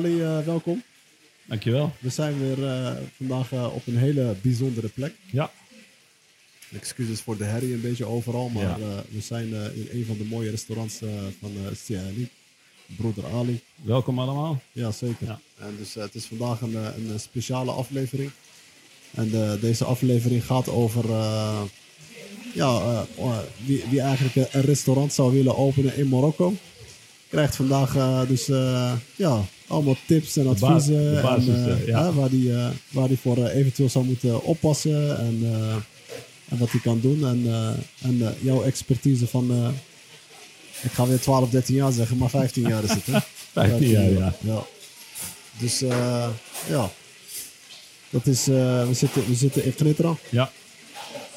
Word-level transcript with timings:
Ali, 0.00 0.20
eh, 0.22 0.38
welkom. 0.44 0.82
Dankjewel. 1.44 1.92
We 1.98 2.08
zijn 2.08 2.38
weer 2.38 2.66
eh, 2.68 2.92
vandaag 3.16 3.52
eh, 3.52 3.74
op 3.74 3.86
een 3.86 3.96
hele 3.96 4.34
bijzondere 4.42 4.88
plek. 4.88 5.14
Ja. 5.30 5.50
Excuses 6.74 7.20
voor 7.20 7.36
de 7.36 7.44
herrie 7.44 7.74
een 7.74 7.80
beetje 7.80 8.04
overal, 8.06 8.48
maar 8.48 8.62
Ja. 8.80 9.02
we 9.10 9.20
zijn 9.20 9.46
in 9.74 9.88
een 9.92 10.04
van 10.06 10.16
de 10.18 10.24
mooie 10.24 10.50
restaurants 10.50 10.98
van 11.40 11.50
uh, 11.56 11.66
Siani. 11.84 12.28
Broeder 12.96 13.26
Ali. 13.26 13.60
Welkom 13.82 14.18
allemaal. 14.18 14.62
Ja, 14.72 14.90
zeker. 14.90 15.26
Ja. 15.26 15.40
En 15.58 15.74
dus 15.78 15.94
het 15.94 16.14
is 16.14 16.24
vandaag 16.24 16.60
een, 16.60 16.74
een 16.74 17.20
speciale 17.20 17.70
aflevering. 17.70 18.30
En 19.10 19.58
deze 19.60 19.84
aflevering 19.84 20.44
gaat 20.44 20.68
over 20.68 21.08
ja, 22.54 22.80
eh, 23.18 23.38
wie, 23.64 23.84
wie 23.90 24.00
eigenlijk 24.00 24.34
een- 24.54 24.60
restaurant 24.62 25.12
zou 25.12 25.32
willen 25.32 25.56
openen 25.56 25.96
in 25.96 26.08
Marokko. 26.08 26.54
Krijgt 27.28 27.56
vandaag 27.56 28.26
dus 28.26 28.46
ja, 29.16 29.44
allemaal 29.70 29.96
tips 30.06 30.36
en 30.36 30.46
adviezen. 30.46 31.14
de 31.14 31.20
basis, 31.22 31.54
en, 31.54 31.64
eh, 31.64 31.72
eh, 31.72 31.86
ja. 31.86 32.12
waar 32.12 32.28
hij 32.28 32.54
eh, 32.54 32.68
waar 32.90 33.08
die 33.08 33.18
voor 33.18 33.46
eventueel 33.46 33.88
zou 33.88 34.04
moeten 34.04 34.42
oppassen. 34.42 35.18
En, 35.18 35.44
en 36.48 36.58
wat 36.58 36.70
hij 36.70 36.80
kan 36.80 37.00
doen. 37.00 37.26
En, 37.26 37.46
en 38.02 38.34
jouw 38.40 38.62
expertise 38.62 39.26
van... 39.26 39.74
ik 40.82 40.90
ga 40.90 41.06
weer 41.06 41.20
12, 41.20 41.50
13 41.50 41.74
jaar 41.74 41.92
zeggen, 41.92 42.16
maar 42.16 42.30
15 42.30 42.68
jaar 42.68 42.84
is 42.84 42.90
het, 42.90 43.06
hè? 43.06 43.18
15 43.52 43.88
jaar, 43.88 44.10
ja. 44.10 44.34
ja. 44.40 44.66
Dus 45.58 45.78
ja, 46.68 46.90
dat 48.10 48.26
is, 48.26 48.44
we, 48.46 48.88
zitten, 48.92 49.26
we 49.26 49.34
zitten 49.34 49.64
in 49.64 49.74
Knitra. 49.74 50.16
Ja. 50.28 50.50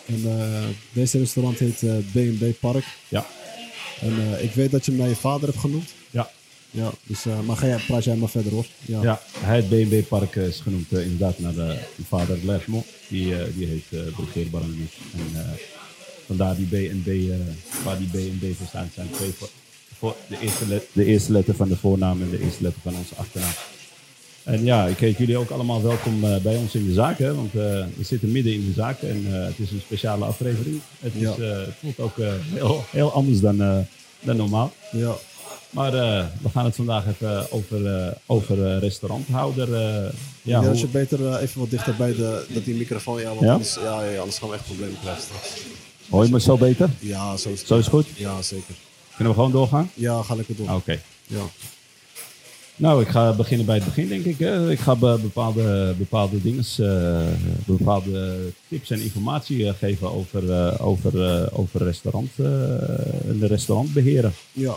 En 0.06 0.24
deze 0.92 1.18
restaurant 1.18 1.60
heet 1.60 1.84
B&B 2.12 2.60
Park. 2.60 2.86
Ja. 3.08 3.26
En 4.00 4.44
ik 4.44 4.52
weet 4.52 4.72
dat 4.72 4.86
je 4.86 4.92
hem 4.92 5.00
naar 5.00 5.10
je 5.10 5.16
vader 5.16 5.48
hebt 5.48 5.60
genoemd. 5.60 5.90
Ja. 6.10 6.32
Ja, 6.74 6.92
dus, 7.04 7.26
eh, 7.26 7.40
maar 7.40 7.58
ga 7.58 7.68
jij, 7.68 7.80
praat 7.88 8.04
jij 8.04 8.16
maar 8.16 8.30
verder 8.30 8.52
hoor. 8.52 8.66
Ja. 8.86 9.02
Ja, 9.02 9.22
het 9.40 9.70
B&B 9.70 10.08
Park 10.08 10.36
is 10.36 10.60
genoemd 10.60 10.92
eh, 10.92 11.02
inderdaad 11.04 11.40
naar 11.40 11.54
de, 11.54 11.78
de 11.96 12.04
vader 12.08 12.38
Lermo. 12.44 12.84
Die, 13.08 13.36
eh, 13.36 13.46
die 13.56 13.68
heet 13.68 13.84
uh, 14.36 14.50
Baranus. 14.52 14.98
En 15.14 15.40
eh, 15.42 15.48
vandaar 16.26 16.56
die 16.56 17.32
eh, 17.32 17.38
waar 17.84 17.98
die 17.98 18.08
B&B 18.08 18.58
voor 18.58 18.68
staat, 18.68 18.88
zijn 18.96 19.08
twee 19.12 19.32
voor, 19.38 19.50
voor 19.98 20.16
de, 20.28 20.40
eerste 20.40 20.68
let, 20.68 20.84
de 20.94 21.06
eerste 21.06 21.32
letter 21.32 21.56
van 21.56 21.68
de 21.70 21.78
voornaam 21.78 22.22
en 22.22 22.30
de 22.30 22.44
eerste 22.44 22.64
letter 22.64 22.82
van 22.82 22.96
onze 22.96 23.16
achternaam. 23.16 23.52
En 24.44 24.64
ja, 24.66 24.86
ik 24.86 24.98
heet 24.98 25.18
jullie 25.18 25.38
ook 25.38 25.50
allemaal 25.50 25.82
welkom 25.84 26.24
eh, 26.24 26.38
bij 26.38 26.56
ons 26.56 26.76
in 26.76 26.86
de 26.88 26.94
zaak, 26.94 27.18
hè, 27.18 27.36
want 27.36 27.48
eh, 27.56 27.62
we 27.98 28.04
zitten 28.04 28.32
midden 28.32 28.54
in 28.54 28.66
de 28.66 28.74
zaak 28.74 29.02
en 29.02 29.26
eh, 29.28 29.46
het 29.46 29.60
is 29.60 29.72
een 29.72 29.82
speciale 29.86 30.26
aflevering. 30.26 30.80
Het, 31.00 31.14
is, 31.16 31.22
Ja. 31.22 31.32
eh, 31.36 31.66
het 31.66 31.76
voelt 31.80 32.00
ook 32.00 32.18
eh, 32.20 32.34
heel, 32.54 32.84
heel 32.90 33.12
anders 33.12 33.40
dan, 33.40 33.62
eh, 33.62 33.78
dan 34.20 34.36
normaal. 34.36 34.74
Ja. 34.92 35.16
Maar 35.74 35.94
eh, 35.94 36.26
we 36.42 36.50
gaan 36.50 36.66
het 36.66 36.76
vandaag 36.76 37.08
even 37.08 37.52
over, 37.52 37.86
eh, 37.86 38.12
over 38.26 38.66
eh, 38.66 38.80
restauranthouder. 38.80 39.74
eh, 39.74 40.12
ja, 40.42 40.60
als 40.68 40.80
je 40.82 40.88
beter 40.88 41.38
even 41.40 41.60
wat 41.60 41.70
dichter 41.70 41.96
bij 41.96 42.16
de, 42.16 42.46
dat 42.50 42.66
die 42.66 42.76
microfoon, 42.76 43.20
ja, 43.22 43.28
want 43.28 43.40
Ja? 43.40 43.52
Anders, 43.52 43.74
ja, 43.76 44.04
ja, 44.04 44.20
anders 44.20 44.38
gaan 44.38 44.50
we 44.50 44.56
echt 44.56 44.66
problemen 44.66 44.98
krijgen 45.02 45.22
straks. 45.24 45.50
Hoor 46.10 46.26
je 46.26 46.32
me 46.32 46.40
zo 46.40 46.58
beter? 46.58 46.90
Ja, 47.00 47.38
zo 47.38 47.50
is 47.50 47.60
het. 47.60 47.68
Zo 47.68 47.78
is 47.78 47.86
het 47.86 47.94
goed? 47.94 48.06
Ja, 48.16 48.42
zeker. 48.42 48.76
Kunnen 49.16 49.34
we 49.34 49.40
gewoon 49.40 49.52
doorgaan? 49.52 49.90
Ja, 49.94 50.22
ga 50.22 50.36
lekker 50.36 50.56
door. 50.56 50.68
Ah, 50.68 50.76
Oké. 50.76 51.00
Ja. 51.28 51.42
Nou, 52.76 53.02
ik 53.02 53.08
ga 53.08 53.34
beginnen 53.34 53.66
bij 53.66 53.76
het 53.76 53.86
begin, 53.86 54.08
denk 54.08 54.26
ik. 54.26 54.40
Hè. 54.40 54.72
Ik 54.72 54.80
ga 54.80 54.96
be- 54.96 55.20
bepaalde, 55.22 55.94
bepaalde 55.98 56.42
dingen, 56.42 56.66
bepaalde 57.66 58.40
tips 58.70 58.90
en 58.90 59.02
informatie 59.02 59.74
geven 59.74 60.12
over, 60.12 60.80
over, 60.82 61.50
over 61.58 61.84
restaurant, 61.84 62.30
de 62.36 63.38
restaurant 63.48 63.94
beheren. 63.94 64.34
ja. 64.52 64.76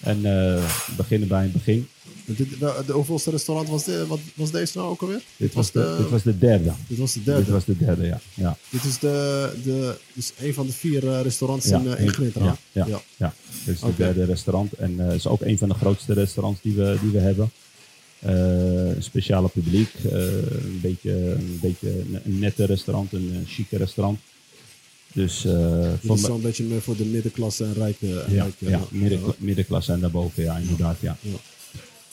En 0.00 0.24
eh, 0.24 0.64
beginnen 0.96 1.28
bij 1.28 1.42
het 1.42 1.52
begin. 1.52 1.88
Dit, 2.24 2.50
de, 2.60 2.82
de 2.86 2.92
hoeveelste 2.92 3.30
restaurant 3.30 3.68
was, 3.68 3.84
de, 3.84 4.06
wat, 4.06 4.18
was 4.34 4.50
deze 4.50 4.78
nou 4.78 4.90
ook 4.90 5.00
alweer? 5.00 5.22
Dit 5.36 5.54
was 5.54 5.70
de, 5.70 5.96
dit 5.98 6.10
was 6.10 6.22
de 6.22 6.38
derde. 6.38 6.72
dit 6.88 6.98
was 6.98 7.12
de 7.12 7.22
derde. 7.22 7.42
Dit 7.42 7.52
was 7.52 7.64
de 7.64 7.76
derde, 7.76 8.06
ja. 8.06 8.20
ja. 8.34 8.56
Dit 8.70 8.84
is, 8.84 8.98
de, 8.98 9.52
de, 9.64 9.96
dus 10.12 10.32
een 10.38 10.54
van 10.54 10.66
de 10.66 10.72
vier 10.72 11.08
eh, 11.08 11.22
restaurants 11.22 11.66
Ja, 11.66 11.78
in, 11.78 11.86
uh, 11.86 12.18
in 12.18 12.32
ja, 12.34 12.40
ja, 12.42 12.56
ja. 12.72 12.86
ja. 12.86 13.00
Ja, 13.16 13.34
dit 13.64 13.74
is 13.74 13.80
het 13.80 13.96
derde 13.96 14.24
restaurant. 14.24 14.72
En 14.72 14.98
het 14.98 15.14
is 15.14 15.26
ook 15.26 15.40
een 15.40 15.58
van 15.58 15.68
de 15.68 15.74
grootste 15.74 16.12
restaurants 16.12 16.60
die 16.62 16.74
we, 16.74 16.96
die 17.00 17.10
we 17.10 17.18
hebben. 17.18 17.50
Een 18.20 19.02
speciale 19.02 19.48
publiek. 19.48 19.90
een, 20.02 20.78
beetje, 20.82 21.12
een 21.12 21.58
beetje 21.62 21.88
een, 21.88 22.20
een 22.24 22.38
nette 22.38 22.64
restaurant, 22.64 23.12
een, 23.12 23.44
chique 23.46 23.78
restaurant. 23.78 24.18
Dus 25.16 25.44
eh, 25.44 25.92
is 26.00 26.08
me- 26.08 26.16
zo'n 26.18 26.40
beetje 26.40 26.64
meer 26.64 26.80
voor 26.82 26.96
de 26.96 27.04
middenklasse 27.04 27.64
en 27.64 27.74
rijke. 27.74 28.20
En 28.20 28.34
ja, 28.34 28.42
rijke 28.42 28.68
ja, 28.70 28.80
midden, 28.90 29.20
middenklasse 29.38 29.92
en 29.92 30.00
daarboven, 30.00 30.42
ja, 30.42 30.56
inderdaad. 30.56 30.96
Ja, 31.00 31.16
Ja. 31.20 31.30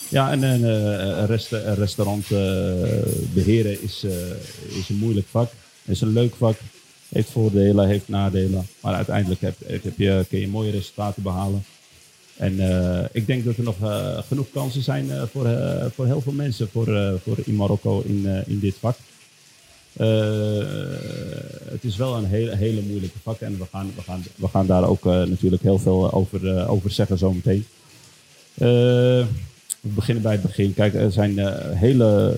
ja 0.09 0.31
en 0.31 0.44
een, 0.44 0.64
eh, 0.64 1.18
een, 1.18 1.25
resta- 1.25 1.62
een 1.63 1.75
restaurant 1.75 2.24
eh, 2.31 2.40
beheren 3.34 3.81
is, 3.84 4.06
is 4.80 4.90
een 4.90 4.96
moeilijk 4.97 5.28
vak. 5.30 5.52
Is 5.86 6.02
een 6.02 6.13
leuk 6.13 6.36
vak. 6.36 6.58
Heeft 7.09 7.30
voordelen, 7.30 7.88
heeft 7.88 8.08
nadelen. 8.08 8.68
Maar 8.80 8.94
uiteindelijk 8.94 9.42
heb, 9.42 9.56
heb 9.66 9.97
je, 9.97 10.25
kun 10.30 10.40
je 10.40 10.47
mooie 10.47 10.72
resultaten 10.72 11.24
behalen. 11.24 11.63
En 12.38 12.53
ik 13.12 13.28
denk 13.28 13.46
dat 13.46 13.58
er 13.58 13.63
nog 13.63 13.75
genoeg 14.28 14.47
kansen 14.53 14.81
zijn 14.84 15.09
voor, 15.31 15.47
voor 15.96 16.06
heel 16.06 16.22
veel 16.22 16.31
mensen 16.34 16.69
voor, 16.72 17.19
voor 17.24 17.38
in 17.44 17.56
Marokko 17.56 18.02
in, 18.06 18.44
in 18.47 18.59
dit 18.59 18.75
vak. 18.80 18.97
Eh, 19.94 20.66
het 21.72 21.84
is 21.84 21.98
wel 21.98 22.16
een 22.16 22.26
hele, 22.26 22.56
hele 22.56 22.81
moeilijke 22.81 23.18
vak 23.24 23.40
en 23.40 23.58
we 23.58 23.66
gaan, 23.72 23.92
we 23.96 24.02
gaan, 24.02 24.24
we 24.36 24.48
gaan 24.48 24.66
daar 24.66 24.88
ook 24.88 25.06
eh, 25.06 25.12
natuurlijk 25.24 25.62
heel 25.62 25.80
veel 25.80 26.12
over, 26.14 26.58
eh, 26.58 26.72
over 26.72 26.92
zeggen 26.92 27.18
zometeen. 27.18 27.66
We 28.54 29.26
beginnen 29.80 30.24
bij 30.24 30.31
het 30.31 30.42
begin. 30.42 30.74
Kijk, 30.74 30.94
er 30.94 31.12
zijn 31.12 31.38
hele 31.76 32.36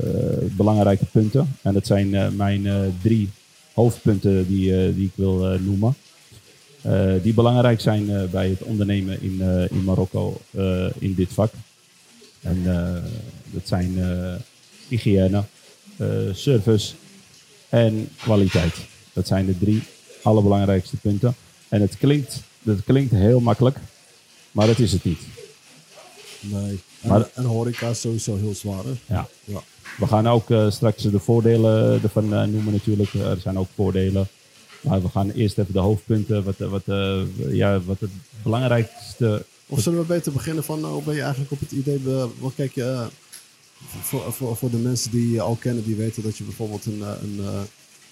belangrijke 0.52 1.06
punten. 1.06 1.56
En 1.62 1.74
dat 1.74 1.86
zijn 1.88 2.36
mijn 2.36 2.94
drie 3.02 3.30
hoofdpunten 3.74 4.48
die, 4.48 4.94
die 4.96 5.06
ik 5.06 5.12
wil 5.16 5.60
noemen. 5.60 5.96
Die 7.22 7.34
belangrijk 7.34 7.80
zijn 7.82 8.30
bij 8.32 8.50
het 8.50 8.62
ondernemen 8.62 9.22
in, 9.22 9.42
in 9.70 9.84
Marokko 9.84 10.42
in 11.00 11.14
dit 11.16 11.34
vak. 11.34 11.54
En 12.42 12.64
dat 13.52 13.68
zijn 13.68 13.96
hygiëne, 14.88 15.44
service 16.32 16.94
en 17.75 18.09
kwaliteit. 18.22 18.74
Dat 19.13 19.28
zijn 19.28 19.46
de 19.46 19.58
drie 19.58 19.84
allerbelangrijkste 20.24 20.97
punten. 20.97 21.36
En 21.68 21.81
het 21.81 21.97
klinkt, 21.97 22.41
dat 22.62 22.84
klinkt 22.86 23.12
heel 23.12 23.40
makkelijk, 23.40 23.78
maar 24.52 24.68
dat 24.68 24.80
is 24.80 24.91
het 24.91 25.03
niet. 25.03 25.19
Nee. 26.40 26.80
En, 27.02 27.09
Maar- 27.09 27.30
en 27.34 27.44
horeca 27.44 27.88
is 27.90 28.02
sowieso 28.02 28.38
heel 28.38 28.53
zwaar. 28.53 28.84
Hè? 28.84 29.16
Ja. 29.16 29.28
Ja. 29.44 29.62
We 29.97 30.08
gaan 30.08 30.28
ook 30.28 30.50
eh, 30.50 30.72
straks 30.72 31.03
de 31.03 31.19
voordelen 31.19 32.03
ervan 32.03 32.34
eh, 32.34 32.44
noemen 32.44 32.74
natuurlijk. 32.74 33.13
Er 33.13 33.40
zijn 33.40 33.59
ook 33.59 33.68
voordelen. 33.75 34.28
Maar 34.81 35.02
we 35.02 35.09
gaan 35.09 35.30
eerst 35.31 35.57
even 35.57 35.74
de 35.74 35.80
hoofdpunten, 35.80 36.44
wat, 36.44 36.56
eh, 36.57 36.69
wat, 36.69 36.84
ja, 37.50 37.81
wat 37.81 38.00
het 38.00 38.09
belangrijkste... 38.44 39.46
Of 39.68 39.81
zullen 39.81 40.00
we 40.00 40.06
beter 40.06 40.31
beginnen 40.31 40.63
van 40.63 40.86
hoe 40.86 41.03
ben 41.03 41.16
je 41.16 41.22
eigenlijk 41.22 41.52
op 41.52 41.59
het 41.59 41.72
idee? 41.72 42.00
Wat 42.40 42.53
kijk 42.56 42.75
je 42.75 43.07
voor, 44.01 44.33
voor, 44.33 44.56
voor 44.57 44.69
de 44.69 44.77
mensen 44.77 45.12
die 45.12 45.31
je 45.31 45.42
al 45.42 45.56
kennen, 45.56 45.83
die 45.83 45.95
weten 45.95 46.24
dat 46.24 46.38
je 46.38 46.44
bijvoorbeeld 46.44 46.86
een. 46.86 47.01
eh, 47.01 47.10
een 47.22 47.39
eh, 47.39 47.60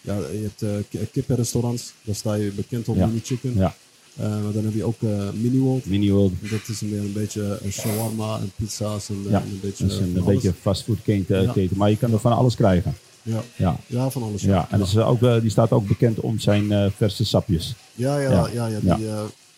ja, 0.02 0.16
je 0.18 0.50
hebt 0.98 1.12
kippenrestaurants, 1.12 1.94
daar 2.04 2.16
sta 2.16 2.34
je 2.34 2.52
bekend 2.52 2.88
op 2.88 2.96
Ja. 2.96 3.06
Mini 3.06 3.20
Chicken. 3.24 3.56
Ja, 3.56 3.76
maar 4.16 4.52
dan 4.54 4.64
heb 4.64 4.74
je 4.74 4.84
ook 4.84 5.02
eh 5.04 5.30
Mini 5.34 5.60
World. 5.60 5.86
Mini 5.86 6.12
World 6.12 6.34
Dat 6.50 6.68
is 6.68 6.82
meer 6.82 7.00
een 7.00 7.14
beetje 7.14 7.60
een 7.64 7.72
shawarma 7.72 8.38
en 8.40 8.52
pizza's 8.56 9.10
en, 9.10 9.26
Ja, 9.30 9.42
en 9.42 9.48
een 9.50 9.60
beetje. 9.62 9.86
een, 10.00 10.16
een 10.16 10.24
beetje 10.24 10.54
fastfoodketen, 10.62 11.42
Ja. 11.42 11.54
maar 11.76 11.90
je 11.90 11.98
kan 11.98 12.12
er 12.14 12.20
van 12.20 12.34
alles 12.36 12.56
krijgen. 12.56 12.96
Ja. 13.22 13.44
Ja, 13.56 13.78
ja, 13.88 14.10
van 14.10 14.24
alles. 14.24 14.42
ja. 14.42 14.68
en 14.72 14.82
is 14.82 14.98
ook, 14.98 15.42
die 15.42 15.50
staat 15.50 15.72
ook 15.72 15.88
bekend 15.88 16.20
om 16.20 16.40
zijn 16.40 16.92
verse 16.98 17.26
sapjes. 17.26 17.76
ja, 17.96 18.20
ja, 18.20 18.32
Ja. 18.32 18.48
ja, 18.54 18.68
ja, 18.68 18.80
Ja. 18.84 18.96
die 18.96 19.06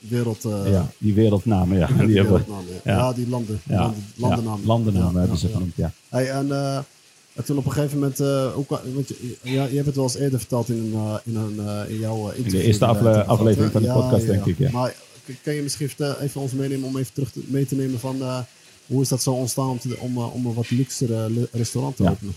wereld. 0.09 0.45
eh, 0.45 0.71
ja, 0.71 0.87
die 0.97 1.13
wereldnamen, 1.13 1.77
ja. 1.77 1.87
die 1.87 2.07
wereldnamen, 2.07 2.65
ja. 2.83 3.13
die 3.13 3.29
landen. 3.29 3.59
ja, 3.63 3.79
landen 3.79 4.03
landennamen. 4.15 4.65
landennamen 4.65 5.19
hebben 5.19 5.37
ze 5.37 5.47
genoemd, 5.47 5.75
ja. 5.75 5.91
Hey, 6.09 6.29
en, 6.29 6.51
en 7.33 7.43
toen 7.45 7.57
op 7.57 7.65
een 7.65 7.71
gegeven 7.71 7.99
moment, 7.99 8.19
eh, 8.19 8.57
kan- 8.67 8.93
want 8.93 9.07
je, 9.07 9.37
ja, 9.41 9.65
je 9.65 9.73
hebt 9.75 9.85
het 9.85 9.95
wel 9.95 10.03
eens 10.03 10.15
eerder 10.15 10.39
verteld 10.39 10.69
in, 10.69 10.75
een, 10.95 11.19
in, 11.23 11.35
een, 11.35 11.87
in 11.89 11.99
jouw 11.99 12.29
interview. 12.29 12.61
eerste 12.61 12.85
afle- 12.85 13.03
hebben 13.03 13.21
gehad, 13.23 13.39
aflevering 13.39 13.71
van 13.71 13.81
de 13.81 13.91
podcast, 13.91 14.25
denk 14.25 14.45
ik, 14.45 14.57
ja. 14.57 14.71
Maar 14.71 14.95
kan 15.43 15.53
je 15.53 15.61
misschien 15.61 15.89
even 16.21 16.41
ons 16.41 16.51
meenemen 16.51 16.87
om 16.87 16.97
even 16.97 17.13
terug 17.13 17.31
te, 17.31 17.39
mee 17.47 17.65
te 17.65 17.75
nemen 17.75 17.99
van 17.99 18.21
hoe 18.85 19.01
is 19.01 19.07
dat 19.09 19.21
zo 19.23 19.31
ontstaan 19.31 19.69
om, 19.69 19.79
te, 19.79 19.97
om, 19.99 20.17
om 20.17 20.45
een 20.45 20.53
wat 20.53 20.69
luxere 20.69 21.47
restaurant 21.51 21.95
te 21.95 22.09
openen? 22.09 22.33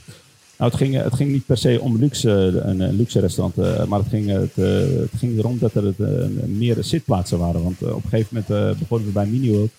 Nou, 0.59 0.71
het 0.71 0.81
ging, 0.81 0.95
het 0.95 1.15
ging 1.15 1.31
niet 1.33 1.47
per 1.47 1.59
se 1.59 1.81
om 1.81 1.99
luxe, 1.99 2.31
een, 2.65 2.97
luxe 2.97 3.21
restaurant, 3.21 3.59
eh, 3.59 3.85
maar 3.85 3.99
het 3.99 4.09
ging, 4.09 4.29
het, 4.29 4.53
eh, 4.55 5.01
het 5.01 5.11
ging 5.17 5.39
erom 5.39 5.59
dat 5.59 5.75
er 5.75 5.87
eh, 5.87 6.29
meer 6.47 6.77
zitplaatsen 6.81 7.39
waren. 7.39 7.63
Want 7.63 7.83
op 7.83 8.05
een 8.05 8.11
gegeven 8.11 8.45
moment 8.49 8.79
begonnen 8.79 9.07
we 9.07 9.13
bij 9.13 9.27
Mini 9.27 9.51
World. 9.51 9.71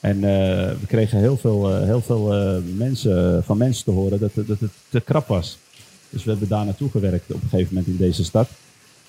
En 0.00 0.20
we 0.80 0.86
kregen 0.86 1.18
heel 1.18 1.36
veel, 1.36 1.82
heel 1.82 2.00
veel 2.00 2.52
mensen, 2.76 3.44
van 3.44 3.56
mensen 3.56 3.84
te 3.84 3.90
horen 3.90 4.20
dat, 4.20 4.30
dat 4.34 4.60
het 4.60 4.70
te 4.88 5.00
krap 5.00 5.26
was. 5.26 5.58
Dus 6.10 6.24
we 6.24 6.30
hebben 6.30 6.48
daar 6.48 6.64
naartoe 6.64 6.90
gewerkt 6.90 7.32
op 7.32 7.42
een 7.42 7.48
gegeven 7.48 7.74
moment 7.74 7.86
in 7.92 7.96
deze 7.96 8.24
stad. 8.24 8.48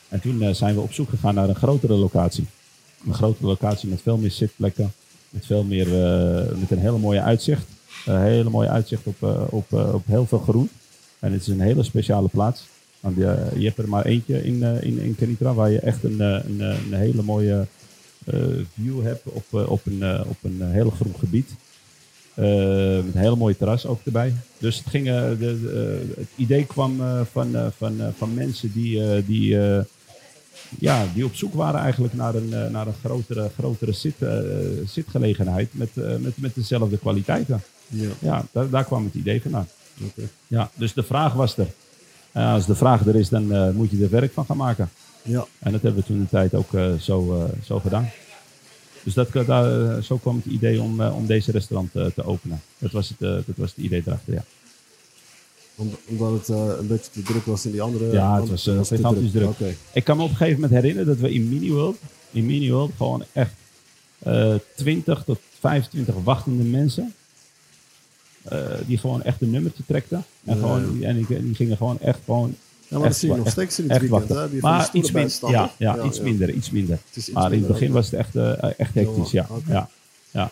En 0.10 0.20
toen 0.22 0.56
zijn 0.56 0.76
we 0.76 0.82
op 0.82 0.94
zoek 0.94 1.10
gegaan 1.10 1.36
naar 1.36 1.50
een 1.50 1.56
grotere 1.56 1.94
locatie. 1.94 2.46
Een 3.08 3.14
grotere 3.14 3.48
locatie 3.48 3.90
met 3.90 4.02
veel 4.02 4.18
meer 4.18 4.32
zitplekken. 4.32 4.94
Met, 5.30 5.46
veel 5.46 5.64
meer, 5.64 5.88
met 6.60 6.72
een 6.72 6.80
hele 6.80 6.98
mooie 6.98 7.22
uitzicht. 7.22 7.68
Een 8.06 8.22
hele 8.22 8.50
mooie 8.50 8.70
uitzicht 8.70 9.06
op, 9.06 9.24
op, 9.50 9.74
op 9.74 10.06
heel 10.06 10.26
veel 10.26 10.40
groen. 10.40 10.70
En 11.26 11.32
het 11.32 11.42
is 11.42 11.48
een 11.48 11.60
hele 11.60 11.84
speciale 11.84 12.28
plaats. 12.28 12.68
Want 13.00 13.16
je, 13.18 13.48
je 13.58 13.66
hebt 13.66 13.78
er 13.78 13.90
maar 13.90 14.06
eentje 14.06 14.44
in, 14.44 14.64
eh, 14.64 14.84
in, 14.84 15.00
in 15.00 15.16
Kenitra 15.16 15.54
waar 15.54 15.72
je 15.72 15.80
echt 15.80 16.04
een, 16.04 16.22
eh, 16.22 16.28
een, 16.48 16.62
eh, 16.62 16.78
een 16.86 16.94
hele 16.94 17.24
mooie 17.24 17.66
eh, 18.26 18.40
view 18.74 19.04
hebt 19.04 19.22
op, 19.24 19.46
eh, 19.52 19.70
op 19.72 19.82
een, 19.86 20.04
eh, 20.04 20.22
op 20.28 20.38
een 20.42 20.58
eh, 20.62 20.72
heel 20.72 20.90
groen 20.90 21.16
gebied. 21.20 21.50
Eh, 22.34 22.46
met 22.96 23.14
een 23.16 23.22
hele 23.22 23.36
mooie 23.36 23.58
terras 23.58 23.86
ook 23.86 24.00
erbij. 24.04 24.34
Dus 24.58 24.78
het, 24.78 24.88
ging, 24.88 25.08
eh, 25.08 25.30
de, 25.30 25.38
de, 25.38 26.00
eh, 26.10 26.18
het 26.18 26.30
idee 26.36 26.66
kwam 26.66 27.02
eh, 27.02 27.22
van, 27.32 27.56
eh, 27.56 27.68
van, 27.78 28.02
eh, 28.02 28.08
van 28.18 28.34
mensen 28.34 28.72
die, 28.74 29.04
eh, 29.04 29.22
die, 29.26 29.60
eh, 29.60 29.84
ja, 30.80 31.06
die 31.14 31.26
op 31.26 31.36
zoek 31.36 31.54
waren 31.54 31.80
eigenlijk 31.80 32.14
naar 32.14 32.36
een, 32.36 32.54
eh, 32.54 32.70
naar 32.70 32.88
een 32.88 33.02
grotere, 33.04 33.50
grotere 33.58 33.92
zit, 33.92 34.22
eh, 34.22 34.40
zitgelegenheid 34.86 35.70
met, 35.72 35.90
eh, 35.94 36.16
met, 36.18 36.38
met 36.38 36.56
dezelfde 36.56 36.98
kwaliteiten. 36.98 37.62
Ja. 37.88 38.10
Ja, 38.20 38.46
daar, 38.52 38.70
daar 38.70 38.86
kwam 38.86 39.06
het 39.06 39.14
idee 39.14 39.42
vandaan. 39.42 39.68
Ja, 40.48 40.70
dus 40.76 40.94
de 40.94 41.04
vraag 41.04 41.34
was 41.34 41.58
er. 41.58 41.68
Eh, 42.32 42.52
als 42.54 42.66
de 42.66 42.76
vraag 42.76 43.06
er 43.06 43.16
is, 43.16 43.30
dan 43.30 43.54
eh, 43.54 43.70
moet 43.72 43.90
je 43.92 44.04
er 44.04 44.10
werk 44.10 44.34
van 44.34 44.46
gaan 44.46 44.58
maken. 44.58 44.90
Ja. 45.22 45.46
En 45.60 45.72
dat 45.72 45.82
hebben 45.82 46.02
we 46.02 46.08
toen 46.08 46.20
de 46.20 46.30
tijd 46.30 46.54
ook 46.54 46.74
eh, 46.74 46.94
zo, 46.94 47.36
eh, 47.36 47.44
zo 47.66 47.80
gedaan. 47.80 48.10
Dus 49.04 49.14
dat, 49.14 49.32
daar, 49.46 50.04
zo 50.04 50.18
kwam 50.18 50.36
het 50.36 50.46
idee 50.46 50.82
om, 50.82 51.02
om 51.02 51.26
deze 51.26 51.52
restaurant 51.52 51.92
te 51.92 52.24
openen. 52.24 52.62
Dat 52.78 52.92
was, 52.92 53.10
het, 53.10 53.20
dat 53.20 53.56
was 53.56 53.70
het 53.76 53.86
idee 53.86 54.04
erachter, 54.06 54.34
ja. 54.34 54.44
Om- 55.76 55.96
Omdat 56.10 56.32
het 56.32 56.48
een 56.80 56.88
beetje 56.88 57.12
te 57.12 57.22
druk 57.22 57.46
was 57.46 57.66
in 57.66 57.72
die 57.72 57.82
andere. 57.82 58.12
Ja, 58.12 58.40
het 58.42 58.50
was, 58.50 58.64
te 58.64 58.82
gigantisch 58.86 59.32
druk. 59.32 59.58
Ik 59.94 60.04
kan 60.04 60.18
me 60.18 60.24
op 60.24 60.30
een 60.30 60.36
gegeven 60.36 60.60
moment 60.62 60.80
herinneren 60.82 61.08
dat 61.08 61.18
we 61.18 61.34
in 61.34 61.50
Miniworld, 61.50 61.98
in 62.32 62.46
Miniworld 62.46 62.92
gewoon 62.98 63.24
echt 63.34 63.52
eh 64.20 64.56
20 64.76 65.24
tot 65.24 65.40
25 65.60 66.16
wachtende 66.24 66.64
mensen, 66.64 67.14
die 68.86 68.98
gewoon 68.98 69.24
echt 69.24 69.42
een 69.42 69.50
nummertje 69.50 69.84
trekten. 69.88 70.24
En, 70.46 70.58
gewoon, 70.58 71.04
en 71.04 71.16
die, 71.16 71.44
die 71.44 71.56
gingen 71.56 71.78
gewoon 71.78 72.00
echt 72.00 72.20
gewoon 72.26 72.56
Ja, 72.88 72.92
maar 72.92 73.00
dat 73.00 73.10
Echt 73.10 73.20
zie 73.20 73.30
je 73.32 73.36
nog 73.38 73.50
steeds 73.50 73.80
in 73.80 73.90
het 73.90 74.02
weekend. 74.02 74.30
Hè? 74.30 74.50
Die 74.50 74.62
Maar 74.62 74.90
iets, 74.94 75.12
bij 75.12 75.22
min- 75.22 75.32
staan, 75.32 75.50
hè? 75.54 75.58
ja, 75.58 75.74
ja, 75.78 76.04
iets 76.04 76.20
minder, 76.20 76.50
iets 76.50 76.70
minder. 76.72 77.00
Iets 77.14 77.30
Maar 77.30 77.44
in 77.44 77.50
het 77.50 77.52
minder, 77.60 77.72
begin 77.72 77.92
was 77.92 78.06
het 78.06 78.14
echt, 78.20 78.36
eh, 78.36 78.80
echt 78.80 78.94
hectisch, 78.94 79.32
ja. 79.32 79.48
Ja. 79.68 79.90
ja. 80.32 80.52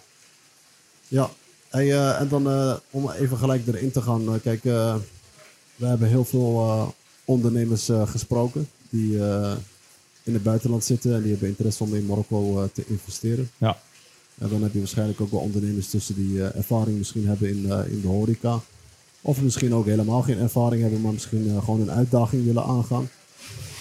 Ja, 1.08 1.30
hey, 1.70 1.92
eh, 1.92 2.20
en 2.20 2.28
dan 2.28 2.50
eh, 2.50 2.76
om 2.90 3.12
even 3.12 3.38
gelijk 3.38 3.68
erin 3.68 3.92
te 3.92 4.02
gaan. 4.02 4.28
eh, 4.34 4.34
kijk, 4.44 4.66
eh, 4.66 4.96
we 5.76 5.86
hebben 5.86 6.08
heel 6.08 6.26
veel 6.26 6.60
eh, 6.60 6.88
ondernemers 7.26 7.90
eh, 7.90 8.08
gesproken 8.08 8.70
die 8.90 9.20
eh, 9.24 9.52
in 10.24 10.34
het 10.34 10.44
buitenland 10.44 10.84
zitten 10.84 11.16
en 11.16 11.22
die 11.22 11.32
hebben 11.32 11.50
interesse 11.50 11.84
om 11.84 11.96
in 11.96 12.06
Marokko 12.06 12.62
eh, 12.62 12.68
te 12.74 12.84
investeren. 12.88 13.50
ja. 13.58 13.78
En 14.38 14.50
dan 14.50 14.64
heb 14.64 14.74
je 14.74 14.80
waarschijnlijk 14.80 15.22
ook 15.22 15.32
wel 15.32 15.40
ondernemers 15.40 15.90
tussen 15.90 16.16
die 16.16 16.44
eh, 16.44 16.56
ervaring 16.56 16.98
misschien 16.98 17.28
hebben 17.28 17.50
in, 17.50 17.72
eh, 17.72 17.92
in 17.92 18.02
de 18.02 18.08
horeca. 18.08 18.60
Of 19.22 19.42
misschien 19.42 19.74
ook 19.74 19.86
helemaal 19.86 20.22
geen 20.22 20.40
ervaring 20.40 20.82
hebben, 20.82 21.02
maar 21.02 21.14
misschien 21.14 21.50
eh, 21.50 21.64
gewoon 21.64 21.82
een 21.82 21.92
uitdaging 21.92 22.46
willen 22.46 22.64
aangaan. 22.64 23.10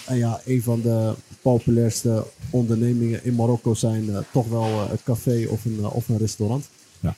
En 0.05 0.17
ja, 0.17 0.41
een 0.45 0.63
van 0.63 0.81
de 0.81 1.13
populairste 1.41 2.25
ondernemingen 2.49 3.23
in 3.23 3.35
Marokko 3.35 3.73
zijn 3.73 4.09
toch 4.31 4.47
wel 4.47 4.89
het 4.89 5.03
café 5.03 5.47
of 5.49 5.65
een, 5.65 5.85
of 5.85 6.09
een 6.09 6.17
restaurant. 6.17 6.69
Ja. 6.99 7.15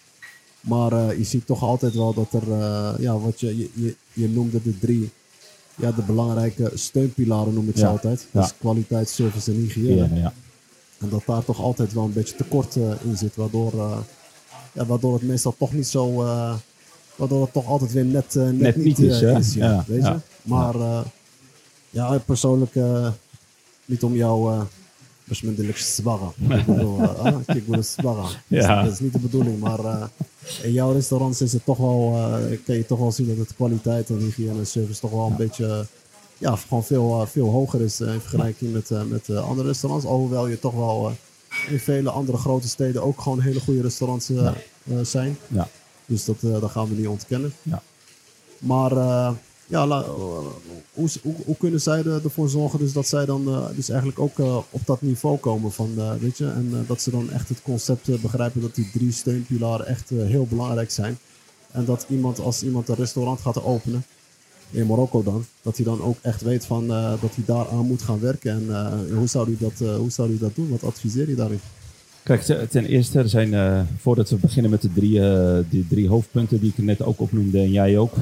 Maar 0.60 1.18
je 1.18 1.24
ziet 1.24 1.46
toch 1.46 1.64
altijd 1.64 1.96
wel 1.96 2.14
dat 2.14 2.34
er, 2.34 2.48
ja, 3.02 3.18
wat 3.18 3.40
je, 3.40 3.58
je, 3.58 3.70
je, 3.74 3.96
je 4.14 4.30
noemde 4.30 4.62
de 4.62 4.80
drie, 4.80 5.10
ja, 5.76 5.92
de 5.92 6.02
belangrijke 6.02 6.72
steunpilaren 6.74 7.54
noem 7.54 7.70
ik 7.70 7.78
ze 7.78 7.88
altijd. 7.88 8.28
Ja. 8.31 8.42
Dus 8.42 8.54
kwaliteit, 8.60 9.10
service 9.10 9.52
en 9.52 9.58
hygiëne. 9.58 9.96
Ja, 9.96 10.16
ja. 10.16 10.34
En 11.00 11.09
dat 11.09 11.21
daar 11.25 11.44
toch 11.45 11.59
altijd 11.62 11.94
wel 11.94 12.03
een 12.03 12.13
beetje 12.13 12.36
tekort 12.36 12.75
eh, 12.75 12.92
in 13.03 13.18
zit, 13.18 13.36
waardoor, 13.36 13.74
eh, 13.74 13.97
ja, 14.71 14.86
waardoor 14.86 15.13
het 15.13 15.21
meestal 15.24 15.56
toch 15.57 15.74
niet 15.74 15.88
zo. 15.88 16.24
eh, 16.24 16.56
waardoor 17.15 17.42
het 17.42 17.53
toch 17.53 17.65
altijd 17.68 17.92
weer 17.92 18.06
net, 18.06 18.33
net, 18.36 18.57
Net 18.59 18.75
niet 18.75 19.00
is, 19.00 19.21
is, 19.21 19.53
ja, 19.53 19.69
Ja, 19.71 19.83
weet 19.88 20.03
je? 20.06 20.15
Maar 20.42 20.75
ja, 21.89 22.18
persoonlijk, 22.25 22.75
niet 23.86 24.03
om 24.03 24.15
jou. 24.15 24.63
zwarren. 25.95 26.31
Ik 26.59 26.65
bedoel, 26.65 27.01
ah, 27.07 27.39
ik 27.47 27.65
bedoel 27.65 27.83
zwarren. 27.83 28.30
Dat 28.83 28.92
is- 28.92 29.00
niet 29.00 29.13
de 29.13 29.19
bedoeling, 29.19 29.59
maar 29.59 30.09
in 30.63 30.71
jouw 30.71 30.92
restaurants 30.92 31.42
is 31.42 31.53
het 31.53 31.65
toch 31.65 31.77
wel, 31.77 32.13
eh, 32.15 32.57
kan 32.65 32.75
je 32.75 32.86
toch 32.86 33.00
wel 33.00 33.12
zien 33.12 33.27
dat 33.27 33.38
het 33.38 33.56
kwaliteit 33.56 34.09
en 34.09 34.18
hygiëne 34.18 34.59
en 34.59 34.68
service 34.68 35.00
toch 35.00 35.12
wel 35.12 35.25
een 35.27 35.36
beetje, 35.36 35.86
ja, 36.38 36.56
gewoon 36.56 36.84
veel, 36.84 37.22
eh, 37.22 37.28
veel 37.28 37.50
hoger 37.50 37.82
is 37.82 38.00
eh, 38.00 38.14
in 38.14 38.20
vergelijking 38.20 38.74
met, 38.74 38.92
eh, 38.92 39.04
met 39.04 39.30
andere 39.30 39.68
restaurants. 39.68 40.06
Alhoewel 40.06 40.48
je 40.48 40.60
toch 40.60 40.74
wel 40.74 41.12
in 41.70 41.80
vele 41.80 42.10
andere 42.10 42.38
grote 42.38 42.68
steden 42.68 43.04
ook 43.04 43.22
gewoon 43.22 43.40
hele 43.40 43.60
goede 43.60 43.82
restaurants 43.82 44.30
zijn. 45.02 45.38
ja. 45.48 45.68
Dus 46.06 46.26
dat, 46.26 46.36
dat 46.42 46.72
gaan 46.72 46.90
we 46.90 46.96
niet 46.96 47.08
ontkennen. 47.08 47.54
Ja. 47.62 47.82
Maar 48.58 48.92
ja, 49.68 49.88
la- 49.88 50.06
hoe, 50.94 51.10
hoe, 51.22 51.36
hoe 51.46 51.58
kunnen 51.58 51.82
zij 51.82 52.00
er- 52.04 52.24
ervoor 52.24 52.50
zorgen 52.50 52.80
dus 52.80 52.94
dat 52.94 53.08
zij 53.08 53.26
dan 53.26 53.70
dus 53.76 53.90
eigenlijk 53.90 54.20
ook 54.20 54.40
op 54.70 54.81
dat 54.86 55.02
niveau 55.02 55.38
komen 55.38 55.72
van, 55.72 56.20
weet 56.20 56.38
je, 56.38 56.46
en 56.48 56.84
dat 56.88 57.02
ze 57.02 57.12
dan 57.12 57.31
echt 57.31 57.50
het 57.50 57.62
concept 57.62 58.22
begrijpen 58.22 58.62
dat 58.62 58.76
die 58.76 58.90
drie 58.94 59.12
steunpilaren 59.12 59.86
echt 59.86 60.10
heel 60.10 60.46
belangrijk 60.50 60.92
zijn. 60.92 61.18
En 61.72 61.86
dat 61.86 62.06
iemand, 62.10 62.40
als 62.40 62.64
iemand 62.64 62.90
een 62.90 62.96
restaurant 62.96 63.40
gaat 63.42 63.64
openen, 63.64 64.06
in 64.72 64.86
Marokko 64.88 65.24
dan, 65.24 65.46
dat 65.62 65.76
hij 65.76 65.86
dan 65.86 66.02
ook 66.02 66.18
echt 66.22 66.42
weet 66.42 66.66
van, 66.66 66.92
eh, 66.92 67.10
dat 67.22 67.36
hij 67.36 67.44
daaraan 67.46 67.86
moet 67.86 68.02
gaan 68.02 68.20
werken. 68.20 68.52
En 68.52 68.66
eh, 68.70 68.94
hoe, 69.18 69.28
zou 69.28 69.46
hij 69.46 69.56
dat, 69.60 69.90
eh, 69.90 69.96
hoe 69.96 70.12
zou 70.12 70.30
hij 70.30 70.38
dat 70.38 70.56
doen? 70.56 70.70
Wat 70.70 70.84
adviseer 70.84 71.30
je 71.30 71.36
daarin? 71.36 71.60
Kijk, 72.24 72.42
te- 72.42 72.68
ten 72.70 72.86
eerste, 72.86 73.20
er 73.20 73.30
zijn, 73.30 73.88
voordat 73.98 74.30
we 74.30 74.36
beginnen 74.36 74.72
met 74.72 74.82
de 74.82 74.94
drie, 74.94 75.20
die 75.70 75.88
drie 75.90 76.08
hoofdpunten 76.08 76.60
die 76.60 76.74
ik 76.76 76.84
net 76.84 77.02
ook 77.02 77.20
opnoemde 77.20 77.60
en 77.60 77.72
jij 77.72 77.98
ook. 77.98 78.14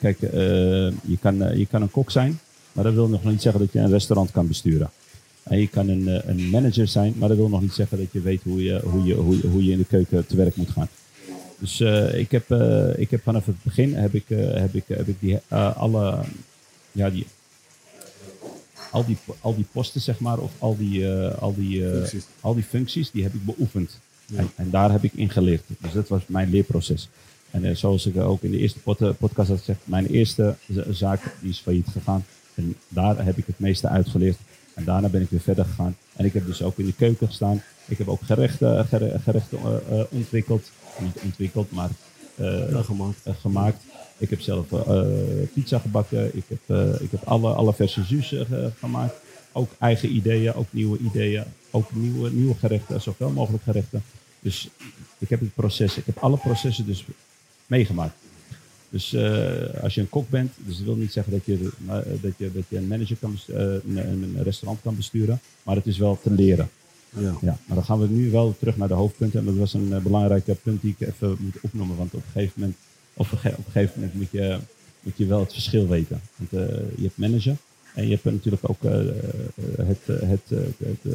Kijk, 0.00 0.20
je, 0.20 1.18
kan, 1.20 1.36
je 1.58 1.66
kan 1.70 1.82
een 1.82 1.90
kok 1.90 2.10
zijn, 2.10 2.38
maar 2.72 2.84
dat 2.84 2.94
wil 2.94 3.08
nog 3.08 3.24
niet 3.24 3.42
zeggen 3.42 3.60
dat 3.60 3.72
je 3.72 3.78
een 3.78 3.90
restaurant 3.90 4.30
kan 4.30 4.46
besturen. 4.46 4.90
En 5.42 5.58
je 5.58 5.68
kan 5.68 5.88
een, 5.88 6.28
een 6.30 6.50
manager 6.50 6.88
zijn, 6.88 7.14
maar 7.16 7.28
dat 7.28 7.36
wil 7.36 7.48
nog 7.48 7.60
niet 7.60 7.72
zeggen 7.72 7.98
dat 7.98 8.06
je 8.12 8.20
weet 8.20 8.40
hoe 8.42 8.62
je, 8.62 8.80
hoe 8.84 9.04
je, 9.04 9.14
hoe 9.14 9.36
je, 9.36 9.48
hoe 9.48 9.64
je 9.64 9.72
in 9.72 9.78
de 9.78 9.84
keuken 9.84 10.26
te 10.26 10.36
werk 10.36 10.56
moet 10.56 10.70
gaan. 10.70 10.88
Dus 11.64 11.80
eh, 11.80 12.18
ik, 12.18 12.30
heb, 12.30 12.50
eh, 12.50 12.98
ik 12.98 13.10
heb 13.10 13.22
vanaf 13.22 13.46
het 13.46 13.62
begin 13.62 13.94
heb 13.94 14.14
ik, 14.14 14.30
eh, 14.30 14.54
heb 14.54 14.74
ik, 14.74 14.84
heb 14.88 15.08
ik 15.08 15.16
die, 15.20 15.38
alle, 15.76 16.20
ja, 16.92 17.10
die, 17.10 17.26
al, 18.90 19.04
die, 19.06 19.16
al 19.40 19.54
die 19.54 19.66
posten, 19.72 20.00
zeg 20.00 20.18
maar, 20.18 20.38
of 20.38 20.50
al 20.58 20.76
die, 20.76 21.08
al 21.38 21.54
die, 21.54 21.82
Functies. 21.82 22.24
al 22.40 22.54
die 22.54 22.62
functies, 22.64 23.10
die 23.10 23.22
heb 23.22 23.34
ik 23.34 23.44
beoefend. 23.44 23.98
Ja. 24.26 24.38
En, 24.38 24.50
en 24.56 24.70
daar 24.70 24.90
heb 24.92 25.04
ik 25.04 25.12
in 25.14 25.30
geleerd. 25.30 25.62
Dus 25.80 25.92
dat 25.92 26.08
was 26.08 26.22
mijn 26.26 26.50
leerproces. 26.50 27.08
En 27.50 27.76
zoals 27.76 28.06
ik 28.06 28.16
ook 28.16 28.42
in 28.42 28.50
de 28.50 28.58
eerste 28.58 28.78
pod- 28.78 29.18
podcast 29.18 29.48
had 29.48 29.58
gezegd, 29.58 29.80
mijn 29.84 30.06
eerste 30.06 30.54
za- 30.72 30.92
zaak 30.92 31.20
die 31.40 31.50
is 31.50 31.58
failliet 31.58 31.88
gegaan. 31.92 32.24
En 32.54 32.76
daar 32.88 33.24
heb 33.24 33.36
ik 33.38 33.46
het 33.46 33.58
meeste 33.58 33.88
uitgeleerd. 33.88 34.36
En 34.74 34.84
daarna 34.84 35.08
ben 35.08 35.22
ik 35.22 35.30
weer 35.30 35.40
verder 35.40 35.64
gegaan. 35.64 35.96
En 36.16 36.24
ik 36.24 36.32
heb 36.32 36.46
dus 36.46 36.62
ook 36.62 36.78
in 36.78 36.86
de 36.86 36.92
keuken 36.94 37.26
gestaan. 37.26 37.62
Ik 37.86 37.98
heb 37.98 38.08
ook 38.08 38.22
gerechten, 38.22 38.86
gere- 38.86 39.18
gerechten 39.22 39.58
ontwikkeld. 40.10 40.70
Niet 41.00 41.16
ontwikkeld, 41.22 41.70
maar 41.70 41.90
eh, 42.34 42.70
Ja, 42.70 42.82
gemaakt. 42.82 43.18
eh, 43.24 43.34
gemaakt. 43.40 43.82
Ik 44.18 44.30
heb 44.30 44.40
zelf 44.40 44.72
eh, 44.72 45.02
pizza 45.52 45.78
gebakken. 45.78 46.36
Ik 46.36 46.44
heb, 46.48 46.76
ik 47.00 47.10
heb 47.10 47.22
alle, 47.24 47.52
alle 47.52 47.74
verse 47.74 48.04
ge- 48.04 48.70
gemaakt. 48.78 49.14
Ook 49.52 49.70
eigen 49.78 50.14
ideeën, 50.14 50.54
ook 50.54 50.66
nieuwe 50.70 50.98
ideeën. 50.98 51.44
Ook 51.70 51.94
nieuwe, 51.94 52.30
nieuwe 52.30 52.54
gerechten, 52.54 53.00
zoveel 53.00 53.30
mogelijk 53.30 53.62
gerechten. 53.62 54.02
Dus 54.40 54.68
ik 55.18 55.28
heb 55.28 55.40
het 55.40 55.54
proces, 55.54 55.96
ik 55.96 56.06
heb 56.06 56.18
alle 56.18 56.36
processen 56.36 56.86
dus 56.86 57.04
meegemaakt. 57.66 58.14
Dus 58.88 59.16
als 59.82 59.94
je 59.94 60.00
een 60.00 60.08
kok 60.08 60.28
bent, 60.28 60.52
dus 60.56 60.76
dat 60.76 60.84
wil 60.86 60.96
niet 60.96 61.12
zeggen 61.12 61.32
dat 61.32 61.44
je, 61.44 61.70
dat 62.20 62.32
je, 62.36 62.52
dat 62.52 62.62
je 62.68 62.76
een 62.76 62.86
manager 62.86 63.16
kan 63.20 63.38
een, 63.46 63.96
een 63.96 64.42
restaurant 64.42 64.80
kan 64.82 64.96
besturen. 64.96 65.40
Maar 65.62 65.76
het 65.76 65.86
is 65.86 65.98
wel 65.98 66.18
te 66.22 66.30
leren. 66.30 66.70
Ja. 67.16 67.34
Ja, 67.40 67.58
maar 67.66 67.76
dan 67.76 67.84
gaan 67.84 68.00
we 68.00 68.08
nu 68.08 68.30
wel 68.30 68.54
terug 68.58 68.76
naar 68.76 68.88
de 68.88 68.94
hoofdpunten. 68.94 69.40
En 69.40 69.46
dat 69.46 69.56
was 69.56 69.74
een 69.74 69.88
uh, 69.88 69.98
belangrijke 69.98 70.54
punt 70.54 70.82
die 70.82 70.94
ik 70.98 71.08
even 71.08 71.36
moet 71.38 71.56
opnoemen. 71.60 71.96
Want 71.96 72.14
op 72.14 72.22
een 72.26 72.32
gegeven 72.32 72.52
moment, 72.56 72.76
of 73.14 73.32
op 73.32 73.44
een 73.44 73.54
gegeven 73.64 73.92
moment 73.94 74.14
moet, 74.14 74.30
je, 74.30 74.58
moet 75.00 75.16
je 75.16 75.26
wel 75.26 75.40
het 75.40 75.52
verschil 75.52 75.88
weten. 75.88 76.20
Want 76.36 76.52
uh, 76.52 76.76
je 76.96 77.02
hebt 77.02 77.16
manager 77.16 77.56
en 77.94 78.04
je 78.04 78.10
hebt 78.10 78.24
natuurlijk 78.24 78.68
ook 78.70 78.82
uh, 78.82 78.92
het, 79.76 80.06
het, 80.06 80.48
het, 80.78 81.14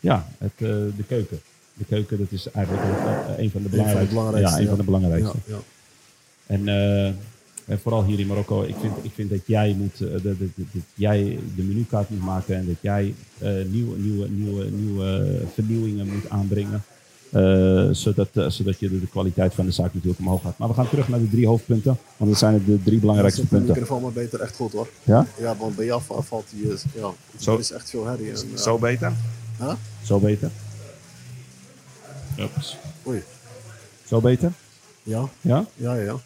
ja, 0.00 0.28
het, 0.38 0.58
de 0.58 1.04
keuken. 1.08 1.40
De 1.74 1.84
keuken, 1.84 2.18
dat 2.18 2.30
is 2.30 2.50
eigenlijk 2.50 2.86
een 3.38 3.50
van 3.50 3.62
de 3.62 3.68
belangrijkste. 3.68 4.14
belangrijkste 4.14 4.56
ja, 4.56 4.62
een 4.62 4.68
van 4.68 4.78
de 4.78 4.84
belangrijkste. 4.84 5.36
Ja, 5.46 5.54
ja. 5.54 5.62
En, 6.46 6.64
en, 7.66 7.78
vooral 7.78 8.04
hier 8.04 8.20
in 8.20 8.26
Marokko, 8.26 8.62
ik 8.62 8.74
vind, 8.80 8.92
ik 9.02 9.12
vind 9.14 9.30
dat 9.30 9.46
jij 9.46 9.74
moet, 9.78 9.98
dat, 9.98 10.22
dat, 10.22 10.38
dat, 10.38 10.48
dat 10.56 10.82
jij 10.94 11.38
de 11.56 11.62
menukaart 11.62 12.10
moet 12.10 12.24
maken 12.24 12.56
en 12.56 12.66
dat 12.66 12.76
jij 12.80 13.14
nieuwe, 13.70 13.96
nieuwe, 13.96 14.28
nieuwe, 14.28 14.64
nieuwe 14.64 15.40
vernieuwingen 15.54 16.08
moet 16.08 16.28
aanbrengen. 16.28 16.82
Uh, 17.34 17.88
zodat, 17.92 18.28
uh, 18.32 18.48
zodat 18.48 18.78
je 18.78 18.88
de, 18.88 19.00
de, 19.00 19.06
kwaliteit 19.06 19.54
van 19.54 19.64
de 19.64 19.70
zaak 19.70 19.94
natuurlijk 19.94 20.20
omhoog 20.20 20.42
gaat. 20.42 20.58
Maar 20.58 20.68
we 20.68 20.74
gaan 20.74 20.88
terug 20.88 21.08
naar 21.08 21.18
de 21.18 21.28
drie 21.28 21.46
hoofdpunten, 21.46 21.98
want 22.16 22.30
dat 22.30 22.38
zijn 22.38 22.64
de 22.64 22.82
drie 22.82 22.98
belangrijkste 22.98 23.40
ja, 23.40 23.46
punten. 23.48 23.66
De 23.66 23.72
microfoon 23.72 24.02
maar 24.02 24.12
beter 24.12 24.40
echt 24.40 24.56
goed 24.56 24.72
hoor. 24.72 24.88
Ja? 25.02 25.26
Ja, 25.38 25.56
want 25.56 25.76
bij 25.76 25.84
jou 25.84 26.02
valt 26.06 26.46
die, 26.50 26.72
ja, 26.94 27.12
Zo. 27.38 27.56
is 27.56 27.72
echt 27.72 27.90
veel 27.90 28.06
herrie. 28.06 28.30
En, 28.30 28.58
Zo 28.58 28.78
beter? 28.78 29.12
Huh? 29.58 29.72
Zo 30.02 30.18
beter? 30.18 30.50
Oeps. 32.40 32.76
Oei. 33.06 33.22
Zo 34.04 34.20
beter? 34.20 34.52
Ja, 35.02 35.28
Ja? 35.40 35.66
ja, 35.74 35.94
ja. 35.94 36.20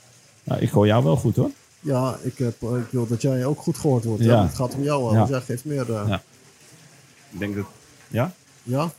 Nou, 0.49 0.61
ik 0.61 0.71
hoor 0.71 0.87
jou 0.87 1.05
wel 1.05 1.17
goed 1.17 1.37
hoor. 1.37 1.51
Ja, 1.81 2.17
ik, 2.23 2.39
heb, 2.39 2.63
ik 2.63 2.87
wil 2.91 3.07
dat 3.07 3.23
jij 3.23 3.45
ook 3.45 3.61
goed 3.61 3.77
gehoord 3.79 4.05
wordt. 4.05 4.23
Ja. 4.25 4.33
Ja. 4.33 4.43
Het 4.47 4.55
gaat 4.55 4.75
om 4.75 4.83
jou, 4.83 5.11
Ja. 5.13 5.17
want 5.19 5.29
jij 5.29 5.41
geeft 5.41 5.65
meer... 5.65 5.93
eh, 5.95 6.05
Ja. 6.09 6.23
Ik 7.31 7.39
denk 7.39 7.55
dat... 7.57 7.65
Ja? 8.09 8.33
ja? 8.63 8.91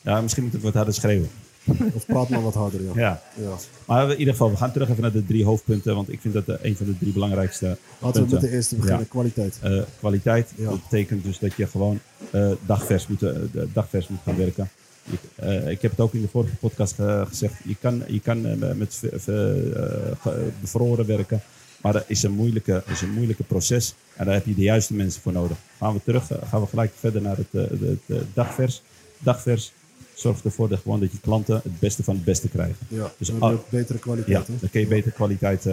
Ja, 0.00 0.20
misschien 0.20 0.44
moet 0.44 0.54
ik 0.54 0.62
wat 0.62 0.74
harder 0.74 0.94
schreeuwen. 0.94 1.28
Of 1.94 2.06
praat 2.06 2.28
maar 2.28 2.42
wat 2.42 2.54
harder, 2.54 2.82
ja. 2.82 2.90
Ja. 2.94 3.22
ja. 3.34 3.54
Maar 3.84 4.10
in 4.10 4.18
ieder 4.18 4.32
geval, 4.32 4.50
we 4.50 4.56
gaan 4.56 4.72
terug 4.72 4.88
even 4.88 5.02
naar 5.02 5.12
de 5.12 5.26
drie 5.26 5.44
hoofdpunten. 5.44 5.94
Want 5.94 6.12
ik 6.12 6.20
vind 6.20 6.34
dat 6.34 6.48
eh, 6.48 6.54
een 6.70 6.76
van 6.76 6.86
de 6.86 6.98
drie 6.98 7.12
belangrijkste 7.12 7.66
Laten 7.66 7.78
we 8.00 8.12
punten. 8.12 8.30
met 8.30 8.40
de 8.40 8.50
eerste 8.56 8.74
beginnen, 8.76 9.00
Ja. 9.00 9.06
kwaliteit. 9.08 9.58
Eh, 9.62 9.78
kwaliteit. 9.98 10.50
Ja. 10.56 10.64
Dat 10.70 10.82
betekent 10.82 11.24
dus 11.24 11.38
dat 11.38 11.54
je 11.56 11.66
gewoon 11.66 12.00
eh, 12.30 12.50
dagvers, 12.66 13.06
moet, 13.06 13.22
eh, 13.22 13.32
dagvers 13.72 14.08
moet 14.08 14.18
gaan 14.24 14.36
werken. 14.36 14.70
Eh, 15.34 15.68
ik 15.70 15.82
heb 15.82 15.90
het 15.90 16.00
ook 16.00 16.14
in 16.14 16.20
de 16.20 16.28
vorige 16.28 16.56
podcast 16.56 16.94
ge- 16.94 17.24
gezegd. 17.28 17.54
Je 17.64 17.76
kan, 17.80 18.02
je 18.06 18.20
kan 18.20 18.46
eh, 18.46 18.72
met 18.72 19.02
eh, 19.26 20.32
bevroren 20.60 21.06
werken. 21.06 21.40
Maar 21.80 21.92
dat 21.92 22.04
is 22.06 22.22
een, 22.22 22.32
moeilijke, 22.32 22.82
is 22.86 23.00
een 23.00 23.12
moeilijke 23.12 23.42
proces. 23.42 23.94
En 24.16 24.24
daar 24.24 24.34
heb 24.34 24.46
je 24.46 24.54
de 24.54 24.62
juiste 24.62 24.94
mensen 24.94 25.22
voor 25.22 25.32
nodig. 25.32 25.56
Gaan 25.78 25.92
we 25.94 26.00
terug, 26.04 26.26
gaan 26.48 26.60
we 26.60 26.66
gelijk 26.66 26.92
verder 26.98 27.22
naar 27.22 27.36
het, 27.36 27.68
het, 28.06 28.24
dagvers. 28.34 28.82
Dagvers 29.18 29.72
zorgt 30.14 30.44
ervoor 30.44 30.68
dat, 30.68 30.80
gewoon 30.82 31.00
dat 31.00 31.12
je 31.12 31.20
klanten 31.20 31.54
het 31.54 31.78
beste 31.78 32.02
van 32.02 32.14
het 32.14 32.24
beste 32.24 32.48
krijgen. 32.48 32.76
Ja, 32.88 33.12
Dus 33.18 33.40
al- 33.40 33.64
betere 33.68 33.94
Ja, 33.98 34.00
kwaliteit. 34.04 34.46
hè? 34.46 34.54
dan 34.60 34.70
kun 34.70 34.80
je 34.80 34.86
beter 34.86 35.12
kwaliteit 35.12 35.64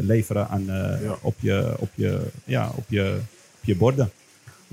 leveren 0.00 0.48
aan, 0.48 0.64
Ja. 0.64 1.18
op, 1.22 1.34
je, 1.40 1.74
op, 1.78 1.88
je, 1.94 2.20
ja, 2.44 2.72
op, 2.76 2.84
je, 2.88 3.16
op 3.58 3.64
je 3.64 3.76
borden. 3.76 4.10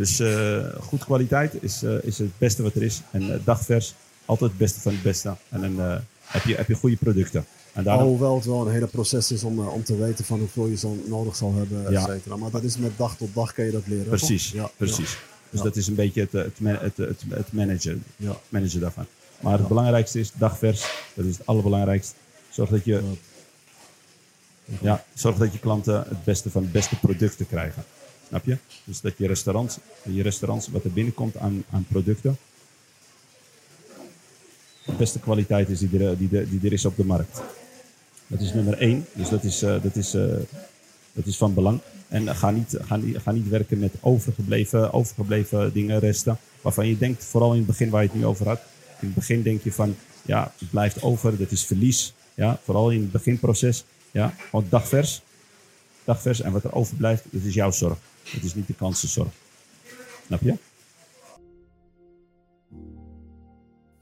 Dus 0.01 0.19
eh 0.19 0.65
goed 0.79 1.03
kwaliteit 1.03 1.53
is, 1.59 1.83
eh, 1.83 2.03
is 2.03 2.17
het 2.17 2.37
beste 2.37 2.63
wat 2.63 2.75
er 2.75 2.83
is. 2.83 3.01
En 3.11 3.33
eh, 3.33 3.39
dagvers, 3.43 3.93
altijd 4.25 4.49
het 4.49 4.59
beste 4.59 4.79
van 4.79 4.91
het 4.91 5.01
beste. 5.01 5.35
En 5.49 5.61
dan 5.61 6.01
heb, 6.23 6.43
je, 6.43 6.55
heb 6.55 6.67
je 6.67 6.75
goede 6.75 6.95
producten. 6.95 7.45
En 7.73 7.83
daarom, 7.83 8.03
Alhoewel 8.03 8.35
het 8.35 8.45
wel 8.45 8.65
een 8.65 8.73
hele 8.73 8.87
proces 8.87 9.31
is 9.31 9.43
om, 9.43 9.59
om 9.59 9.83
te 9.83 9.97
weten 9.97 10.25
van 10.25 10.39
hoeveel 10.39 10.67
je 10.67 10.77
zo 10.77 10.97
nodig 11.07 11.35
zal 11.35 11.53
hebben, 11.55 11.85
et 11.85 11.91
Ja. 12.25 12.35
Maar 12.35 12.51
dat 12.51 12.63
is 12.63 12.77
met 12.77 12.91
dag 12.97 13.17
tot 13.17 13.29
dag 13.33 13.53
kan 13.53 13.65
je 13.65 13.71
dat 13.71 13.87
leren. 13.87 14.07
precies? 14.07 14.51
Ja, 14.51 14.71
precies. 14.77 15.17
Dus 15.49 15.61
dat 15.61 15.75
is 15.75 15.87
een 15.87 15.95
beetje 15.95 16.21
het, 16.21 16.31
het, 16.31 16.57
het, 16.59 16.97
het, 16.97 17.23
het 17.29 17.53
managen, 18.49 18.79
daarvan. 18.79 19.05
Maar 19.39 19.57
het 19.57 19.67
belangrijkste 19.67 20.19
is 20.19 20.31
dagvers. 20.33 20.81
Dat 21.13 21.25
is 21.25 21.37
het 21.37 21.45
allerbelangrijkste. 21.45 22.13
Zorg 22.49 22.69
dat 22.69 22.85
je, 22.85 23.01
ja, 24.81 25.03
zorg 25.13 25.37
dat 25.37 25.53
je 25.53 25.59
klanten 25.59 25.95
het 26.07 26.23
beste 26.23 26.49
van 26.49 26.61
het 26.61 26.71
beste 26.71 26.99
producten 26.99 27.47
krijgen. 27.47 27.83
Snap 28.31 28.45
je? 28.45 28.57
Dus 28.83 29.01
dat 29.01 29.13
je 29.17 29.27
restaurants, 29.27 29.77
je 30.03 30.21
restaurants 30.21 30.67
wat 30.67 30.83
er 30.83 30.91
binnenkomt 30.91 31.37
aan, 31.37 31.63
aan 31.69 31.85
producten, 31.89 32.37
de 34.85 34.93
beste 34.93 35.19
kwaliteit 35.19 35.69
is 35.69 35.79
die 35.79 36.05
er, 36.05 36.17
die, 36.17 36.29
die 36.29 36.59
er 36.63 36.73
is 36.73 36.85
op 36.85 36.95
de 36.95 37.05
markt. 37.05 37.41
Dat 38.27 38.39
is 38.39 38.53
nummer 38.53 38.77
één. 38.77 39.05
Dus 39.13 39.29
dat 39.29 39.43
is, 39.43 39.61
eh, 39.61 39.81
dat 39.83 39.95
is, 39.95 40.13
eh, 40.13 40.23
dat 41.13 41.25
is 41.25 41.37
van 41.37 41.53
belang. 41.53 41.79
En 42.07 42.35
ga 42.35 42.51
niet, 42.51 42.77
ga, 42.81 42.95
niet, 42.95 43.17
ga 43.17 43.31
niet 43.31 43.49
werken 43.49 43.79
met 43.79 43.93
overgebleven, 43.99 44.93
overgebleven 44.93 45.73
dingen, 45.73 45.99
resten. 45.99 46.37
Waarvan 46.61 46.87
je 46.87 46.97
denkt, 46.97 47.23
vooral 47.23 47.51
in 47.51 47.57
het 47.57 47.67
begin 47.67 47.89
waar 47.89 48.01
je 48.01 48.07
het 48.07 48.17
nu 48.17 48.25
over 48.25 48.47
had. 48.47 48.61
In 48.99 49.07
het 49.07 49.15
begin 49.15 49.41
denk 49.41 49.63
je 49.63 49.71
van, 49.71 49.95
ja, 50.21 50.53
het 50.57 50.69
blijft 50.69 51.01
over, 51.01 51.37
dat 51.37 51.51
is 51.51 51.65
verlies. 51.65 52.13
Ja, 52.33 52.59
vooral 52.63 52.89
in 52.89 53.01
het 53.01 53.11
beginproces. 53.11 53.83
Ja, 54.11 54.33
dagvers. 54.69 55.21
Dagvers. 56.03 56.41
En 56.41 56.51
wat 56.51 56.63
er 56.63 56.73
overblijft, 56.73 57.23
dat 57.31 57.41
is 57.41 57.53
jouw 57.53 57.71
zorg. 57.71 57.97
Het 58.23 58.43
is 58.43 58.55
niet 58.55 58.67
de 58.67 58.75
kansenzorg. 58.75 59.33
Snap 60.25 60.41
je? 60.41 60.55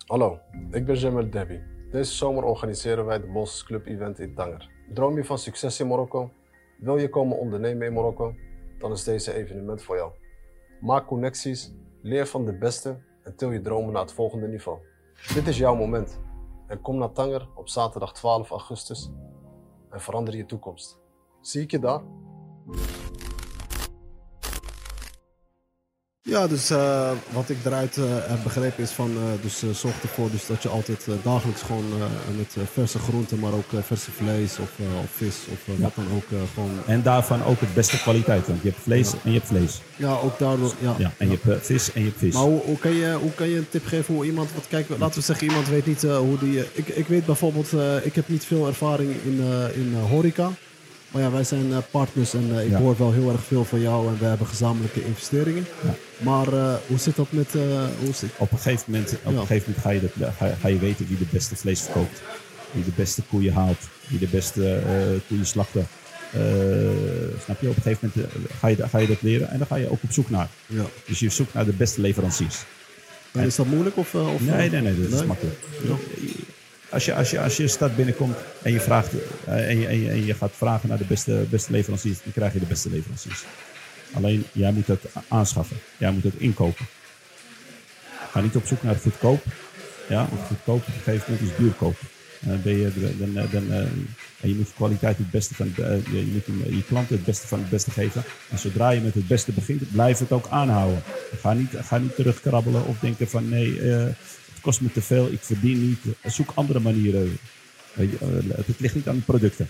Hallo, 0.05 0.39
ik 0.71 0.85
ben 0.85 0.95
Jamel 0.95 1.29
Debbie. 1.29 1.61
Deze 1.91 2.13
zomer 2.13 2.43
organiseren 2.43 3.05
wij 3.05 3.19
de 3.19 3.27
Bosses 3.27 3.63
Club 3.63 3.85
Event 3.85 4.19
in 4.19 4.35
Tanger. 4.35 4.69
Droom 4.93 5.17
je 5.17 5.25
van 5.25 5.37
succes 5.37 5.79
in 5.79 5.87
Marokko? 5.87 6.31
Wil 6.79 6.97
je 6.97 7.09
komen 7.09 7.37
ondernemen 7.37 7.87
in 7.87 7.93
Marokko? 7.93 8.35
Dan 8.77 8.91
is 8.91 9.03
deze 9.03 9.33
evenement 9.33 9.81
voor 9.81 9.95
jou. 9.95 10.11
Maak 10.81 11.07
connecties, 11.07 11.73
leer 12.01 12.27
van 12.27 12.45
de 12.45 12.57
beste 12.57 12.97
en 13.23 13.35
til 13.35 13.51
je 13.51 13.61
dromen 13.61 13.93
naar 13.93 14.01
het 14.01 14.13
volgende 14.13 14.47
niveau. 14.47 14.79
Dit 15.33 15.47
is 15.47 15.57
jouw 15.57 15.75
moment. 15.75 16.19
En 16.67 16.81
kom 16.81 16.97
naar 16.97 17.11
Tanger 17.11 17.47
op 17.55 17.69
zaterdag 17.69 18.13
12 18.13 18.49
augustus 18.49 19.11
en 19.89 20.01
verander 20.01 20.35
je 20.35 20.45
toekomst. 20.45 20.99
Zie 21.41 21.61
ik 21.61 21.71
je 21.71 21.79
daar? 21.79 22.01
Ja, 26.29 26.47
dus 26.47 26.69
eh, 26.69 27.11
wat 27.31 27.49
ik 27.49 27.57
eruit 27.65 27.97
eh, 27.97 28.03
heb 28.07 28.43
begrepen 28.43 28.83
is 28.83 28.91
van, 28.91 29.11
eh, 29.11 29.41
dus 29.41 29.79
zorg 29.79 30.01
ervoor 30.01 30.31
dus 30.31 30.45
dat 30.45 30.63
je 30.63 30.69
altijd 30.69 31.07
dagelijks 31.23 31.61
gewoon 31.61 31.85
met 32.37 32.55
verse 32.73 32.99
groenten, 32.99 33.39
maar 33.39 33.53
ook 33.53 33.83
verse 33.85 34.11
vlees 34.11 34.57
of, 34.59 34.69
of 35.03 35.09
vis 35.15 35.35
of 35.51 35.75
wat 35.77 35.95
dan 35.95 36.05
ook 36.15 36.47
gewoon. 36.53 36.71
En 36.85 37.01
daarvan 37.01 37.43
ook 37.43 37.59
het 37.59 37.73
beste 37.73 38.01
kwaliteit. 38.01 38.47
Want 38.47 38.61
je 38.61 38.69
hebt 38.69 38.81
vlees 38.81 39.13
en 39.13 39.31
je 39.31 39.37
hebt 39.37 39.47
vlees. 39.47 39.81
Ja, 39.95 40.11
ook 40.11 40.39
daardoor. 40.39 40.73
Ja. 40.79 40.95
Ja, 40.97 41.11
en 41.17 41.29
je 41.29 41.37
hebt 41.41 41.65
vis 41.65 41.93
en 41.93 42.01
je 42.01 42.07
hebt 42.07 42.19
vis. 42.19 42.33
Maar 42.33 42.43
hoe, 42.43 42.61
hoe, 42.61 42.77
kan 42.77 42.93
je, 42.93 43.13
hoe 43.21 43.33
kan 43.33 43.49
je 43.49 43.57
een 43.57 43.69
tip 43.69 43.85
geven 43.85 44.13
hoe 44.13 44.25
iemand, 44.25 44.53
wat 44.53 44.67
kijk, 44.67 44.89
laten 44.97 45.19
we 45.19 45.25
zeggen, 45.25 45.47
iemand 45.47 45.67
weet 45.67 45.85
niet 45.85 46.01
hoe 46.01 46.37
die. 46.39 46.63
ik, 46.73 46.87
ik 46.87 47.07
weet 47.07 47.25
bijvoorbeeld, 47.25 47.71
ik 48.03 48.15
heb 48.15 48.27
niet 48.27 48.45
veel 48.45 48.67
ervaring 48.67 49.11
in, 49.23 49.43
in 49.73 49.95
horeca. 50.09 50.51
Maar 51.11 51.21
ja, 51.21 51.31
wij 51.31 51.43
zijn 51.43 51.71
eh, 51.73 51.77
partners 51.91 52.33
en 52.33 52.57
eh, 52.59 52.65
ik 52.65 52.73
hoor 52.73 52.97
wel 52.97 53.11
heel 53.11 53.31
erg 53.31 53.43
veel 53.43 53.65
van 53.65 53.81
jou 53.81 54.07
en 54.07 54.17
we 54.19 54.25
hebben 54.25 54.47
gezamenlijke 54.47 55.05
investeringen. 55.05 55.65
Maar 56.17 56.53
eh, 56.53 56.73
hoe 56.87 56.97
zit 56.97 57.15
dat 57.15 57.27
met. 57.31 57.51
hoe 58.03 58.13
zit, 58.13 58.29
Op 58.37 58.51
een 58.51 58.57
gegeven 58.57 58.91
moment, 58.91 59.11
op 59.23 59.31
een 59.33 59.39
gegeven 59.47 59.63
moment 59.67 59.81
ga, 59.83 59.89
je 59.89 60.01
dat, 60.17 60.29
ga, 60.37 60.45
je- 60.45 60.53
ga 60.61 60.67
je 60.67 60.79
weten 60.79 61.07
wie 61.07 61.17
de 61.17 61.25
beste 61.31 61.55
vlees 61.55 61.81
verkoopt. 61.81 62.21
Wie 62.71 62.83
de 62.83 62.91
beste 62.95 63.21
koeien 63.29 63.53
haalt. 63.53 63.77
Wie 64.07 64.19
de 64.19 64.27
beste 64.27 64.75
eh 64.75 65.19
koeien 65.27 65.45
slachten. 65.45 65.87
Snap 67.43 67.61
je? 67.61 67.69
Op 67.69 67.75
een 67.75 67.81
gegeven 67.81 68.11
moment 68.15 68.33
ga, 68.59 68.67
je, 68.67 68.87
ga 68.87 68.97
je 68.97 69.07
dat 69.07 69.21
leren 69.21 69.49
en 69.49 69.57
dan 69.57 69.67
ga 69.67 69.75
je 69.75 69.91
ook 69.91 70.03
op 70.03 70.11
zoek 70.11 70.29
naar. 70.29 70.47
ja. 70.65 70.85
Dus 71.05 71.19
je 71.19 71.29
zoekt 71.29 71.53
naar 71.53 71.65
de 71.65 71.73
beste 71.73 72.01
leveranciers. 72.01 72.55
En 73.31 73.45
is 73.45 73.55
dat 73.55 73.65
moeilijk? 73.65 73.97
Of, 73.97 74.15
of, 74.15 74.41
Nee, 74.41 74.69
nee, 74.69 74.81
nee, 74.81 75.09
dat 75.09 75.19
is 75.21 75.25
makkelijk. 75.25 75.55
Als 76.91 77.05
je, 77.05 77.13
als, 77.13 77.29
je, 77.29 77.39
als 77.39 77.57
je 77.57 77.67
stad 77.67 77.95
binnenkomt 77.95 78.37
en 78.61 78.71
je, 78.71 78.79
vraagt, 78.79 79.11
eh, 79.45 79.69
en, 79.69 79.79
je, 79.79 79.87
en, 79.87 79.99
je, 79.99 80.09
en 80.09 80.25
je 80.25 80.33
gaat 80.33 80.51
vragen 80.53 80.89
naar 80.89 80.97
de 80.97 81.05
beste, 81.05 81.45
beste 81.49 81.71
leveranciers, 81.71 82.17
dan 82.23 82.33
krijg 82.33 82.53
je 82.53 82.59
de 82.59 82.65
beste 82.65 82.89
leveranciers. 82.89 83.43
Alleen 84.13 84.45
jij 84.51 84.71
moet 84.71 84.87
dat 84.87 84.99
aanschaffen. 85.27 85.77
Jij 85.97 86.11
moet 86.11 86.23
dat 86.23 86.33
inkopen. 86.37 86.85
Ga 88.31 88.41
niet 88.41 88.55
op 88.55 88.65
zoek 88.65 88.83
naar 88.83 88.93
het 88.93 89.01
goedkoop. 89.03 89.43
Ja, 90.09 90.27
goedkoop 90.47 90.81
op 90.81 90.87
een 90.87 90.93
gegeven 90.93 91.31
moment 91.31 91.51
is 91.51 91.57
duurkoop. 91.57 91.95
Ben 92.39 92.77
je, 92.77 92.91
dan, 93.17 93.33
dan, 93.33 93.47
dan, 93.51 93.71
eh, 93.71 93.77
en 94.41 94.49
je 94.49 94.55
moet 94.55 94.73
kwaliteit 94.75 95.17
het 95.17 95.31
beste 95.31 95.55
van 95.55 95.71
het, 95.75 95.85
eh, 95.85 96.13
je, 96.13 96.25
moet 96.33 96.75
je 96.75 96.83
klanten 96.83 97.15
het 97.15 97.25
beste 97.25 97.47
van 97.47 97.59
het 97.59 97.69
beste 97.69 97.91
geven. 97.91 98.23
En 98.49 98.59
zodra 98.59 98.89
je 98.89 99.01
met 99.01 99.13
het 99.13 99.27
beste 99.27 99.51
begint, 99.51 99.91
blijf 99.91 100.19
het 100.19 100.31
ook 100.31 100.47
aanhouden. 100.49 101.03
Ga 101.39 101.53
niet, 101.53 101.71
ga 101.75 101.97
niet 101.97 102.15
terugkrabbelen 102.15 102.85
of 102.85 102.99
denken 102.99 103.27
van 103.29 103.49
nee, 103.49 103.91
eh, 103.91 104.05
het 104.59 104.67
kost 104.67 104.81
me 104.81 104.91
te 104.91 105.01
veel, 105.01 105.27
ik 105.31 105.39
verdien 105.41 105.87
niet. 105.87 105.99
Zoek 106.33 106.51
andere 106.55 106.79
manieren. 106.79 107.37
Je, 107.95 108.09
eh, 108.21 108.27
het, 108.65 108.79
ligt 108.79 108.95
niet 108.95 109.07
aan 109.07 109.15
de 109.15 109.21
producten. 109.21 109.69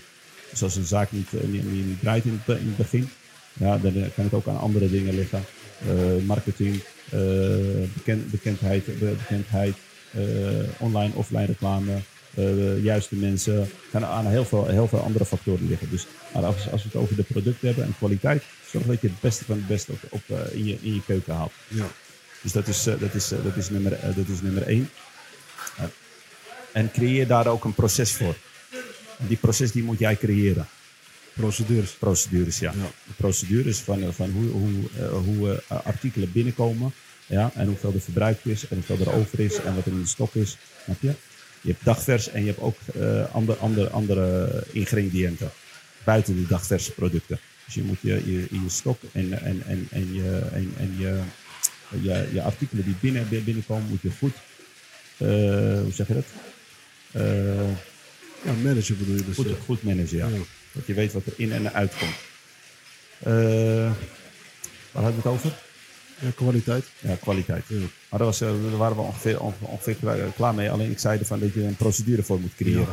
Dus 0.50 0.62
als 0.62 0.76
een 0.76 0.84
zaak 0.84 1.12
niet, 1.12 1.28
eh, 1.34 1.48
niet, 1.48 1.72
niet, 1.72 2.00
draait 2.00 2.24
in 2.24 2.32
het, 2.32 2.44
be- 2.44 2.58
in 2.60 2.66
het 2.66 2.76
begin, 2.76 3.08
ja, 3.52 3.78
dan 3.78 3.94
eh, 3.94 4.02
kan 4.14 4.24
het 4.24 4.34
ook 4.34 4.46
aan 4.48 4.58
andere 4.60 4.90
dingen 4.90 5.14
liggen. 5.14 5.42
Eh, 5.88 6.24
marketing, 6.26 6.82
eh, 7.10 7.20
bekend, 7.94 8.30
bekendheid, 8.30 8.84
be- 8.86 9.14
bekendheid 9.18 9.74
eh, 10.10 10.20
online, 10.78 11.14
offline 11.14 11.44
reclame, 11.46 11.92
eh, 12.34 12.82
juiste 12.82 13.14
mensen. 13.14 13.70
Kan 13.90 14.04
aan 14.04 14.26
heel 14.26 14.44
veel, 14.44 14.66
heel 14.66 14.88
veel 14.88 14.98
andere 15.00 15.24
factoren 15.24 15.68
liggen. 15.68 15.90
Dus 15.90 16.06
maar 16.34 16.44
als, 16.44 16.70
als 16.70 16.82
we 16.82 16.88
het 16.92 17.02
over 17.02 17.16
de 17.16 17.22
producten 17.22 17.66
hebben 17.66 17.84
en 17.84 17.94
kwaliteit, 17.98 18.42
zorg 18.70 18.84
dat 18.86 19.00
je 19.00 19.06
het 19.08 19.20
beste 19.20 19.44
van 19.44 19.56
het 19.56 19.66
beste 19.66 19.92
op, 20.10 20.22
eh, 20.26 20.36
in, 20.58 20.64
je, 20.66 20.78
in 20.80 20.94
je 20.94 21.02
keuken 21.06 21.34
haalt. 21.34 21.52
Ja. 21.68 21.86
Dus 22.40 22.52
dat 22.52 22.68
is, 22.68 22.86
eh, 22.86 23.00
dat 23.00 23.14
is, 23.14 23.32
eh, 23.32 23.44
dat 23.44 23.56
is, 23.56 23.70
nummer, 23.70 23.92
eh, 23.92 24.16
dat 24.16 24.28
is 24.28 24.40
nummer 24.40 24.62
één. 24.62 24.90
En 26.72 26.90
creëer 26.90 27.26
daar 27.26 27.46
ook 27.46 27.64
een 27.64 27.74
proces 27.74 28.12
voor. 28.12 28.36
En 29.18 29.26
die 29.26 29.36
proces 29.36 29.72
die 29.72 29.82
moet 29.82 29.98
jij 29.98 30.16
creëren. 30.16 30.66
Procedures. 31.32 31.90
Procedures, 31.90 32.58
ja. 32.58 32.72
Ja. 32.76 32.90
Procedures 33.16 33.78
van, 33.78 34.14
van 34.14 34.30
hoe, 34.30 34.48
hoe, 34.48 34.88
hoe 35.10 35.62
artikelen 35.66 36.32
binnenkomen. 36.32 36.92
Ja, 37.26 37.50
en 37.54 37.66
hoeveel 37.66 37.92
er 37.94 38.00
verbruikt 38.00 38.46
is. 38.46 38.68
En 38.68 38.76
hoeveel 38.76 39.06
er 39.06 39.12
over 39.12 39.40
is. 39.40 39.60
En 39.60 39.74
wat 39.74 39.86
er 39.86 39.92
in 39.92 40.00
de 40.00 40.06
stok 40.08 40.34
is. 40.34 40.56
Snap 40.84 41.00
je? 41.00 41.14
Je 41.60 41.70
hebt 41.70 41.84
dagvers 41.84 42.28
en 42.28 42.40
je 42.40 42.46
hebt 42.46 42.60
ook 42.60 42.76
eh 43.00 43.34
andere, 43.34 43.58
andere, 43.58 43.90
andere 43.90 44.64
ingrediënten. 44.72 45.50
Buiten 46.04 46.34
de 46.34 46.46
dagverse 46.46 46.92
producten. 46.92 47.40
Dus 47.64 47.74
je 47.74 47.82
moet 47.82 47.98
je, 48.00 48.32
je, 48.32 48.46
in 48.50 48.62
je 48.62 48.68
stok 48.68 49.00
en, 49.12 49.42
en, 49.42 49.62
en, 49.66 49.88
en, 49.90 50.14
je, 50.14 50.38
en, 50.52 50.72
en 50.78 50.94
je, 50.98 51.20
je, 52.02 52.28
je 52.32 52.42
artikelen 52.42 52.84
die 52.84 52.94
binnen, 53.00 53.28
binnenkomen, 53.28 53.88
moet 53.88 54.02
je 54.02 54.10
goed. 54.18 54.32
eh, 55.16 55.28
hoe 55.82 55.92
zeg 55.94 56.06
je 56.08 56.14
dat? 56.14 56.24
Eh, 57.12 57.68
Ja, 58.44 58.52
manager 58.62 58.96
bedoel 58.96 59.14
je 59.16 59.24
dus. 59.24 59.34
Goed, 59.34 59.46
goed 59.64 59.82
managen, 59.82 60.16
ja. 60.16 60.26
Ja. 60.26 60.36
Dat 60.72 60.86
je 60.86 60.94
weet 60.94 61.12
wat 61.12 61.26
er 61.26 61.32
in 61.36 61.52
en 61.52 61.72
uit 61.72 61.92
komt. 61.98 62.14
Eh, 63.18 63.92
waar 64.92 65.02
hadden 65.02 65.22
we 65.22 65.28
het 65.28 65.36
over? 65.38 65.52
Ja, 66.20 66.28
kwaliteit. 66.34 66.84
Ja, 66.98 67.14
kwaliteit. 67.20 67.64
Ja. 67.66 67.76
Maar 67.78 68.18
daar, 68.18 68.24
was, 68.28 68.38
daar 68.38 68.76
waren 68.76 68.96
we 68.96 69.02
ongeveer, 69.02 69.40
onge- 69.40 69.54
ongeveer 69.60 69.94
klaar- 69.94 70.32
klaar 70.36 70.54
mee. 70.54 70.70
Alleen 70.70 70.90
ik 70.90 70.98
zei 70.98 71.18
ervan 71.18 71.38
dat 71.40 71.54
je 71.54 71.62
een 71.62 71.76
procedure 71.76 72.22
voor 72.22 72.40
moet 72.40 72.54
creëren. 72.56 72.86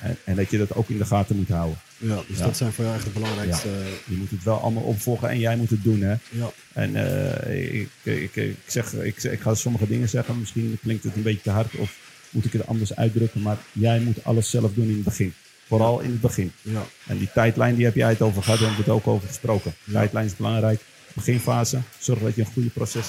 En, 0.00 0.16
en 0.24 0.36
dat 0.36 0.50
je 0.50 0.58
dat 0.58 0.74
ook 0.74 0.88
in 0.88 0.98
de 0.98 1.04
gaten 1.04 1.36
moet 1.36 1.48
houden. 1.48 1.78
Ja, 1.96 2.20
dus 2.28 2.38
Ja. 2.38 2.44
dat 2.44 2.56
zijn 2.56 2.72
voor 2.72 2.84
jou 2.84 2.96
echt 2.96 3.04
de 3.04 3.10
belangrijkste. 3.10 3.68
Je 4.04 4.16
moet 4.16 4.30
het 4.30 4.42
wel 4.44 4.60
allemaal 4.60 4.82
opvolgen 4.82 5.28
en 5.28 5.38
jij 5.38 5.56
moet 5.56 5.70
het 5.70 5.84
doen. 5.84 6.00
Hè? 6.02 6.14
ja. 6.30 6.50
En 6.72 6.96
eh, 6.96 7.80
ik, 7.80 7.88
ik, 8.02 8.36
ik, 8.36 8.56
zeg, 8.66 8.92
ik, 8.92 9.22
ik 9.22 9.40
ga 9.40 9.54
sommige 9.54 9.86
dingen 9.86 10.08
zeggen, 10.08 10.38
misschien 10.38 10.78
klinkt 10.82 11.04
het 11.04 11.16
een 11.16 11.22
beetje 11.22 11.42
te 11.42 11.50
hard 11.50 11.74
of 11.76 11.96
moet 12.30 12.44
ik 12.44 12.52
het 12.52 12.66
anders 12.66 12.96
uitdrukken, 12.96 13.42
maar 13.42 13.56
jij 13.72 14.00
moet 14.00 14.24
alles 14.24 14.50
zelf 14.50 14.72
doen 14.74 14.88
in 14.88 14.94
het 14.94 15.04
begin. 15.04 15.34
Vooral 15.66 16.00
in 16.00 16.10
het 16.10 16.20
begin. 16.20 16.52
Ja. 16.62 16.86
En 17.06 17.18
die 17.18 17.30
tijdlijn, 17.34 17.74
die 17.74 17.84
heb 17.84 17.94
jij 17.94 18.08
het 18.08 18.22
over 18.22 18.42
gehad, 18.42 18.58
daar 18.58 18.68
hebben 18.68 18.84
we 18.86 18.90
het 18.92 19.00
ook 19.00 19.12
over 19.14 19.28
gesproken. 19.28 19.74
Ja. 19.84 19.92
Tijdlijn 19.92 20.26
is 20.26 20.36
belangrijk. 20.36 20.80
Beginfase, 21.14 21.80
zorg 21.98 22.20
dat 22.20 22.34
je 22.34 22.40
een 22.40 22.52
goede 22.52 22.68
proces 22.68 23.06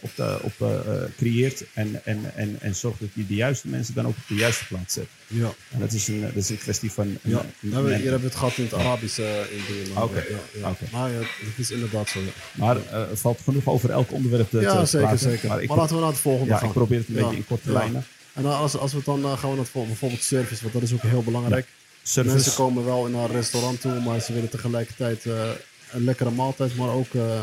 op, 0.00 0.10
de, 0.14 0.38
op, 0.42 0.52
eh, 0.58 0.74
eh, 0.74 1.02
creëert 1.16 1.64
en, 1.74 2.00
en, 2.04 2.32
en, 2.34 2.56
en 2.60 2.74
zorg 2.74 2.96
dat 2.98 3.08
je 3.12 3.26
de 3.26 3.34
juiste 3.34 3.68
mensen 3.68 3.94
dan 3.94 4.06
ook 4.06 4.16
op 4.16 4.28
de 4.28 4.34
juiste 4.34 4.66
plaats 4.66 4.94
zet. 4.94 5.06
Ja. 5.26 5.52
En 5.70 5.80
dat 5.80 5.92
is 5.92 6.08
een, 6.08 6.20
dat 6.20 6.34
is 6.34 6.48
een 6.48 6.58
kwestie 6.58 6.92
van... 6.92 7.06
een- 7.06 7.18
Ja, 7.22 7.38
een- 7.62 7.68
nou, 7.68 7.86
hier 7.94 8.02
hebben 8.02 8.20
we 8.20 8.26
het 8.26 8.34
gehad 8.36 8.56
in 8.56 8.64
het 8.64 8.74
Arabisch 8.74 9.18
eh, 9.18 9.38
in 9.40 9.60
dingen, 9.68 9.92
maar, 9.94 10.02
Oké, 10.04 10.18
Ja, 10.28 10.60
ja. 10.60 10.70
oké. 10.70 10.84
Maar 10.92 11.10
ja, 11.10 11.18
het 11.18 11.58
is 11.58 11.70
inderdaad 11.70 12.08
zo. 12.08 12.20
Maar 12.54 12.76
eh, 12.76 13.00
er 13.10 13.16
valt 13.16 13.40
genoeg 13.44 13.66
over 13.66 13.90
elk 13.90 14.12
onderwerp 14.12 14.50
te, 14.50 14.60
ja 14.60 14.80
te 14.80 14.86
zeker, 14.86 15.06
praten. 15.08 15.30
zeker. 15.30 15.48
Maar 15.48 15.76
laten 15.76 15.94
we 15.94 16.00
naar 16.02 16.10
het 16.10 16.20
volgende 16.20 16.52
ja, 16.52 16.58
gaan. 16.58 16.66
ik 16.68 16.74
probeer 16.74 16.98
het 16.98 17.08
een 17.08 17.14
beetje 17.14 17.36
in 17.36 17.46
korte 17.46 17.72
lijnen. 17.72 18.04
En 18.34 18.44
als, 18.46 18.76
als 18.76 18.90
we 18.90 18.96
het 18.96 19.06
dan 19.06 19.24
eh, 19.24 19.38
gaan 19.38 19.50
we 19.50 19.56
naar 19.56 19.64
het 19.72 19.86
bijvoorbeeld 19.86 20.22
service, 20.22 20.62
want 20.62 20.74
dat 20.74 20.82
is 20.82 20.92
ook 20.92 21.02
heel 21.02 21.22
belangrijk. 21.22 21.66
Service. 22.02 22.34
Mensen 22.34 22.54
komen 22.54 22.84
wel 22.84 23.06
in 23.06 23.14
een 23.14 23.26
restaurant 23.30 23.80
toe, 23.80 24.00
maar 24.00 24.20
ze 24.20 24.32
willen 24.32 24.48
tegelijkertijd 24.48 25.26
eh, 25.26 25.50
een 25.90 26.04
lekkere 26.04 26.30
maaltijd, 26.30 26.76
maar 26.76 26.88
ook 26.90 27.14
eh, 27.14 27.40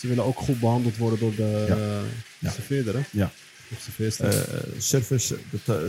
ze 0.00 0.06
willen 0.08 0.24
ook 0.24 0.38
goed 0.38 0.60
behandeld 0.60 0.96
worden 0.96 1.18
door 1.18 1.34
de 1.34 1.64
Ja. 1.68 1.74
eh, 1.76 2.00
Ja. 2.38 2.50
serveerder. 2.50 2.94
Hè? 2.94 3.00
Ja. 3.10 3.32
Eh, 4.18 4.30
service, 4.78 5.36
dat, 5.50 5.76
eh, 5.76 5.82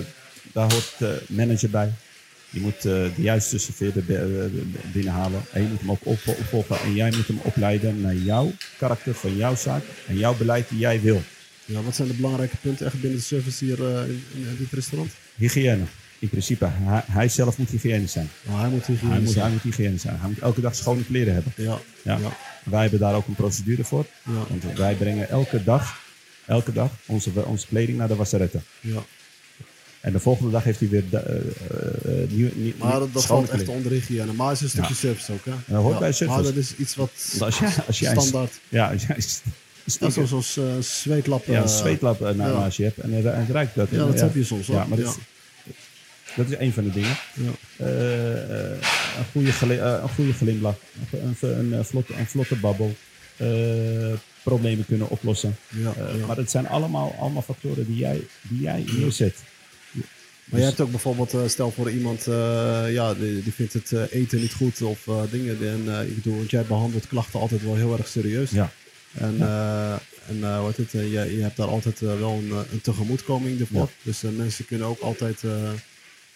daar 0.53 0.72
hoort 0.72 0.94
de 1.00 1.22
manager 1.27 1.70
bij. 1.70 1.91
Je 2.50 2.60
moet 2.60 2.82
de 2.82 3.12
juiste 3.15 3.58
serveerder 3.58 4.03
bi- 4.03 4.72
binnenhalen. 4.94 5.41
En 5.51 5.62
je 5.62 5.68
moet 5.68 5.80
hem 5.80 5.91
ook 5.91 6.06
op- 6.06 6.27
opvolgen. 6.27 6.80
En 6.82 6.94
jij 6.96 7.12
moet 7.15 7.27
hem 7.27 7.39
opleiden 7.44 8.01
naar 8.01 8.15
jouw 8.15 8.51
karakter 8.77 9.13
van 9.13 9.36
jouw 9.38 9.56
zaak. 9.56 9.84
En 10.08 10.18
jouw 10.18 10.36
beleid 10.38 10.70
die 10.70 10.77
jij 10.80 11.01
wil. 11.01 11.22
ja, 11.65 11.82
wat 11.82 11.96
zijn 11.96 12.08
de 12.08 12.13
belangrijke 12.13 12.58
punten 12.62 12.86
echt 12.86 13.01
binnen 13.01 13.20
de 13.20 13.25
service 13.25 13.65
hier 13.65 13.80
in, 14.08 14.24
in 14.34 14.56
dit 14.58 14.72
restaurant? 14.72 15.12
Hygiëne. 15.36 15.84
In 16.21 16.29
principe, 16.29 16.67
hij, 16.71 17.03
hij 17.05 17.29
zelf 17.29 17.57
moet 17.57 17.69
hygiënisch 17.69 18.11
zijn. 18.11 18.29
Nou, 18.43 18.59
hij 18.59 18.69
moet 18.69 18.85
Hij 18.85 18.95
hygiëne 18.95 19.19
moet, 19.19 19.29
zijn. 19.31 19.43
hij 19.43 19.51
moet 19.51 19.61
hygiënisch 19.61 20.01
zijn. 20.01 20.19
Hij 20.19 20.29
moet 20.29 20.39
elke 20.39 20.61
dag 20.61 20.75
schone 20.75 21.03
kleren 21.05 21.33
hebben. 21.33 21.53
Ja, 21.55 21.79
Ja. 22.03 22.17
ja. 22.17 22.37
Wij 22.63 22.81
hebben 22.81 22.99
daar 22.99 23.15
ook 23.15 23.27
een 23.27 23.35
procedure 23.35 23.83
voor. 23.83 24.05
Ja. 24.25 24.31
Want 24.49 24.77
wij 24.77 24.93
brengen 24.95 25.29
elke 25.29 25.63
dag, 25.63 25.99
elke 26.45 26.73
dag 26.73 26.89
onze, 27.05 27.29
onze 27.45 27.67
kleding 27.67 27.97
naar 27.97 28.07
de 28.07 28.15
wasseretten. 28.15 28.63
ja. 28.79 29.03
En 30.01 30.11
de 30.11 30.19
volgende 30.19 30.51
dag 30.51 30.63
heeft 30.63 30.79
hij 30.79 30.89
weer 30.89 31.03
eh, 31.11 31.21
nieuwe, 32.29 32.51
nieuw, 32.55 32.73
Maar 32.77 32.99
dat, 32.99 33.13
dat 33.13 33.25
valt 33.25 33.49
echt 33.49 33.67
onder 33.67 33.91
hygiëne. 33.91 34.33
Maar 34.33 34.47
het 34.47 34.55
is 34.57 34.61
een 34.63 34.69
stukje 34.69 34.89
Ja. 34.93 34.95
service 34.99 35.31
ook, 35.31 35.45
hè? 35.45 35.51
dat 35.73 35.81
hoort 35.81 35.99
bij 35.99 36.11
service. 36.11 36.35
Maar 36.41 36.43
dat 36.53 36.55
is 36.55 36.75
iets 36.75 36.95
wat 36.95 37.12
Als 37.39 37.60
jij, 37.60 37.73
als 37.88 37.99
jij 37.99 38.12
standaard... 38.12 38.60
Ja, 38.69 38.91
als 38.91 39.01
jij 39.05 39.15
Ja, 39.84 39.91
stinker- 39.91 40.27
zoals 40.27 40.57
eh, 40.57 40.63
zweetlappen. 40.79 41.53
ja, 41.53 41.62
een 41.62 41.69
zweetlap 41.69 42.19
na- 42.19 42.47
ja. 42.47 42.67
je 42.71 42.84
hebt 42.84 42.97
en, 42.97 43.13
en 43.13 43.39
het 43.39 43.49
ruikt 43.49 43.75
dat. 43.75 43.88
Ja, 43.89 43.97
dat 43.97 44.19
heb 44.19 44.36
je 44.36 44.43
soms, 44.43 44.67
hoor. 44.67 44.75
Ja, 44.75 44.86
maar 44.86 44.97
dat, 44.97 45.07
is, 45.07 45.15
dat 46.36 46.50
is 46.50 46.58
een 46.58 46.74
van 46.74 46.84
de 46.84 46.91
dingen. 46.91 47.17
Ja. 47.34 47.52
Eh, 47.78 48.72
eh, 48.72 48.78
een, 49.17 49.26
goede 49.32 49.80
eh, 49.80 50.00
een 50.02 50.10
goede 50.10 50.34
glimlach, 50.34 50.76
een, 51.12 51.36
een, 51.41 51.72
een, 51.72 51.86
vlotte, 51.86 52.13
een 52.13 52.28
vlotte 52.28 52.56
babbel, 52.56 52.96
problemen 54.44 54.86
kunnen 54.86 55.10
oplossen. 55.10 55.56
Ja, 55.67 55.94
ja. 56.17 56.26
Maar 56.26 56.36
dat 56.36 56.52
zijn 56.52 56.67
allemaal, 56.67 57.15
allemaal 57.20 57.41
factoren 57.41 57.86
die 57.86 57.98
jij, 57.98 58.22
die 58.41 58.62
jij 58.62 58.84
neerzet. 58.98 59.36
Maar 60.46 60.60
je 60.60 60.65
hebt 60.65 60.80
ook 60.80 60.91
bijvoorbeeld, 60.91 61.36
stel 61.46 61.72
voor 61.72 61.91
iemand, 61.91 62.24
ja, 62.89 63.13
die, 63.13 63.44
die 63.44 63.54
vindt 63.54 63.74
het 63.74 63.91
eten 63.91 64.39
niet 64.39 64.54
goed 64.54 64.82
of 64.82 65.08
dingen. 65.32 65.58
En 65.67 66.08
ik 66.08 66.15
bedoel, 66.15 66.38
want 66.38 66.52
jij 66.52 66.63
behandelt 66.63 67.08
klachten 67.08 67.39
altijd 67.39 67.63
wel 67.63 67.76
heel 67.76 67.98
erg 67.98 68.08
serieus. 68.08 68.52
Ja. 68.52 68.72
En, 69.13 69.41
en 70.28 70.62
wat 70.62 70.78
het, 70.78 70.91
je, 70.91 71.10
je 71.10 71.41
hebt 71.41 71.58
daar 71.58 71.67
altijd 71.67 72.00
wel 72.00 72.32
een, 72.32 72.52
een 72.72 72.82
tegemoetkoming 72.82 73.60
ervoor. 73.60 73.80
Ja. 73.80 73.88
Dus 74.02 74.22
mensen 74.22 74.65
kunnen 74.65 74.88
ook 74.88 75.00
altijd, 75.00 75.44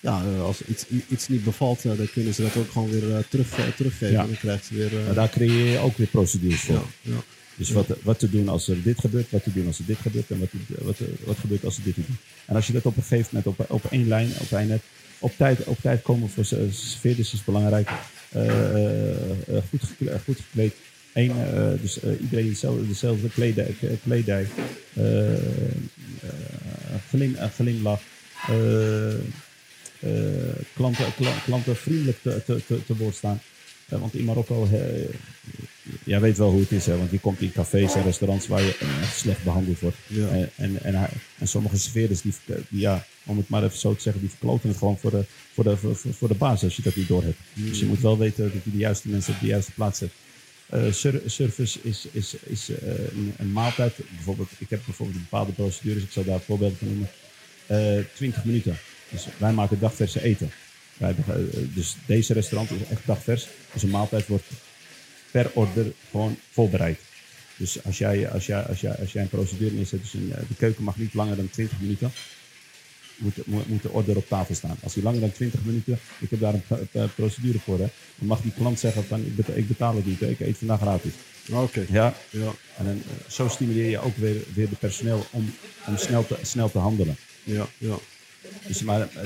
ja, 0.05 0.23
eh, 0.35 0.41
als 0.41 0.61
iets, 0.65 0.85
iets 1.09 1.27
niet 1.27 1.43
bevalt, 1.43 1.85
eh, 1.85 1.97
dan 1.97 2.09
kunnen 2.13 2.33
ze 2.33 2.41
dat 2.41 2.55
ook 2.57 2.71
gewoon 2.71 2.89
weer 2.89 3.15
eh, 3.15 3.23
terug, 3.29 3.47
teruggeven. 3.75 4.11
Ja. 4.11 4.21
En 4.21 4.27
dan 4.27 4.37
krijgt 4.37 4.65
ze 4.65 4.73
weer. 4.75 4.91
Maar 5.05 5.13
daar 5.13 5.29
creëer 5.29 5.71
je 5.71 5.77
ook 5.77 5.97
weer 5.97 6.07
procedures 6.07 6.61
voor. 6.61 6.75
ja, 6.75 6.83
ja. 7.01 7.23
Dus 7.57 7.69
wat, 7.71 7.87
wat 8.03 8.19
te 8.19 8.29
doen 8.29 8.49
als 8.49 8.67
er 8.67 8.83
dit 8.83 8.99
gebeurt, 8.99 9.31
wat 9.31 9.43
te 9.43 9.53
doen 9.53 9.67
als 9.67 9.79
er 9.79 9.85
dit 9.85 9.97
gebeurt 10.01 10.31
en 10.31 10.39
wat, 10.39 10.49
wat, 10.67 10.97
wat 11.23 11.37
gebeurt 11.37 11.65
als 11.65 11.77
er 11.77 11.83
dit 11.83 11.93
gebeurt. 11.93 12.19
En 12.45 12.55
als 12.55 12.67
je 12.67 12.73
dat 12.73 12.85
op 12.85 12.97
een 12.97 13.03
gegeven 13.03 13.29
moment 13.31 13.59
op, 13.59 13.71
op 13.71 13.85
één 13.91 14.07
lijn, 14.07 14.29
op 14.41 14.51
één 14.51 14.67
net, 14.67 14.81
op 15.19 15.33
tijd, 15.37 15.63
op 15.63 15.77
tijd 15.81 16.01
komen 16.01 16.29
voor 16.29 16.45
se- 16.45 16.67
serveerders 16.71 17.33
is 17.33 17.43
belangrijk. 17.43 17.89
Goed, 19.69 19.81
gekle- 19.83 20.09
eh, 20.11 20.19
goed 20.25 20.39
gekleed. 20.39 20.73
Eén, 21.13 21.31
dus 21.81 21.99
iedereen 22.21 22.47
dezelfde, 22.49 22.87
dezelfde 22.87 23.29
kledij. 23.29 23.75
kledij. 24.03 24.47
Glim, 27.09 27.35
glimlach. 27.55 28.01
Eh, 29.99 30.09
klanten, 30.75 31.05
kla- 31.15 31.39
klanten 31.45 31.75
vriendelijk 31.75 32.17
te, 32.21 32.41
te, 32.45 32.65
te, 32.67 32.85
te 32.85 32.95
woord 32.95 33.15
staan. 33.15 33.41
Eh, 33.89 33.99
want 33.99 34.13
in 34.15 34.23
Marokko, 34.25 34.67
jij 36.03 36.19
weet 36.19 36.37
wel 36.37 36.51
hoe 36.51 36.59
het 36.61 36.71
is, 36.71 36.85
hè? 36.85 36.97
want 36.97 37.11
je 37.11 37.19
komt 37.19 37.41
in 37.41 37.51
cafés 37.51 37.95
en 37.95 38.03
restaurants 38.03 38.47
waar 38.47 38.61
je 38.61 38.77
echt 39.01 39.17
slecht 39.17 39.43
behandeld 39.43 39.79
wordt. 39.79 39.97
Ja. 40.07 40.27
Eh, 40.27 40.41
en, 40.55 40.83
en, 40.83 41.09
en 41.39 41.47
sommige 41.47 41.77
serveerders, 41.77 42.21
die, 42.21 42.33
ja, 42.69 43.05
om 43.25 43.37
het 43.37 43.49
maar 43.49 43.63
even 43.63 43.77
zo 43.77 43.95
te 43.95 44.01
zeggen, 44.01 44.21
die 44.21 44.29
verkloten 44.31 44.69
het 44.69 44.77
gewoon 44.77 44.97
voor 44.99 45.11
de, 45.11 45.23
voor 45.53 45.63
de, 45.63 45.77
voor, 46.11 46.27
de 46.27 46.33
baas 46.35 46.63
als 46.63 46.75
je 46.75 46.81
dat 46.81 46.95
niet 46.95 47.07
door 47.07 47.23
hebt. 47.23 47.37
Dus 47.53 47.79
je 47.79 47.85
moet 47.85 48.01
wel 48.01 48.17
weten 48.17 48.43
dat 48.53 48.63
je 48.63 48.71
de 48.71 48.77
juiste 48.77 49.09
mensen 49.09 49.33
op 49.33 49.39
de 49.39 49.47
juiste 49.47 49.71
plaats 49.71 49.99
zet. 49.99 50.11
Eh, 50.69 50.91
ser- 50.91 51.21
service 51.25 51.79
is, 51.81 52.07
is, 52.11 52.35
is 52.43 52.69
een, 53.13 53.33
een 53.37 53.51
maaltijd. 53.51 53.93
Bijvoorbeeld, 54.15 54.49
ik 54.57 54.69
heb 54.69 54.81
bijvoorbeeld 54.85 55.19
bepaalde 55.21 55.51
procedures, 55.51 56.03
ik 56.03 56.11
zal 56.11 56.23
daar 56.23 56.39
voorbeelden 56.39 56.77
van 56.77 56.87
noemen. 56.87 57.09
Eh 57.67 58.05
20 58.15 58.45
minuten. 58.45 58.77
Dus 59.15 59.27
wij 59.37 59.53
maken 59.53 59.79
dagverse 59.79 60.21
eten. 60.23 60.51
Wij 60.97 61.13
hebben, 61.15 61.51
eh, 61.53 61.57
dus 61.73 61.95
deze 62.05 62.33
restaurant 62.33 62.71
is 62.71 62.87
echt 62.89 63.01
dagvers. 63.05 63.47
Dus 63.73 63.83
een 63.83 63.89
maaltijd 63.89 64.27
wordt 64.27 64.43
per 65.31 65.51
order 65.53 65.85
gewoon 66.11 66.37
voorbereid. 66.51 66.99
Dus 67.57 67.83
als 67.83 67.97
jij, 67.97 68.29
als 68.29 68.45
jij, 68.45 68.61
als 68.65 68.81
jij, 68.81 68.95
als 68.95 69.11
jij 69.11 69.21
een 69.21 69.29
procedure 69.29 69.75
neerzet, 69.75 70.01
dus 70.01 70.13
een, 70.13 70.31
eh, 70.35 70.39
de 70.47 70.55
keuken 70.57 70.83
mag 70.83 70.97
niet 70.97 71.13
langer 71.13 71.35
dan 71.35 71.49
20 71.49 71.79
minuten, 71.79 72.11
moet, 73.17 73.67
moet, 73.67 73.81
de 73.81 73.89
order 73.89 74.17
op 74.17 74.27
tafel 74.27 74.55
staan. 74.55 74.77
Als 74.83 74.93
die 74.93 75.03
langer 75.03 75.19
dan 75.19 75.31
20 75.31 75.63
minuten, 75.63 75.99
ik 76.19 76.29
heb 76.29 76.39
daar 76.39 76.53
een 76.53 76.63
pro- 76.67 76.87
eh, 76.91 77.03
procedure 77.15 77.59
voor, 77.59 77.79
hè, 77.79 77.87
dan 78.15 78.27
mag 78.27 78.41
die 78.41 78.51
klant 78.57 78.79
zeggen 78.79 79.05
van 79.05 79.19
ik 79.19 79.35
beta- 79.35 79.53
ik 79.53 79.67
betaal 79.67 79.95
het 79.95 80.05
niet, 80.05 80.19
hè, 80.19 80.27
ik 80.29 80.39
eet 80.39 80.57
vandaag 80.57 80.79
gratis. 80.79 81.11
Oké. 81.51 81.85
Ja, 81.91 82.15
Ja. 82.29 82.51
en 82.77 82.85
dan, 82.85 82.95
eh, 83.07 83.29
zo 83.31 83.47
stimuleer 83.47 83.89
je 83.89 83.99
ook 83.99 84.17
weer, 84.17 84.35
weer 84.53 84.69
de 84.69 84.75
personeel 84.75 85.25
om, 85.31 85.53
om 85.87 85.97
snel, 85.97 86.25
te, 86.27 86.35
snel 86.41 86.71
te 86.71 86.77
handelen. 86.77 87.15
Ja. 87.43 87.67
Ja. 87.77 87.95
Dus, 88.67 88.81
maar 88.81 89.01
eh, 89.01 89.23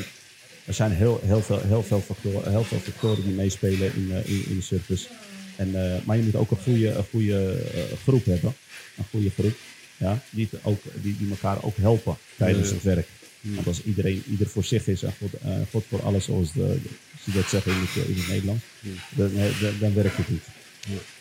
er 0.65 0.73
zijn 0.73 0.91
heel, 0.91 1.21
heel, 1.23 1.41
veel, 1.41 1.61
heel, 1.61 1.83
veel 1.83 2.01
factoren, 2.01 2.51
heel 2.51 2.63
veel 2.63 2.79
factoren 2.79 3.23
die 3.23 3.33
meespelen 3.33 3.95
in, 3.95 4.11
eh, 4.11 4.29
in, 4.29 4.45
in 4.49 4.55
de 4.55 4.61
service. 4.61 5.07
En, 5.55 5.93
eh, 5.93 6.01
maar 6.03 6.17
je 6.17 6.23
moet 6.23 6.35
ook 6.35 6.51
een 6.51 6.57
goede, 6.57 6.89
een 6.89 7.05
goede 7.09 7.63
groep 8.03 8.25
hebben. 8.25 8.55
Een 8.97 9.05
goede 9.09 9.29
groep. 9.29 9.55
Ja, 9.97 10.19
die, 10.29 10.49
ook, 10.61 10.81
die, 11.01 11.17
die 11.17 11.29
elkaar 11.29 11.63
ook 11.63 11.77
helpen 11.77 12.17
tijdens 12.37 12.69
het 12.69 12.83
werk. 12.83 13.07
Want 13.41 13.67
als 13.67 13.83
iedereen 13.83 14.23
ieder 14.29 14.47
voor 14.47 14.63
zich 14.63 14.87
is 14.87 15.03
en 15.03 15.13
God, 15.19 15.29
God 15.71 15.85
voor 15.89 16.01
alles, 16.01 16.25
zoals 16.25 16.53
de, 16.53 16.77
ze 17.23 17.31
dat 17.31 17.49
zeggen 17.49 17.71
in 17.71 17.77
het, 17.79 18.07
in 18.07 18.23
Nederlands, 18.27 18.63
dan, 19.09 19.31
dan, 19.79 19.93
werkt 19.93 20.17
het 20.17 20.29
niet. 20.29 20.43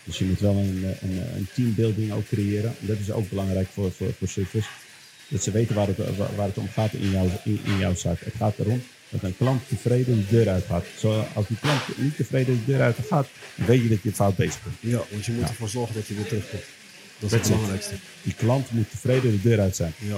Dus 0.03 0.17
je 0.17 0.25
moet 0.25 0.39
wel 0.39 0.55
een, 0.55 0.83
een, 1.01 1.35
een 1.35 1.47
teambuilding 1.53 2.11
ook 2.11 2.27
creëren. 2.27 2.75
En 2.81 2.87
dat 2.87 2.99
is 2.99 3.11
ook 3.11 3.29
belangrijk 3.29 3.67
voor, 3.73 3.91
voor, 3.91 4.13
voor 4.17 4.27
service. 4.27 4.67
Dat 5.29 5.43
ze 5.43 5.51
weten 5.51 5.75
waar 5.75 5.87
het, 5.87 5.97
waar 6.35 6.47
het 6.47 6.57
om 6.57 6.69
gaat 6.73 6.93
in 6.93 7.09
jouw, 7.09 7.27
in, 7.43 7.59
in 7.65 7.77
jouw 7.77 7.95
zaak. 7.95 8.19
Het 8.19 8.33
gaat 8.37 8.53
erom 8.57 8.81
dat 9.09 9.23
een 9.23 9.37
klant 9.37 9.67
tevreden 9.67 10.15
de 10.15 10.27
deur 10.29 10.49
uit 10.49 10.65
gaat. 10.65 10.85
Zo, 10.97 11.25
als 11.33 11.47
die 11.47 11.57
klant 11.61 11.81
niet 11.97 12.15
tevreden 12.15 12.63
de 12.65 12.71
deur 12.71 12.81
uit 12.81 12.95
gaat, 13.07 13.27
weet 13.55 13.81
je 13.81 13.89
dat 13.89 14.03
je 14.03 14.11
fout 14.11 14.35
bezig 14.35 14.63
bent. 14.63 14.75
ja, 14.79 15.01
want 15.11 15.25
je 15.25 15.31
moet 15.31 15.49
ervoor 15.49 15.69
zorgen 15.69 15.95
dat 15.95 16.07
je 16.07 16.13
weer 16.13 16.27
terugkomt. 16.27 16.63
Dat 17.19 17.31
is 17.31 17.37
het 17.37 17.47
belangrijkste. 17.47 17.93
Die 18.23 18.33
klant 18.33 18.71
moet 18.71 18.89
tevreden 18.89 19.31
de 19.31 19.41
deur 19.41 19.59
uit 19.59 19.75
zijn. 19.75 19.93
Ja. 19.97 20.17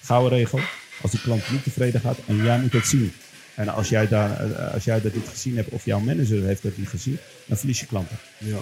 Gouden 0.00 0.38
regel. 0.38 0.60
Als 1.02 1.10
die 1.10 1.20
klant 1.20 1.50
niet 1.50 1.62
tevreden 1.62 2.00
gaat 2.00 2.18
en 2.26 2.36
jij 2.44 2.60
moet 2.60 2.72
het 2.72 2.86
zien. 2.86 3.12
En 3.54 3.68
als 3.68 3.88
jij, 3.88 4.08
daar, 4.08 4.52
eh, 4.52 4.74
als 4.74 4.84
jij 4.84 5.00
dat 5.00 5.14
niet 5.14 5.28
gezien 5.28 5.56
hebt 5.56 5.68
of 5.68 5.84
jouw 5.84 5.98
manager 5.98 6.42
heeft 6.42 6.62
dat 6.62 6.76
niet 6.76 6.88
gezien, 6.88 7.18
dan 7.44 7.56
verlies 7.56 7.80
je 7.80 7.86
klanten. 7.86 8.18
Ja. 8.38 8.60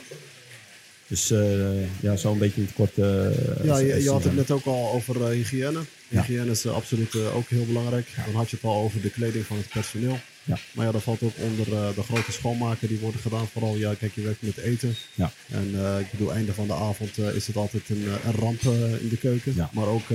Dus 1.09 1.31
eh, 1.31 2.01
ja, 2.01 2.16
zo 2.16 2.33
een 2.33 2.38
beetje 2.38 2.61
in 2.61 2.66
het 2.66 2.75
kort. 2.75 2.99
eh, 2.99 3.64
Ja, 3.64 3.79
je, 3.79 4.03
je 4.03 4.11
had 4.11 4.25
het 4.25 4.37
net 4.37 4.51
ook 4.51 4.64
al 4.64 4.92
over 4.92 5.23
eh, 5.25 5.29
hygiëne. 5.31 5.81
Hygiëne 6.09 6.51
is 6.51 6.66
absoluut 6.66 7.14
ook 7.16 7.49
heel 7.49 7.66
belangrijk. 7.66 8.09
Dan 8.27 8.35
had 8.35 8.51
je 8.51 8.57
het 8.57 8.64
al 8.64 8.83
over 8.83 9.01
de 9.01 9.11
kleding 9.11 9.44
van 9.47 9.57
het 9.57 9.68
personeel. 9.68 10.18
Ja. 10.44 10.59
Maar 10.73 10.87
ja, 10.87 10.92
dat 10.92 11.03
valt 11.03 11.23
ook 11.23 11.33
onder 11.38 11.66
de 11.94 12.03
grote 12.03 12.33
schoonmaken 12.33 12.88
die 12.88 12.99
worden 12.99 13.21
gedaan. 13.21 13.47
Vooral, 13.53 13.77
ja, 13.77 13.94
kijk, 13.94 14.14
je 14.14 14.23
werkt 14.23 14.42
met 14.42 14.57
eten. 14.57 14.94
Ja. 15.14 15.31
En 15.51 15.75
ik 16.01 16.11
bedoel, 16.11 16.33
einde 16.33 16.53
van 16.55 16.66
de 16.66 16.73
avond 16.75 17.18
is 17.18 17.47
het 17.47 17.57
altijd 17.57 17.83
een, 17.88 18.07
een 18.27 18.33
ramp 18.33 18.62
in 19.01 19.09
de 19.09 19.16
keuken. 19.21 19.53
Ja. 19.57 19.71
Maar 19.73 19.87
ook 19.87 20.09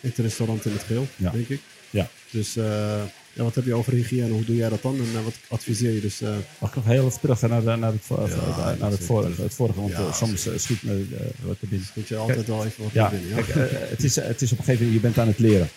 in 0.00 0.08
het 0.08 0.18
restaurant 0.18 0.64
in 0.64 0.72
het 0.72 0.82
geheel, 0.82 1.06
Ja. 1.16 1.30
denk 1.30 1.48
ik. 1.48 1.60
Ja. 1.90 2.08
Dus 2.30 2.56
eh, 2.56 3.02
Ja, 3.36 3.42
wat 3.42 3.54
heb 3.54 3.64
je 3.64 3.74
over 3.74 3.92
hygiëne? 3.92 4.28
Hoe 4.28 4.44
doe 4.44 4.56
jij 4.56 4.68
dat 4.68 4.82
dan? 4.82 4.94
En 4.96 5.18
eh, 5.18 5.24
wat 5.24 5.34
adviseer 5.48 5.92
je 5.92 6.00
dus? 6.00 6.20
eh, 6.20 6.28
Mag 6.58 6.70
ik 6.70 6.76
nog 6.76 6.84
heel 6.84 7.06
even 7.06 7.20
terug 7.20 7.40
naar, 7.40 7.60
de- 7.64 7.76
naar, 7.76 7.92
het, 7.92 8.00
voor- 8.02 8.28
Ja, 8.28 8.56
naar, 8.56 8.76
naar 8.78 8.90
het, 8.90 9.04
vorige, 9.04 9.42
het 9.42 9.54
vorige, 9.54 9.80
want 9.80 9.92
Ja, 9.92 9.98
eh, 9.98 10.14
soms 10.14 10.46
eh, 10.46 10.58
schiet 10.58 10.82
me 10.82 10.92
eh, 10.92 11.26
wat 11.46 11.56
er 11.60 11.68
binnen. 11.68 11.88
Moet 11.94 12.08
je 12.08 12.16
altijd 12.16 12.46
wel 12.46 12.64
even 12.64 12.82
wat 12.82 12.92
Ja, 12.92 13.10
binnen. 13.10 13.34
Kijk, 13.34 13.48
eh, 13.48 13.78
het, 13.90 14.04
is, 14.04 14.16
het 14.16 14.42
is 14.42 14.52
op 14.52 14.58
een 14.58 14.64
gegeven 14.64 14.86
moment, 14.86 15.02
je 15.02 15.08
bent 15.08 15.18
aan 15.18 15.26
het 15.32 15.38
leren. 15.38 15.68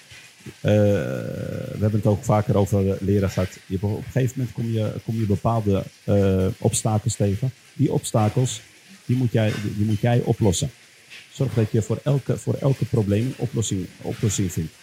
Eh, 0.61 0.71
we 0.71 1.77
hebben 1.79 1.99
het 1.99 2.05
ook 2.05 2.23
vaker 2.23 2.55
over 2.57 2.97
leren 2.99 3.29
gehad. 3.29 3.49
Je, 3.65 3.77
op 3.81 3.97
een 3.97 4.03
gegeven 4.11 4.33
moment 4.35 4.55
kom 4.55 4.71
je, 4.71 4.91
kom 5.05 5.15
je 5.19 5.25
bepaalde 5.25 5.83
eh, 6.03 6.45
obstakels 6.57 7.15
tegen. 7.15 7.51
Die 7.73 7.91
obstakels, 7.91 8.61
die 9.05 9.15
moet, 9.15 9.31
jij, 9.31 9.53
die 9.77 9.85
moet 9.85 9.99
jij 9.99 10.21
oplossen. 10.23 10.71
Zorg 11.33 11.53
dat 11.53 11.71
je 11.71 11.81
voor 11.81 11.99
elke, 12.03 12.37
voor 12.37 12.53
elke 12.61 12.85
probleem 12.85 13.25
een 13.25 13.33
oplossing, 13.37 13.85
oplossing 14.01 14.51
vindt. 14.51 14.73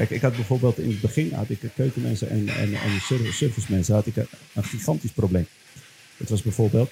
Kijk, 0.00 0.12
ik 0.12 0.20
had 0.20 0.36
bijvoorbeeld 0.36 0.78
in 0.78 0.88
het 0.88 1.00
begin 1.00 1.32
had 1.34 1.50
ik 1.50 1.58
keukenmensen 1.76 2.28
en, 2.28 2.48
en, 2.48 2.74
en 2.74 3.00
ser- 3.00 3.32
servicemensen 3.32 3.94
had 3.94 4.06
ik 4.06 4.16
een, 4.16 4.26
een 4.52 4.64
gigantisch 4.64 5.10
probleem. 5.10 5.46
Het 6.16 6.28
was 6.28 6.42
bijvoorbeeld, 6.42 6.90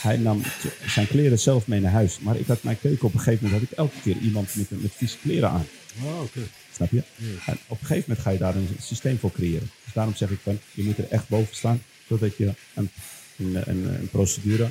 hij 0.00 0.16
nam 0.16 0.42
zijn 0.86 1.06
kleren 1.06 1.38
zelf 1.38 1.66
mee 1.66 1.80
naar 1.80 1.92
huis. 1.92 2.18
Maar 2.18 2.36
ik 2.36 2.46
had 2.46 2.62
mijn 2.62 2.80
keuken 2.80 3.06
op 3.06 3.14
een 3.14 3.20
gegeven 3.20 3.44
moment 3.44 3.62
had 3.62 3.70
ik 3.70 3.78
elke 3.78 4.00
keer 4.02 4.16
iemand 4.22 4.54
met, 4.54 4.82
met 4.82 4.92
vieze 4.94 5.16
kleren 5.22 5.50
aan. 5.50 5.66
Oh, 6.04 6.20
oké. 6.20 6.40
Snap 6.74 6.90
je? 6.90 7.02
En 7.46 7.58
op 7.66 7.80
een 7.80 7.86
gegeven 7.86 8.04
moment 8.08 8.20
ga 8.20 8.30
je 8.30 8.38
daar 8.38 8.56
een 8.56 8.76
systeem 8.80 9.18
voor 9.18 9.32
creëren. 9.32 9.70
Dus 9.84 9.92
daarom 9.94 10.14
zeg 10.14 10.30
ik 10.30 10.38
van, 10.42 10.58
je 10.72 10.82
moet 10.82 10.98
er 10.98 11.08
echt 11.08 11.28
boven 11.28 11.56
staan, 11.56 11.82
zodat 12.08 12.36
je 12.36 12.52
een, 12.74 12.90
een, 13.36 13.68
een, 13.68 13.84
een 13.84 14.08
procedure 14.10 14.68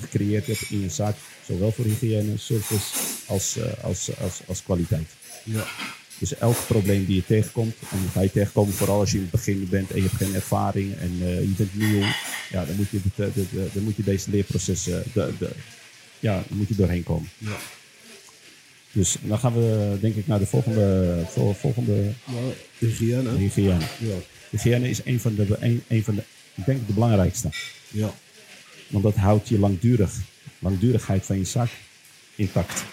gecreëerd 0.00 0.46
hebt 0.46 0.70
in 0.70 0.80
je 0.80 0.88
zaak, 0.88 1.16
zowel 1.46 1.72
voor 1.72 1.84
hygiëne, 1.84 2.36
service 2.38 2.84
als, 3.26 3.56
eh, 3.56 3.84
als, 3.84 4.08
als, 4.20 4.40
als 4.46 4.62
kwaliteit. 4.62 5.08
Ja. 5.44 5.64
Dus 6.18 6.34
elk 6.38 6.56
probleem 6.66 7.04
die 7.06 7.14
je 7.16 7.24
tegenkomt, 7.26 7.74
en 7.90 7.98
die 8.00 8.08
ga 8.08 8.20
je 8.20 8.30
tegenkomen 8.30 8.74
vooral 8.74 8.98
als 9.00 9.10
je 9.10 9.16
in 9.16 9.22
het 9.22 9.30
begin 9.30 9.66
bent 9.70 9.90
en 9.90 9.96
je 9.96 10.02
hebt 10.02 10.14
geen 10.14 10.34
ervaring 10.34 10.96
en 10.96 11.18
eh, 11.22 11.40
je 11.40 11.54
bent 11.56 11.74
nieuw, 11.76 12.02
ja, 12.50 12.64
dan 12.64 12.76
moet 12.76 12.90
je, 12.90 13.00
eh, 13.16 13.26
eh, 13.26 13.72
dan 13.72 13.82
moet 13.82 13.96
je 13.96 14.02
deze 14.02 14.30
leerprocessen, 14.30 15.02
de, 15.12 15.32
de, 15.38 15.50
ja, 16.18 16.42
moet 16.48 16.68
je 16.68 16.74
doorheen 16.74 17.02
komen. 17.02 17.28
Ja. 17.38 17.56
Dus 18.92 19.16
dan 19.22 19.38
gaan 19.38 19.54
we 19.54 19.96
denk 20.00 20.14
ik 20.14 20.26
naar 20.26 20.38
de 20.38 20.46
volgende, 20.46 21.22
vol- 21.28 21.52
volgende 21.54 22.12
Nou, 22.24 22.52
hygiëne. 22.78 23.36
hygiëne. 23.36 23.84
Ja. 23.98 24.14
Hygiëne 24.50 24.88
is 24.88 25.00
een 25.04 25.20
van 25.20 25.34
de, 25.34 25.56
een, 25.60 25.82
een 25.88 26.04
van 26.04 26.14
de, 26.14 26.22
ik 26.54 26.64
denk 26.66 26.86
de 26.86 26.92
belangrijkste. 26.92 27.48
Ja. 27.88 28.14
Want 28.90 29.04
dat 29.04 29.14
houdt 29.14 29.48
je 29.48 29.58
langdurig, 29.58 30.12
langdurigheid 30.58 31.26
van 31.26 31.38
je 31.38 31.44
zaak 31.44 31.70
intact. 32.34 32.84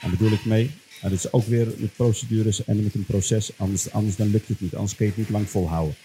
En 0.00 0.10
bedoel 0.10 0.32
ik 0.32 0.44
mee, 0.44 0.70
en 1.00 1.10
dat 1.10 1.18
is 1.18 1.32
ook 1.32 1.46
weer 1.46 1.66
met 1.76 1.96
procedures 1.96 2.64
en 2.64 2.82
met 2.82 2.94
een 2.94 3.06
proces, 3.06 3.50
anders, 3.56 3.92
anders 3.92 4.16
dan 4.16 4.30
lukt 4.30 4.48
het 4.48 4.60
niet, 4.60 4.74
anders 4.74 4.94
kun 4.94 5.06
je 5.06 5.12
het 5.12 5.20
niet 5.20 5.30
lang 5.30 5.50
volhouden. 5.50 5.96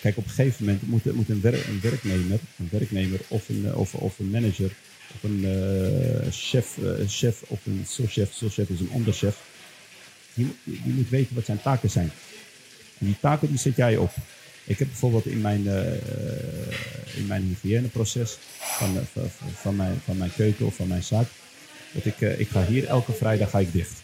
Kijk, 0.00 0.16
op 0.16 0.24
een 0.24 0.30
gegeven 0.30 0.64
moment 0.64 0.88
moet, 0.88 1.14
moet 1.14 1.28
een, 1.28 1.40
wer- 1.40 1.68
een 1.68 1.80
werknemer, 1.80 2.40
een 2.58 2.68
werknemer 2.70 3.20
of 3.28 3.48
een, 3.48 3.66
eh, 3.66 3.78
of, 3.78 3.94
of 3.94 4.18
een 4.18 4.30
manager, 4.30 4.72
of 5.14 5.22
een 5.22 5.44
eh, 5.44 6.32
chef, 6.32 6.78
eh, 6.78 7.08
chef 7.08 7.42
of 7.46 7.66
een 7.66 7.84
souschef, 7.88 8.32
souschef 8.32 8.68
is 8.68 8.80
een 8.80 8.90
onderchef, 8.90 9.38
die, 10.34 10.54
die 10.64 10.92
moet 10.92 11.08
weten 11.08 11.34
wat 11.34 11.44
zijn 11.44 11.62
taken 11.62 11.90
zijn. 11.90 12.10
En 12.98 13.06
die 13.06 13.16
taken 13.20 13.48
die 13.48 13.58
zet 13.58 13.76
jij 13.76 13.96
op. 13.96 14.12
Ik 14.64 14.78
heb 14.78 14.88
bijvoorbeeld 14.88 15.26
in 15.26 15.40
mijn, 15.40 15.68
eh, 15.68 15.92
in 17.16 17.26
mijn 17.26 17.42
hygiëneproces 17.42 18.38
van, 18.60 18.96
eh, 18.96 19.02
van, 19.12 19.50
van, 19.54 19.76
mijn, 19.76 20.00
van 20.04 20.16
mijn 20.16 20.32
keuken 20.36 20.66
of 20.66 20.74
van 20.74 20.88
mijn 20.88 21.02
zaak, 21.02 21.26
dat 21.92 22.04
ik, 22.04 22.20
eh, 22.20 22.40
ik 22.40 22.48
ga 22.48 22.64
hier 22.64 22.86
elke 22.86 23.12
vrijdag 23.12 23.50
ga 23.50 23.58
ik 23.58 23.72
dicht. 23.72 24.02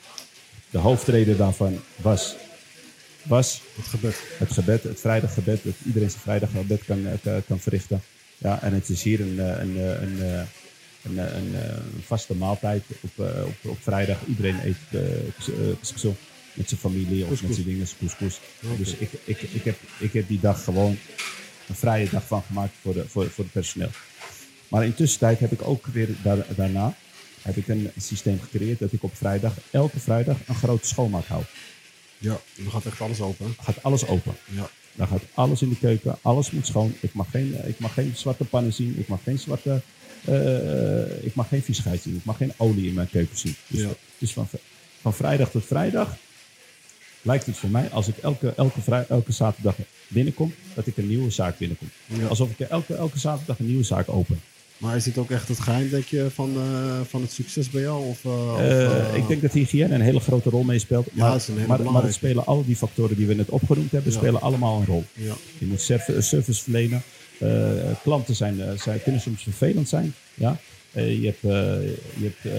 De 0.70 0.78
hoofdreden 0.78 1.36
daarvan 1.36 1.80
was, 1.96 2.36
was 3.22 3.62
Het 3.76 3.86
gebed. 3.86 4.16
het 4.38 4.82
het 4.82 5.00
vrijdaggebed, 5.00 5.60
dat 5.64 5.74
iedereen 5.84 6.10
zijn 6.10 6.22
vrijdaggebed 6.22 6.84
kan, 6.84 7.06
eh, 7.06 7.32
kan, 7.46 7.60
verrichten. 7.60 8.02
Ja, 8.38 8.62
en 8.62 8.74
het 8.74 8.88
is 8.88 9.02
hier 9.02 9.20
een, 9.20 9.40
eh, 9.40 9.60
een, 9.60 9.76
eh, 9.76 10.02
een, 10.02 10.22
eh, 10.22 10.40
een, 11.02 11.18
eh, 11.18 11.36
een, 11.36 11.54
eh, 11.54 11.76
een 11.94 12.02
vaste 12.04 12.34
maaltijd 12.34 12.82
op, 13.00 13.26
eh, 13.26 13.44
op, 13.44 13.70
op 13.70 13.78
vrijdag. 13.82 14.18
Iedereen 14.26 14.58
eet 14.64 14.76
eh, 14.90 15.00
eh, 15.00 15.76
couscous 15.80 16.14
met 16.56 16.68
zijn 16.68 16.80
familie 16.80 17.24
of 17.24 17.42
met 17.42 17.54
zijn 17.54 17.66
dingen, 17.66 17.86
couscous. 17.98 18.40
Dus 18.78 18.94
ik, 18.94 19.10
ik, 19.24 19.42
ik, 19.42 19.64
heb, 19.64 19.76
ik 19.98 20.12
heb 20.12 20.28
die 20.28 20.40
dag 20.40 20.64
gewoon 20.64 20.96
een 21.68 21.74
vrije 21.74 22.08
dag 22.10 22.26
van 22.26 22.42
gemaakt 22.46 22.72
voor, 22.82 22.94
de, 22.94 23.08
voor, 23.08 23.30
voor 23.30 23.44
het 23.44 23.52
personeel. 23.52 23.90
Maar 24.68 24.84
intussen 24.84 25.18
tijd 25.18 25.38
heb 25.38 25.52
ik 25.52 25.68
ook 25.68 25.86
weer 25.86 26.08
daar, 26.22 26.46
daarna 26.56 26.96
heb 27.42 27.56
ik 27.56 27.68
een 27.68 27.90
systeem 28.00 28.40
gecreëerd 28.40 28.78
dat 28.78 28.92
ik 28.92 29.02
op 29.02 29.16
vrijdag, 29.16 29.54
elke 29.70 30.00
vrijdag, 30.00 30.36
een 30.46 30.54
grote 30.54 30.86
schoonmaak 30.86 31.26
hou. 31.26 31.42
Ja. 32.18 32.40
Dan 32.56 32.70
gaat 32.70 32.86
echt 32.86 33.00
alles 33.00 33.20
open. 33.20 33.54
Gaat 33.60 33.82
alles 33.82 34.06
open. 34.06 34.34
Ja. 34.50 34.70
Dan 34.92 35.08
gaat 35.08 35.22
alles 35.34 35.62
in 35.62 35.68
de 35.68 35.78
keuken, 35.78 36.18
alles 36.22 36.50
moet 36.50 36.66
schoon. 36.66 36.94
Ik 37.00 37.12
mag 37.12 37.30
geen, 37.30 37.56
ik 37.66 37.78
mag 37.78 37.94
geen 37.94 38.12
zwarte 38.16 38.44
pannen 38.44 38.72
zien, 38.72 38.98
ik 38.98 39.08
mag 39.08 39.22
geen 39.22 39.38
zwarte, 39.38 39.80
eh, 40.24 41.24
ik 41.24 41.34
mag 41.34 41.48
geen 41.48 41.62
viezigheid 41.62 42.02
zien, 42.02 42.16
ik 42.16 42.24
mag 42.24 42.36
geen 42.36 42.52
olie 42.56 42.88
in 42.88 42.94
mijn 42.94 43.10
keuken 43.10 43.38
zien. 43.38 43.56
Dus, 43.66 43.80
Ja. 43.80 43.88
dus 44.18 44.32
van, 44.32 44.48
van 45.00 45.14
vrijdag 45.14 45.50
tot 45.50 45.64
vrijdag 45.64 46.16
lijkt 47.26 47.46
het 47.46 47.56
voor 47.56 47.68
mij, 47.70 47.88
als 47.90 48.08
ik 48.08 48.16
elke, 48.16 48.52
elke, 48.56 48.80
vrij, 48.80 49.04
elke 49.08 49.32
zaterdag 49.32 49.74
binnenkom, 50.08 50.54
dat 50.74 50.86
ik 50.86 50.96
een 50.96 51.08
nieuwe 51.08 51.30
zaak 51.30 51.58
binnenkom. 51.58 51.88
Ja. 52.06 52.26
Alsof 52.26 52.50
ik 52.50 52.60
elke, 52.68 52.94
elke 52.94 53.18
zaterdag 53.18 53.58
een 53.58 53.66
nieuwe 53.66 53.82
zaak 53.84 54.08
open. 54.08 54.40
Maar 54.78 54.96
is 54.96 55.04
dit 55.04 55.18
ook 55.18 55.30
echt 55.30 55.48
het 55.48 55.60
geheim, 55.60 55.90
denk 55.90 56.04
je, 56.04 56.26
van, 56.34 56.50
eh, 56.56 57.00
van 57.08 57.22
het 57.22 57.32
succes 57.32 57.70
bij 57.70 57.82
jou? 57.82 58.06
Of, 58.06 58.24
eh, 58.24 58.52
of, 58.52 58.58
Eh, 58.60 59.14
ik 59.14 59.26
denk 59.28 59.42
dat 59.42 59.52
hygiëne 59.52 59.94
een 59.94 60.00
hele 60.00 60.20
grote 60.20 60.50
rol 60.50 60.62
meespeelt. 60.62 61.06
Ja, 61.12 61.28
maar, 61.66 61.66
maar, 61.82 61.92
maar 61.92 62.02
het 62.02 62.14
spelen 62.14 62.46
al 62.46 62.64
die 62.64 62.76
factoren 62.76 63.16
die 63.16 63.26
we 63.26 63.34
net 63.34 63.48
opgenoemd 63.48 63.90
hebben, 63.90 64.12
Ja. 64.12 64.18
spelen 64.18 64.40
allemaal 64.40 64.78
een 64.80 64.86
rol. 64.86 65.04
Ja. 65.12 65.34
Je 65.58 65.66
moet 65.66 65.80
serv- 65.80 66.22
service 66.22 66.62
verlenen. 66.62 67.02
Klanten 68.02 68.34
zijn, 68.34 68.60
zijn, 68.78 69.02
kunnen 69.02 69.20
soms 69.20 69.42
vervelend 69.42 69.88
zijn. 69.88 70.14
Ja? 70.34 70.58
Je 70.92 71.00
hebt, 71.24 71.40
je 72.18 72.30
hebt, 72.42 72.54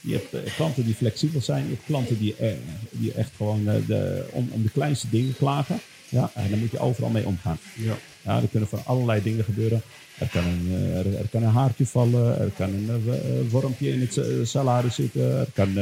je 0.00 0.12
hebt 0.12 0.34
eh, 0.46 0.54
klanten 0.54 0.84
die 0.84 0.94
flexibel 0.94 1.40
zijn. 1.40 1.62
Je 1.64 1.70
hebt 1.70 1.84
klanten 1.86 2.18
die, 2.18 2.34
eh, 2.36 2.52
die 2.90 3.12
echt 3.12 3.30
gewoon 3.36 3.68
eh, 3.68 3.74
de, 3.86 4.26
om, 4.32 4.48
om 4.52 4.62
de 4.62 4.70
kleinste 4.70 5.06
dingen 5.10 5.36
klagen. 5.36 5.78
Ja? 6.08 6.30
En 6.34 6.50
daar 6.50 6.58
moet 6.58 6.70
je 6.70 6.78
overal 6.78 7.10
mee 7.10 7.26
omgaan. 7.26 7.58
Ja. 7.74 7.96
Ja, 8.22 8.40
er 8.42 8.48
kunnen 8.48 8.68
van 8.68 8.84
allerlei 8.84 9.22
dingen 9.22 9.44
gebeuren. 9.44 9.82
Er 10.18 10.28
kan 10.28 10.44
een, 10.44 10.72
er, 10.94 11.14
er 11.18 11.28
kan 11.30 11.42
een 11.42 11.48
haartje 11.48 11.86
vallen, 11.86 12.40
er 12.40 12.50
kan 12.56 12.68
een 12.72 12.88
eh, 13.08 13.50
wormpje 13.50 13.92
in 13.92 14.00
het 14.00 14.12
sa- 14.12 14.44
salade 14.44 14.90
zitten, 14.90 15.38
er 15.38 15.46
kan, 15.54 15.76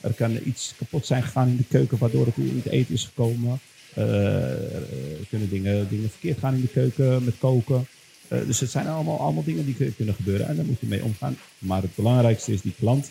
er 0.00 0.12
kan 0.16 0.38
iets 0.44 0.74
kapot 0.78 1.06
zijn 1.06 1.22
gegaan 1.22 1.48
in 1.48 1.56
de 1.56 1.64
keuken 1.68 1.98
waardoor 1.98 2.26
het 2.26 2.36
in 2.36 2.60
het 2.64 2.72
eten 2.72 2.94
is 2.94 3.04
gekomen. 3.04 3.60
Er 3.94 5.26
kunnen 5.28 5.48
dingen, 5.48 5.88
dingen 5.88 6.10
verkeerd 6.10 6.38
gaan 6.38 6.54
in 6.54 6.60
de 6.60 6.68
keuken 6.68 7.24
met 7.24 7.34
koken. 7.38 7.86
Dus 8.28 8.60
het 8.60 8.70
zijn 8.70 8.86
allemaal, 8.86 9.18
allemaal 9.20 9.44
dingen 9.44 9.64
die 9.64 9.74
kun- 9.74 9.96
kunnen 9.96 10.14
gebeuren 10.14 10.46
en 10.48 10.56
daar 10.56 10.64
moet 10.64 10.80
je 10.80 10.86
mee 10.86 11.02
omgaan. 11.04 11.36
Maar 11.58 11.82
het 11.82 11.94
belangrijkste 11.94 12.52
is 12.52 12.60
die 12.62 12.74
klant. 12.78 13.10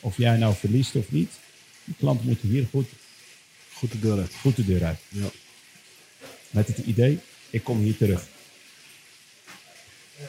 Of 0.00 0.16
jij 0.16 0.36
nou 0.36 0.54
verliest 0.54 0.94
of 0.96 1.10
niet, 1.10 1.30
die 1.84 1.94
klant 1.98 2.24
moet 2.24 2.40
hier 2.40 2.66
goed, 2.70 2.88
Goed 3.72 3.92
de 3.92 4.00
deur 4.00 4.18
uit. 4.18 4.34
goed 4.34 4.56
de 4.56 4.64
deur 4.64 4.84
uit. 4.84 4.98
Ja. 5.08 5.30
Met 6.50 6.66
het 6.66 6.78
idee, 6.78 7.18
ik 7.50 7.64
kom 7.64 7.78
hier 7.78 7.96
terug. 7.96 8.26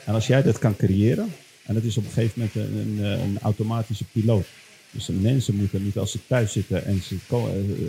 En 0.05 0.13
als 0.13 0.27
jij 0.27 0.41
dat 0.41 0.59
kan 0.59 0.75
creëren, 0.75 1.33
en 1.63 1.73
dat 1.73 1.83
is 1.83 1.97
op 1.97 2.05
een 2.05 2.11
gegeven 2.11 2.39
moment 2.39 2.55
een, 2.55 2.97
een, 2.97 3.21
een 3.21 3.39
automatische 3.41 4.03
piloot. 4.03 4.47
Dus 4.91 5.05
de 5.05 5.13
mensen 5.13 5.55
moeten 5.55 5.83
niet 5.83 5.97
als 5.97 6.11
ze 6.11 6.19
thuis 6.27 6.51
zitten 6.51 6.85
en 6.85 7.01
ze 7.01 7.15
eh, 7.15 7.37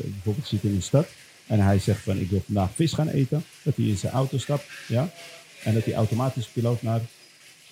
bijvoorbeeld 0.04 0.48
zitten 0.48 0.68
in 0.68 0.74
een 0.74 0.82
stad 0.82 1.08
en 1.46 1.60
hij 1.60 1.78
zegt 1.78 2.02
van 2.02 2.18
ik 2.18 2.30
wil 2.30 2.42
vandaag 2.44 2.74
vis 2.74 2.92
gaan 2.92 3.08
eten, 3.08 3.44
dat 3.62 3.76
hij 3.76 3.84
in 3.84 3.96
zijn 3.96 4.12
auto 4.12 4.38
stapt, 4.38 4.64
ja, 4.88 5.12
en 5.64 5.74
dat 5.74 5.84
die 5.84 5.94
automatische 5.94 6.50
piloot 6.50 6.82
naar, 6.82 7.00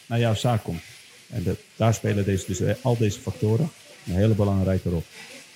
naar 0.07 0.19
jouw 0.19 0.35
zaak 0.35 0.63
komt. 0.63 0.83
En 1.27 1.43
dat, 1.43 1.59
daar 1.77 1.95
spelen 1.95 2.25
deze, 2.25 2.45
dus 2.47 2.61
eh, 2.61 2.75
al 2.83 2.97
deze 2.97 3.21
factoren 3.21 3.71
een 4.07 4.15
hele 4.15 4.35
belangrijke 4.35 4.89
rol. 4.89 5.05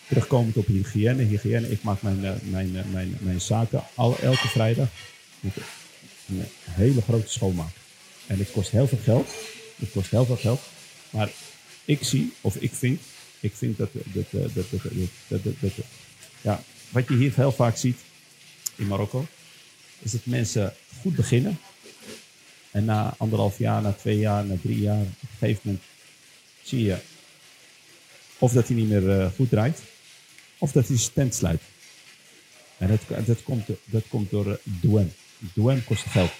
Terugkomend 0.09 0.57
op 0.57 0.67
hygiëne. 0.67 1.23
Hygiëne, 1.23 1.71
ik 1.71 1.83
maak 1.83 2.03
mijn, 2.03 2.25
eh, 2.25 2.33
mijn, 2.43 2.77
eh, 2.77 2.85
mijn, 2.93 3.17
mijn 3.21 3.41
zaken 3.41 3.85
al, 3.95 4.19
elke 4.19 4.49
vrijdag 4.49 4.89
een 6.29 6.47
hele 6.71 7.03
grote 7.03 7.31
schoonmaak. 7.31 7.75
En 8.27 8.39
het 8.39 8.51
kost 8.51 8.71
heel 8.71 8.87
veel 8.87 8.99
geld. 9.03 9.29
Het 9.79 9.91
kost 9.93 10.11
heel 10.11 10.25
veel 10.27 10.37
geld. 10.37 10.61
Maar 11.11 11.31
ik 11.85 11.99
zie, 12.05 12.33
of 12.41 12.57
ik 12.57 12.73
vind, 12.75 13.01
ik 13.41 13.53
vind 13.55 13.77
dat, 13.79 13.89
dat, 13.93 14.25
dat, 14.31 14.55
dat, 14.55 14.71
dat, 14.71 14.81
dat, 15.29 15.43
dat, 15.45 15.55
dat- 15.61 15.73
ja, 16.41 16.63
wat 16.91 17.09
je 17.09 17.15
hier 17.17 17.33
heel 17.35 17.53
vaak 17.53 17.77
ziet 17.77 17.99
in 18.77 18.87
Marokko, 18.87 19.27
is 19.99 20.11
dat 20.11 20.21
mensen 20.25 20.75
goed 21.01 21.15
beginnen. 21.17 21.59
En 22.71 22.85
na 22.85 23.15
anderhalf 23.19 23.59
jaar, 23.59 23.83
na 23.83 23.93
twee 23.93 24.19
jaar, 24.19 24.45
na 24.45 24.55
drie 24.63 24.81
jaar, 24.81 25.01
op 25.01 25.07
een 25.21 25.29
gegeven 25.39 25.61
moment 25.65 25.83
zie 26.63 26.83
je 26.83 26.97
of 28.39 28.53
dat 28.53 28.67
hij 28.69 28.77
niet 28.77 28.89
meer 28.89 29.11
eh, 29.21 29.27
goed 29.37 29.49
draait, 29.49 29.79
of 30.59 30.73
dat 30.73 30.89
hij 30.89 30.97
zijn 30.97 31.13
tent 31.13 31.35
sluit. 31.35 31.61
En 32.79 32.89
dat, 32.89 33.27
dat, 33.27 33.43
komt, 33.43 33.67
dat 33.85 34.03
komt 34.09 34.31
door 34.31 34.47
uh, 34.47 34.55
douane. 34.65 35.09
Douane 35.55 35.83
kost 35.83 36.03
geld. 36.03 36.31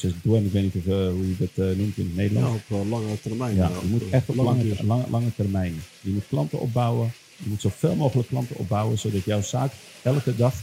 Dus 0.00 0.12
douane, 0.22 0.46
ik 0.46 0.52
weet 0.52 0.62
niet 0.62 0.74
of, 0.74 0.86
eh, 0.86 1.08
hoe 1.08 1.28
je 1.28 1.34
dat 1.38 1.66
eh, 1.66 1.76
noemt 1.76 1.96
in 1.96 2.04
het 2.04 2.14
Ja, 2.14 2.22
Nederlands. 2.22 2.62
op 2.68 2.80
eh, 2.82 2.90
lange 2.90 3.20
termijn. 3.20 3.54
Ja, 3.56 3.70
eh, 3.70 3.76
je 3.82 3.86
moet 3.88 4.02
op, 4.02 4.12
echt 4.12 4.28
op 4.28 4.34
lange 4.36 4.74
lange, 4.82 5.04
lange, 5.10 5.34
termijn. 5.36 5.82
Je 6.00 6.10
moet 6.10 6.26
klanten 6.28 6.60
opbouwen. 6.60 7.12
Je 7.36 7.48
moet 7.48 7.60
zoveel 7.60 7.94
mogelijk 7.94 8.28
klanten 8.28 8.56
opbouwen, 8.56 8.98
zodat 8.98 9.24
jouw 9.24 9.42
zaak 9.42 9.72
elke 10.02 10.36
dag 10.36 10.54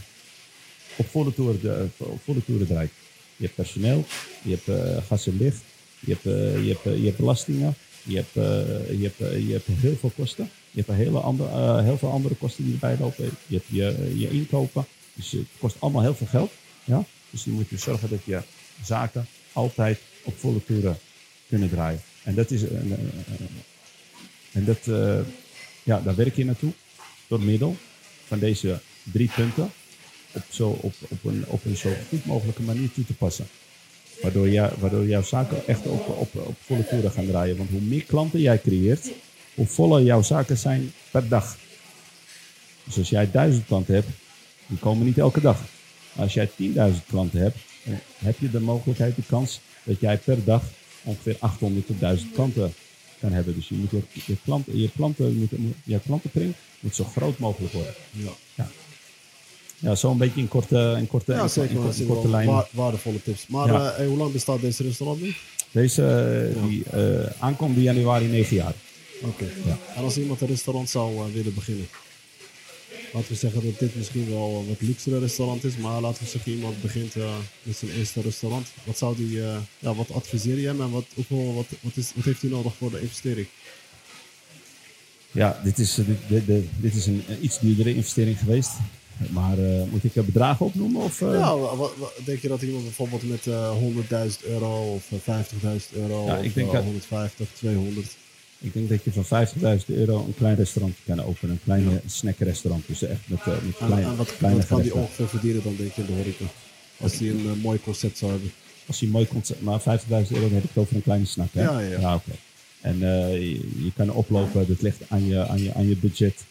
op 0.96 1.06
volle 1.10 1.34
toeren, 1.34 1.60
de, 1.60 1.86
op 1.96 2.20
volle 2.24 2.44
toeren 2.44 2.66
draait. 2.66 2.90
Je 3.36 3.44
hebt 3.44 3.54
personeel, 3.56 4.04
je 4.42 4.50
hebt 4.50 4.68
eh, 4.68 4.96
gas 5.06 5.26
en 5.26 5.36
licht, 5.36 5.60
je 6.00 6.12
hebt, 6.12 6.26
eh, 6.26 6.64
je 6.66 6.72
hebt, 6.72 6.86
eh, 6.86 6.98
je 6.98 7.04
hebt 7.04 7.16
belastingen, 7.16 7.74
je 8.02 8.16
hebt, 8.16 8.36
eh, 8.36 8.98
je, 9.00 9.02
hebt, 9.02 9.20
eh, 9.20 9.46
je 9.46 9.52
hebt 9.52 9.66
heel 9.66 9.96
veel 9.96 10.12
kosten. 10.16 10.50
Je 10.70 10.76
hebt 10.84 10.88
een 10.88 10.94
hele 11.04 11.18
andere, 11.18 11.48
eh, 11.48 11.82
heel 11.84 11.98
veel 11.98 12.10
andere 12.10 12.34
kosten 12.34 12.64
die 12.64 12.72
erbij 12.72 12.96
lopen. 13.00 13.30
Je 13.46 13.56
hebt 13.56 13.66
je, 13.68 14.12
je 14.18 14.30
inkopen. 14.30 14.86
Dus 15.14 15.30
het 15.30 15.46
kost 15.58 15.76
allemaal 15.78 16.02
heel 16.02 16.14
veel 16.14 16.26
geld. 16.26 16.50
Ja? 16.84 17.04
Dus 17.30 17.42
dan 17.44 17.54
moet 17.54 17.68
je 17.68 17.78
zorgen 17.78 18.08
dat 18.08 18.18
je 18.24 18.40
zaken 18.84 19.26
altijd 19.52 19.98
op 20.22 20.38
volle 20.38 20.64
toeren 20.64 20.98
kunnen 21.48 21.68
draaien. 21.70 22.00
En 22.22 22.34
dat 22.34 22.50
is 22.50 22.62
een- 22.62 22.92
een- 22.92 23.48
en 24.52 24.64
dat, 24.64 24.78
eh, 24.86 25.18
ja, 25.82 26.00
daar 26.00 26.14
werk 26.14 26.36
je 26.36 26.44
naartoe 26.44 26.72
door 27.26 27.40
middel 27.40 27.76
van 28.26 28.38
deze 28.38 28.80
drie 29.12 29.30
punten 29.34 29.70
op, 30.32 30.42
zo, 30.50 30.68
op, 30.80 30.94
op, 31.08 31.24
een, 31.24 31.44
op 31.46 31.64
een 31.64 31.76
zo 31.76 31.90
goed 32.08 32.24
mogelijke 32.26 32.62
manier 32.62 32.92
toe 32.92 33.04
te 33.04 33.14
passen. 33.14 33.46
Waardoor, 34.22 34.48
jij, 34.48 34.70
waardoor 34.78 35.06
jouw 35.06 35.22
zaken 35.22 35.66
echt 35.66 35.86
op, 35.86 36.08
op, 36.08 36.34
op 36.46 36.56
volle 36.60 36.88
toeren 36.88 37.10
gaan 37.10 37.26
draaien. 37.26 37.56
Want 37.56 37.70
hoe 37.70 37.80
meer 37.80 38.02
klanten 38.04 38.40
jij 38.40 38.60
creëert, 38.60 39.10
hoe 39.58 39.66
voller 39.66 40.02
jouw 40.02 40.22
zaken 40.22 40.58
zijn 40.58 40.92
per 41.10 41.28
dag. 41.28 41.56
Dus 42.84 42.98
als 42.98 43.08
jij 43.08 43.30
duizend 43.30 43.66
klanten 43.66 43.94
hebt, 43.94 44.08
die 44.66 44.78
komen 44.78 45.06
niet 45.06 45.18
elke 45.18 45.40
dag. 45.40 45.60
Maar 46.12 46.24
als 46.24 46.34
jij 46.34 46.48
10.000 46.50 46.54
klanten 47.08 47.40
hebt, 47.40 47.56
dan 47.84 47.98
heb 48.18 48.38
je 48.38 48.50
de 48.50 48.60
mogelijkheid, 48.60 49.16
de 49.16 49.22
kans 49.28 49.60
dat 49.82 50.00
jij 50.00 50.18
per 50.18 50.44
dag 50.44 50.62
ongeveer 51.02 51.36
800 51.38 51.86
tot 51.86 52.00
1000 52.00 52.32
klanten 52.32 52.72
kan 53.20 53.32
hebben. 53.32 53.54
Dus 53.54 53.68
je 53.68 53.74
moet 53.74 53.90
je, 53.90 54.00
je, 54.26 54.36
klanten, 54.44 54.78
je, 54.80 54.90
moet, 55.34 55.50
je 55.84 56.50
moet 56.80 56.94
zo 56.94 57.04
groot 57.04 57.38
mogelijk 57.38 57.72
worden. 57.72 57.94
Ja, 58.54 58.68
Ja, 59.80 59.94
zo 59.94 60.10
een 60.10 60.16
beetje 60.18 60.40
in 60.40 60.48
korte, 60.48 60.94
in 60.98 61.06
korte, 61.06 61.32
ja 61.32 61.42
in, 61.42 61.48
zeker. 61.48 61.70
in 61.70 61.76
korte, 61.82 62.00
in 62.00 62.06
korte 62.06 62.22
wel 62.22 62.30
lijnen. 62.30 62.54
wa- 62.54 62.68
waardevolle 62.70 63.22
tips. 63.22 63.46
Maar 63.46 63.66
Ja. 63.72 63.90
eh, 63.90 63.96
hey, 63.96 64.06
hoe 64.06 64.16
lang 64.16 64.32
bestaat 64.32 64.60
deze 64.60 64.82
restaurant 64.82 65.20
nu? 65.20 65.34
Deze 65.70 66.04
eh, 66.56 66.62
die 66.68 66.82
eh, 66.90 67.30
aankomende 67.38 67.82
januari 67.82 68.26
9 68.26 68.56
jaar. 68.56 68.74
Oké. 69.22 69.44
Ja. 69.66 69.78
En 69.94 70.02
als 70.02 70.18
iemand 70.18 70.40
een 70.40 70.46
restaurant 70.46 70.90
zou 70.90 71.16
eh, 71.16 71.32
willen 71.32 71.54
beginnen? 71.54 71.88
Laten 73.12 73.28
we 73.32 73.34
zeggen 73.36 73.64
dat 73.64 73.78
dit 73.78 73.96
misschien 73.96 74.28
wel 74.30 74.58
een 74.60 74.68
wat 74.68 74.80
luxere 74.80 75.18
restaurant 75.18 75.64
is, 75.64 75.76
maar 75.76 76.00
laten 76.00 76.22
we 76.24 76.28
zeggen 76.28 76.52
iemand 76.52 76.82
begint 76.82 77.16
eh, 77.16 77.36
met 77.62 77.76
zijn 77.76 77.90
eerste 77.90 78.20
restaurant. 78.20 78.66
Wat 78.84 78.98
zou 78.98 79.16
die, 79.16 79.42
eh, 79.42 79.56
ja, 79.78 79.94
wat 79.94 80.10
adviseer 80.12 80.58
je 80.58 80.66
hem 80.66 80.80
en 80.80 80.90
wat, 80.90 81.04
hoeveel, 81.14 81.54
wat, 81.54 81.66
wat, 81.80 81.96
is, 81.96 82.12
wat 82.14 82.24
heeft 82.24 82.40
hij 82.40 82.50
nodig 82.50 82.74
voor 82.76 82.90
de 82.90 83.00
investering? 83.00 83.46
Ja, 85.30 85.60
dit 85.64 85.78
is, 85.78 85.94
dit, 85.94 86.06
dit, 86.46 86.46
dit- 86.80 86.94
is 86.94 87.06
een 87.06 87.24
iets 87.40 87.58
duurdere 87.58 87.94
investering 87.94 88.38
geweest. 88.38 88.70
Maar 89.30 89.56
moet 89.90 90.04
ik 90.04 90.12
bedragen 90.26 90.66
opnoemen? 90.66 91.02
Of? 91.02 91.20
Ja, 91.20 91.58
wa- 91.58 91.76
wa- 91.76 91.90
wa- 91.96 92.10
denk 92.24 92.42
je 92.42 92.48
dat 92.48 92.62
iemand 92.62 92.84
bijvoorbeeld 92.84 93.28
met 93.28 93.46
eh 93.46 93.76
100.000 93.78 94.44
euro 94.44 94.92
of 94.94 95.04
eh, 95.12 95.18
50.000 95.18 95.92
euro 95.92 96.24
Ja, 96.26 96.38
of 96.38 96.44
ik 96.44 96.54
denk 96.54 96.66
eh, 96.66 96.72
dat- 96.72 96.82
150, 96.84 97.48
200? 97.54 98.16
Ik 98.60 98.72
denk 98.72 98.88
dat 98.88 99.04
je 99.04 99.12
van 99.12 99.46
50.000 99.80 99.84
euro 99.86 100.24
een 100.26 100.34
klein 100.36 100.56
restaurant 100.56 100.96
kan 101.06 101.22
openen. 101.22 101.54
Een 101.54 101.60
kleine 101.64 102.00
snackrestaurant. 102.06 102.84
Dus 102.86 103.02
echt 103.02 103.20
met, 103.26 103.40
eh, 103.40 103.46
met 103.46 103.76
kleine, 103.76 104.02
en 104.10 104.16
wat, 104.16 104.36
kleine 104.36 104.58
wat 104.58 104.68
kan 104.68 104.82
die 104.82 104.94
ongeveer 104.94 105.28
verdienen 105.28 105.62
dan 105.62 105.76
denk 105.76 105.92
je 105.92 106.00
in 106.00 106.06
de 106.06 106.12
horeca? 106.12 106.44
Als 107.00 107.18
hij 107.18 107.28
een 107.28 107.46
eh, 107.46 107.62
mooi 107.62 107.80
concept 107.80 108.18
zou 108.18 108.30
hebben. 108.30 108.50
Als 108.86 109.00
je 109.00 109.06
een 109.06 109.12
mooi 109.12 109.26
concept... 109.26 109.62
Maar 109.62 109.80
50.000 109.80 109.86
euro 110.08 110.26
dan 110.40 110.52
heb 110.52 110.62
ik 110.62 110.68
het 110.68 110.82
over 110.82 110.96
een 110.96 111.02
kleine 111.02 111.24
snack. 111.26 111.48
Hè? 111.52 111.62
Ja, 111.62 111.80
ja. 111.80 112.14
oké. 112.14 112.30
En 112.80 112.94
eh, 113.02 113.32
je, 113.32 113.84
je 113.84 113.92
kan 113.96 114.10
oplopen. 114.10 114.66
Dat 114.68 114.82
ligt 114.82 115.00
aan 115.08 115.26
je, 115.26 115.46
aan 115.46 115.62
je, 115.62 115.74
aan 115.74 115.88
je 115.88 115.96
budget. 115.96 116.44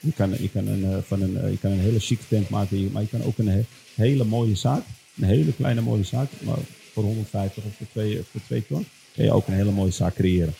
Je 0.00 0.12
kan, 0.12 0.30
je, 0.38 0.48
kan 0.50 0.66
een, 0.66 1.02
van 1.02 1.20
een, 1.22 1.50
je 1.50 1.58
kan 1.58 1.70
een 1.70 1.80
hele 1.80 2.00
chique 2.00 2.24
tent 2.28 2.48
maken. 2.48 2.92
Maar 2.92 3.02
je 3.02 3.08
kan 3.08 3.22
ook 3.22 3.38
een 3.38 3.48
he- 3.48 3.64
hele 3.94 4.24
mooie 4.24 4.54
zaak. 4.54 4.82
Een 5.16 5.24
hele 5.24 5.52
kleine 5.52 5.80
mooie 5.80 6.04
zaak. 6.04 6.28
Maar 6.40 6.58
voor 6.92 7.02
150 7.04 7.64
of 7.64 7.72
voor 7.76 7.86
2, 7.90 8.22
voor 8.30 8.40
2 8.46 8.66
ton. 8.66 8.86
Kan 9.14 9.24
je 9.24 9.32
ook 9.32 9.46
een 9.46 9.54
hele 9.54 9.70
mooie 9.70 9.90
zaak 9.90 10.14
creëren. 10.14 10.54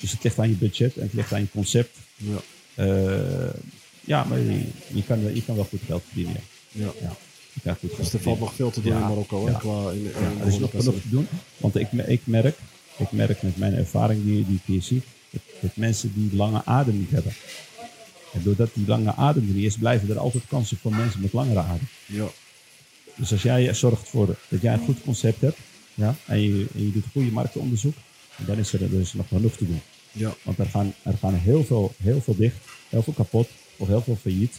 Dus 0.00 0.10
het 0.10 0.22
ligt 0.22 0.38
aan 0.38 0.48
je 0.48 0.54
budget 0.54 0.96
en 0.96 1.02
het 1.02 1.12
ligt 1.12 1.32
aan 1.32 1.40
je 1.40 1.50
concept. 1.50 1.96
Ja. 2.16 2.38
Eh, 2.74 3.54
ja, 4.00 4.24
maar 4.24 4.38
je, 4.38 4.64
je, 4.86 5.04
kan, 5.04 5.34
je 5.34 5.44
kan 5.44 5.54
wel 5.54 5.64
goed 5.64 5.80
geld 5.86 6.02
verdienen. 6.06 6.40
Ja. 6.72 6.84
Ja. 6.84 6.92
Ja, 7.00 7.16
je 7.52 7.60
kan 7.62 7.74
goed 7.74 7.90
geld 7.90 8.02
Dus 8.02 8.12
er 8.12 8.20
valt 8.20 8.40
nog 8.40 8.54
veel 8.54 8.70
te 8.70 8.82
doen 8.82 8.92
in 8.92 9.00
Marokko, 9.00 9.44
hè? 9.44 9.50
ja. 9.50 9.58
Qua 9.58 9.90
in, 9.90 10.12
er 10.40 10.46
is 10.46 10.58
nog 10.58 10.70
genoeg 10.70 11.00
te 11.00 11.08
doen. 11.08 11.28
Want 11.56 11.76
ik, 11.76 11.92
ik, 11.92 12.20
merk, 12.24 12.56
ik 12.96 13.12
merk 13.12 13.42
met 13.42 13.56
mijn 13.56 13.74
ervaring 13.74 14.24
die, 14.24 14.46
die 14.46 14.56
ik 14.56 14.62
hier 14.64 14.82
zie, 14.82 15.02
dat, 15.30 15.42
dat 15.60 15.76
mensen 15.76 16.12
die 16.14 16.36
lange 16.36 16.64
adem 16.64 16.98
niet 16.98 17.10
hebben. 17.10 17.32
En 18.32 18.42
doordat 18.42 18.70
die 18.74 18.86
lange 18.86 19.14
adem 19.14 19.48
er 19.48 19.54
niet 19.54 19.64
is, 19.64 19.76
blijven 19.76 20.10
er 20.10 20.18
altijd 20.18 20.44
kansen 20.48 20.76
voor 20.76 20.94
mensen 20.94 21.20
met 21.20 21.32
langere 21.32 21.60
adem. 21.60 21.88
Ja. 22.06 22.26
Dus 23.14 23.32
als 23.32 23.42
jij 23.42 23.74
zorgt 23.74 24.08
voor 24.08 24.36
dat 24.48 24.60
jij 24.60 24.72
een 24.72 24.84
goed 24.84 25.00
concept 25.00 25.40
hebt, 25.40 25.58
ja, 25.94 26.14
en, 26.26 26.40
je, 26.40 26.66
en 26.74 26.84
je 26.84 26.92
doet 26.92 27.04
goede 27.12 27.30
marktonderzoek, 27.30 27.94
dan 28.46 28.58
is 28.58 28.72
er, 28.72 29.00
is 29.00 29.12
nog 29.12 29.28
genoeg 29.28 29.56
te 29.56 29.66
doen. 29.66 29.80
Ja. 30.12 30.34
Want 30.42 30.58
er 30.58 30.66
gaan, 30.66 30.94
er 31.02 31.16
gaan 31.20 31.34
heel, 31.34 31.64
veel, 31.64 31.94
heel 32.02 32.20
veel 32.20 32.36
dicht, 32.36 32.56
heel 32.88 33.02
veel 33.02 33.12
kapot 33.12 33.48
of 33.76 33.88
heel 33.88 34.02
veel 34.02 34.18
failliet. 34.22 34.56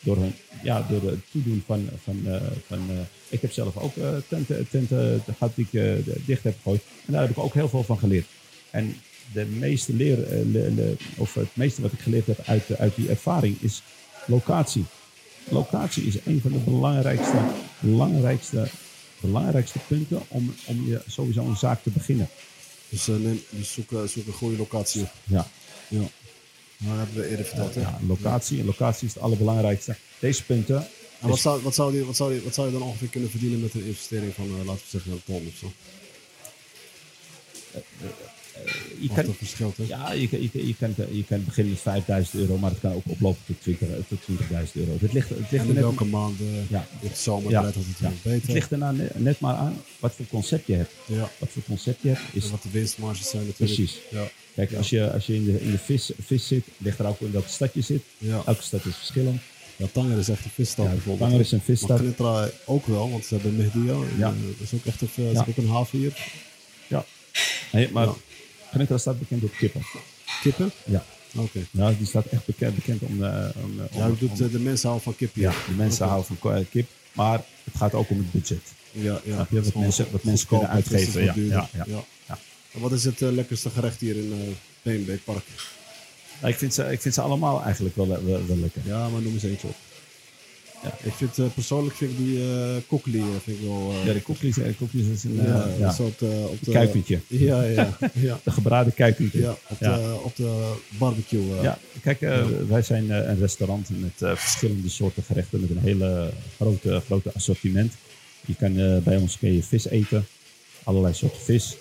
Door, 0.00 0.16
hun, 0.16 0.34
ja, 0.62 0.86
door 0.90 1.10
het 1.10 1.20
toedoen 1.30 1.62
van. 1.66 1.88
van, 2.04 2.20
eh, 2.26 2.40
van 2.66 2.78
eh, 2.90 2.96
ik 3.28 3.40
heb 3.40 3.52
zelf 3.52 3.76
ook 3.76 3.96
eh, 3.96 4.08
tenten, 4.28 4.68
tenten 4.70 5.22
gehad 5.24 5.52
die 5.54 5.66
ik 5.70 6.04
dicht 6.26 6.44
heb 6.44 6.54
gegooid. 6.56 6.82
En 7.06 7.12
daar 7.12 7.20
heb 7.20 7.30
ik 7.30 7.38
ook 7.38 7.54
heel 7.54 7.68
veel 7.68 7.82
van 7.82 7.98
geleerd. 7.98 8.26
En 8.70 8.96
de 9.32 9.44
meeste 9.44 9.94
leer, 9.94 10.16
le- 10.52 10.70
le- 10.74 10.96
of 11.16 11.34
het 11.34 11.48
meeste 11.52 11.82
wat 11.82 11.92
ik 11.92 12.00
geleerd 12.00 12.26
heb 12.26 12.40
uit, 12.44 12.78
uit 12.78 12.94
die 12.94 13.08
ervaring 13.08 13.56
is 13.60 13.82
locatie. 14.26 14.84
Locatie 15.48 16.02
is 16.02 16.16
een 16.24 16.40
van 16.40 16.52
de 16.52 16.58
belangrijkste, 16.58 17.36
belangrijkste, 17.80 18.68
belangrijkste 19.20 19.78
punten 19.88 20.22
om, 20.28 20.54
om 20.64 20.86
je 20.86 21.00
sowieso 21.06 21.44
een 21.44 21.56
zaak 21.56 21.82
te 21.82 21.90
beginnen. 21.90 22.28
Dus, 22.88 23.08
eh, 23.08 23.14
neem, 23.16 23.42
dus 23.50 23.72
zoek, 23.72 23.92
eh, 23.92 24.02
zoek 24.04 24.26
een 24.26 24.32
goede 24.32 24.56
locatie 24.56 25.02
op. 25.02 25.12
Ja. 25.24 25.50
Ja. 25.88 26.08
Dat 26.78 26.96
hebben 26.96 27.16
we 27.16 27.28
eerder 27.28 27.46
verteld, 27.46 27.74
hè? 27.74 27.80
Ja, 27.80 27.98
locatie. 28.06 28.60
En 28.60 28.66
locatie 28.66 29.06
is 29.06 29.14
het 29.14 29.22
allerbelangrijkste. 29.22 29.96
Deze 30.18 30.44
punten. 30.44 30.88
En 31.20 31.28
wat 31.28 31.38
zou, 31.38 31.62
wat, 31.62 31.74
zou 31.74 31.92
die, 31.92 32.04
wat, 32.04 32.16
zou 32.16 32.32
die, 32.32 32.42
wat 32.42 32.54
zou 32.54 32.66
je 32.66 32.72
dan 32.72 32.82
ongeveer 32.82 33.08
kunnen 33.08 33.30
verdienen 33.30 33.60
met 33.60 33.74
een 33.74 33.84
investering 33.84 34.34
van, 34.34 34.44
eh, 34.44 34.66
laten 34.66 34.82
we 34.82 34.88
zeggen, 34.88 35.12
een 35.12 35.22
ton 35.24 35.46
of 35.46 35.58
zo? 35.58 35.72
Je 39.00 39.08
kan, 39.14 39.24
dat 39.26 39.34
verschilt, 39.36 39.76
hè? 39.76 39.84
ja, 39.86 40.12
je, 40.12 40.28
je, 40.30 40.66
je, 40.66 40.74
kan, 40.78 40.94
je 41.12 41.24
kan 41.24 41.44
beginnen 41.44 41.72
met 41.72 41.82
5000 41.82 42.40
euro, 42.40 42.58
maar 42.58 42.70
het 42.70 42.80
kan 42.80 42.92
ook 42.92 43.02
oplopen 43.06 43.40
tot 43.46 43.56
20 43.60 43.88
tot 44.08 44.18
20.000 44.20 44.72
euro. 44.72 44.96
Het 45.00 45.12
ligt, 45.12 45.28
het 45.28 45.38
ligt 45.38 45.52
En 45.52 45.58
er 45.58 45.66
in 45.66 45.72
net, 45.74 45.82
welke 45.82 46.04
maanden? 46.04 46.66
Ja. 46.68 46.86
Het 47.00 47.18
zomer 47.18 47.50
Ja. 47.50 47.62
net 47.62 47.76
als 47.76 47.84
het 47.86 47.98
ja, 47.98 48.02
weer 48.22 48.32
het 48.32 48.40
beter. 48.40 48.52
ligt 48.54 48.70
er 48.70 48.78
nou 48.78 48.96
ne- 48.96 49.10
net 49.14 49.40
maar 49.40 49.54
aan 49.54 49.76
wat 49.98 50.14
voor 50.14 50.26
concept 50.26 50.66
je 50.66 50.74
hebt. 50.74 50.92
Ja. 51.06 51.30
Wat 51.38 51.48
voor 51.52 51.62
concept 51.62 52.02
je 52.02 52.08
hebt 52.08 52.20
is 52.32 52.44
En 52.44 52.50
wat 52.50 52.62
de 52.62 52.70
winstmarges 52.70 53.30
zijn 53.30 53.46
natuurlijk. 53.46 53.74
precies. 53.74 53.98
Ja. 54.10 54.28
Kijk, 54.54 54.74
als 54.74 54.90
je, 54.90 55.12
als 55.12 55.26
je 55.26 55.34
in 55.34 55.44
de, 55.44 55.60
in 55.60 55.70
de 55.70 55.78
vis, 55.78 56.10
vis 56.24 56.46
zit, 56.46 56.64
ligt 56.78 56.98
er 56.98 57.06
ook 57.06 57.20
in 57.20 57.32
welke 57.32 57.48
stad 57.48 57.74
je 57.74 57.80
zit. 57.80 58.02
Ja. 58.18 58.42
Elke 58.46 58.62
stad 58.62 58.84
is 58.84 58.96
verschillend. 58.96 59.40
ja, 59.76 59.86
Tanger 59.92 60.18
is 60.18 60.28
echt 60.28 60.44
een 60.44 60.50
visstad 60.50 60.84
Ja, 60.86 60.90
bijvoorbeeld. 60.90 61.28
Tanger 61.30 61.44
is 61.44 61.52
een 61.52 61.60
visstad. 61.60 62.18
Maar 62.18 62.50
ook 62.64 62.86
wel, 62.86 63.10
want 63.10 63.24
ze 63.24 63.34
hebben 63.34 63.56
Mehdia. 63.56 63.96
Ja. 64.18 64.28
Dat 64.28 64.60
is 64.60 64.74
ook 64.74 64.84
echt 64.84 65.00
een, 65.00 65.32
Ja. 65.32 65.44
ook 65.48 65.56
een 65.56 65.68
haven 65.68 65.98
hier. 65.98 66.30
Ja. 66.86 67.04
Nee, 67.72 67.88
maar 67.92 68.04
Ja. 68.06 68.14
Grenada 68.70 68.98
staat 68.98 69.18
bekend 69.18 69.42
op 69.42 69.52
kippen. 69.58 69.82
Kippen? 70.42 70.70
Ja. 70.84 71.04
Oké. 71.36 71.58
ja, 71.70 71.92
die 71.92 72.06
staat 72.06 72.26
echt 72.26 72.46
bekend, 72.46 72.74
bekend 72.74 73.02
om, 73.02 73.24
eh, 73.24 73.30
om, 73.62 73.80
eh, 73.80 73.84
om, 73.92 74.00
Ja, 74.00 74.08
doet, 74.08 74.30
om- 74.40 74.46
eh, 74.46 74.52
de 74.52 74.58
mensen 74.58 74.88
houden 74.88 75.02
van 75.04 75.16
kip 75.16 75.34
hier. 75.34 75.42
Ja, 75.44 75.50
de 75.66 75.72
mensen 75.76 76.04
Oké. 76.04 76.14
houden 76.14 76.36
van 76.40 76.66
kip. 76.70 76.88
Maar 77.12 77.42
het 77.64 77.74
gaat 77.76 77.94
ook 77.94 78.10
om 78.10 78.18
het 78.18 78.32
budget. 78.32 78.60
Ja, 78.90 79.20
ja. 79.24 79.34
Snap 79.34 79.50
je? 79.50 79.62
Wat 79.62 79.74
mensen, 79.74 80.06
wat 80.10 80.22
mensen 80.24 80.48
kunnen 80.48 80.68
uitgeven. 80.68 81.24
Ja, 81.24 81.34
ja, 81.36 81.68
ja. 81.74 81.84
Ja. 82.26 82.38
En 82.72 82.80
wat 82.80 82.92
is 82.92 83.04
het 83.04 83.22
eh, 83.22 83.30
lekkerste 83.30 83.70
gerecht 83.70 84.00
hier 84.00 84.16
in 84.16 84.32
uh, 84.32 84.54
Peenbeek 84.82 85.24
Park? 85.24 85.44
Nou, 86.40 86.52
ik, 86.52 86.58
vind 86.58 86.74
ze, 86.74 86.84
ik 86.84 87.00
vind 87.00 87.14
ze 87.14 87.20
allemaal 87.20 87.62
eigenlijk 87.62 87.96
wel, 87.96 88.08
wel, 88.08 88.46
wel 88.46 88.56
lekker. 88.56 88.82
Ja, 88.84 89.08
maar 89.08 89.20
noem 89.22 89.32
eens 89.32 89.42
eentje 89.42 89.66
op. 89.68 89.76
Ja. 90.82 90.94
Ik 91.02 91.12
vind, 91.12 91.38
eh, 91.38 91.44
persoonlijk 91.54 91.96
vind 91.96 92.10
ik 92.10 92.16
die 92.16 92.40
eh, 92.40 93.30
vind 93.42 93.58
ik 93.58 93.66
wel... 93.66 93.92
Ja, 94.04 94.12
de 94.12 94.18
eh, 94.18 94.76
koekjes 94.78 95.06
is 95.06 95.24
een 95.24 95.34
ja, 95.34 95.68
ja, 95.78 95.84
dat 95.84 95.92
is 95.92 96.00
op 96.00 96.18
de, 96.18 96.70
kuikentje. 96.70 97.20
Ja, 97.26 97.62
ja, 97.62 97.96
ja. 98.14 98.40
De 98.44 98.50
gebraden 98.50 98.94
kuikentje. 98.94 99.40
ja, 99.40 99.56
op. 99.68 99.78
De, 99.78 100.20
op 100.22 100.36
de 100.36 100.74
barbecue. 100.98 101.62
Ja, 101.62 101.78
kijk, 102.02 102.20
wij 102.68 102.82
zijn 102.82 103.10
een 103.10 103.38
restaurant 103.38 103.88
met 103.88 104.38
verschillende 104.38 104.88
soorten 104.88 105.22
gerechten 105.22 105.60
met 105.60 105.70
een 105.70 105.78
hele 105.78 106.30
grote, 106.56 107.02
grote 107.06 107.32
assortiment. 107.34 107.92
Je 108.46 108.54
kan 108.54 109.02
bij 109.02 109.16
ons 109.16 109.38
kun 109.38 109.52
je 109.52 109.62
vis 109.62 109.88
eten, 109.88 110.26
allerlei 110.82 111.14
soorten 111.14 111.40
vis. 111.40 111.76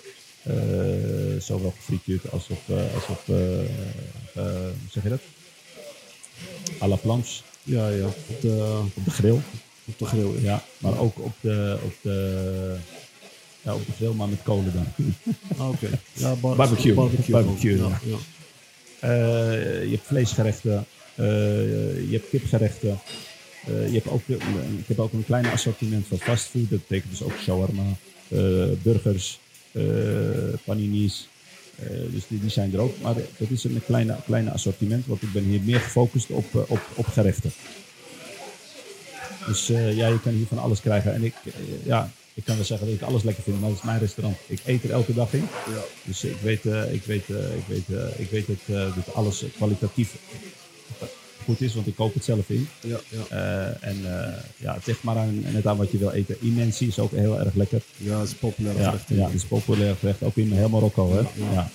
Zowel 1.39 1.73
gefrituurd 1.77 2.31
als 2.31 2.47
op, 2.49 2.61
als 2.93 3.07
op 3.07 3.21
hoe 3.25 4.89
zeg 4.91 5.03
je 5.03 5.09
dat? 5.09 5.21
À 6.79 6.87
la 6.87 6.95
planche, 6.95 7.41
ja, 7.67 7.87
ja. 7.89 8.05
Op 8.05 8.41
de, 8.41 8.81
op 8.95 9.05
de 9.05 9.11
grill. 9.11 9.39
op 9.85 9.97
de 9.97 10.05
grill. 10.05 10.31
Ja. 10.41 10.41
Ja, 10.41 10.63
maar 10.77 10.99
ook 10.99 11.19
op 11.19 11.33
de, 11.41 11.77
op 11.83 11.93
de, 12.01 12.75
ja, 13.61 13.73
op 13.73 13.85
de 13.85 13.91
grill, 13.91 14.13
maar 14.13 14.27
met 14.29 14.43
kolen 14.43 14.73
dan. 14.73 15.07
Oké. 15.67 15.89
Ja, 16.13 16.33
bar- 16.35 16.55
Barbecue. 16.55 16.93
Barbecue. 16.93 17.31
Barbecue, 17.31 17.77
ja. 17.77 17.99
Eh, 18.99 19.83
je 19.83 19.89
hebt 19.91 20.05
vleesgerechten, 20.07 20.85
Eh, 21.15 21.25
je 21.25 22.07
hebt 22.11 22.29
kipgerechten. 22.29 22.99
Eh, 23.67 23.87
je 23.87 23.93
hebt 23.93 24.07
ook, 24.07 24.21
ik 24.77 24.87
heb 24.87 24.99
ook 24.99 25.13
een 25.13 25.25
klein 25.25 25.45
assortiment 25.45 26.07
van 26.07 26.17
fastfood. 26.17 26.69
Dat 26.69 26.79
betekent 26.87 27.11
dus 27.11 27.21
ook 27.23 27.33
shawarma, 27.41 27.83
burgers, 28.83 29.39
paninis. 30.65 31.27
Eh, 31.79 32.11
dus 32.11 32.27
die, 32.27 32.39
die 32.39 32.49
zijn 32.49 32.73
er 32.73 32.79
ook. 32.79 33.01
Maar 33.01 33.13
dat 33.13 33.49
is 33.49 33.63
een 33.63 33.81
kleine, 33.85 34.15
kleine 34.25 34.51
assortiment. 34.51 35.05
Want 35.05 35.21
ik 35.21 35.31
ben 35.31 35.43
hier 35.43 35.61
meer 35.61 35.79
gefocust 35.79 36.29
op, 36.29 36.55
eh, 36.55 36.61
op, 36.67 36.81
op 36.95 37.05
gerechten. 37.05 37.51
Dus 39.45 39.69
eh, 39.69 39.95
ja, 39.95 40.07
je 40.07 40.21
kan 40.21 40.33
hier 40.33 40.45
van 40.47 40.57
alles 40.57 40.81
krijgen. 40.81 41.13
En 41.13 41.23
ik, 41.23 41.33
ja, 41.83 42.11
ik 42.33 42.43
kan 42.43 42.55
wel 42.55 42.65
zeggen 42.65 42.87
dat 42.87 42.95
ik 42.95 43.01
alles 43.01 43.23
lekker 43.23 43.43
vind, 43.43 43.59
maar 43.59 43.69
dat 43.69 43.77
is 43.77 43.83
mijn 43.83 43.99
restaurant. 43.99 44.37
Ik 44.47 44.59
eet 44.65 44.83
er 44.83 44.91
elke 44.91 45.13
dag 45.13 45.33
in. 45.33 45.47
Ja. 45.67 45.83
Dus 46.03 46.23
ik 46.23 46.37
weet, 46.41 46.65
ik 46.91 47.03
weet, 47.03 47.29
ik 47.29 47.65
weet, 47.67 47.99
ik 48.17 48.29
weet 48.29 48.47
dat, 48.47 48.95
dat 48.95 49.13
alles 49.13 49.43
kwalitatief 49.55 50.15
goed 51.47 51.61
is, 51.61 51.73
want 51.73 51.87
ik 51.87 51.95
koop 51.95 52.13
het 52.13 52.23
zelf 52.23 52.49
in. 52.49 52.67
Ja, 52.81 52.99
ja. 53.09 53.25
Eh, 53.29 53.89
en 53.89 53.97
eh, 54.25 54.33
ja, 54.57 54.73
het 54.73 54.85
ligt 54.85 55.03
maar 55.03 55.17
aan, 55.17 55.43
net 55.53 55.67
aan 55.67 55.77
wat 55.77 55.91
je 55.91 55.97
wil 55.97 56.11
eten. 56.11 56.37
Imensie 56.41 56.87
is 56.87 56.99
ook 56.99 57.11
heel 57.11 57.39
erg 57.39 57.53
lekker. 57.53 57.81
ja, 57.97 58.17
dat 58.17 58.27
is 58.27 58.33
populair. 58.33 58.77
Ja, 58.77 58.83
gerecht. 58.89 59.05
ja, 59.07 59.25
het 59.25 59.33
is 59.33 59.45
populair 59.45 59.95
gerecht, 59.95 60.23
ook 60.23 60.35
in 60.35 60.51
heel 60.51 60.69
Marokko. 60.69 61.11
Hè? 61.13 61.19
Ja. 61.53 61.69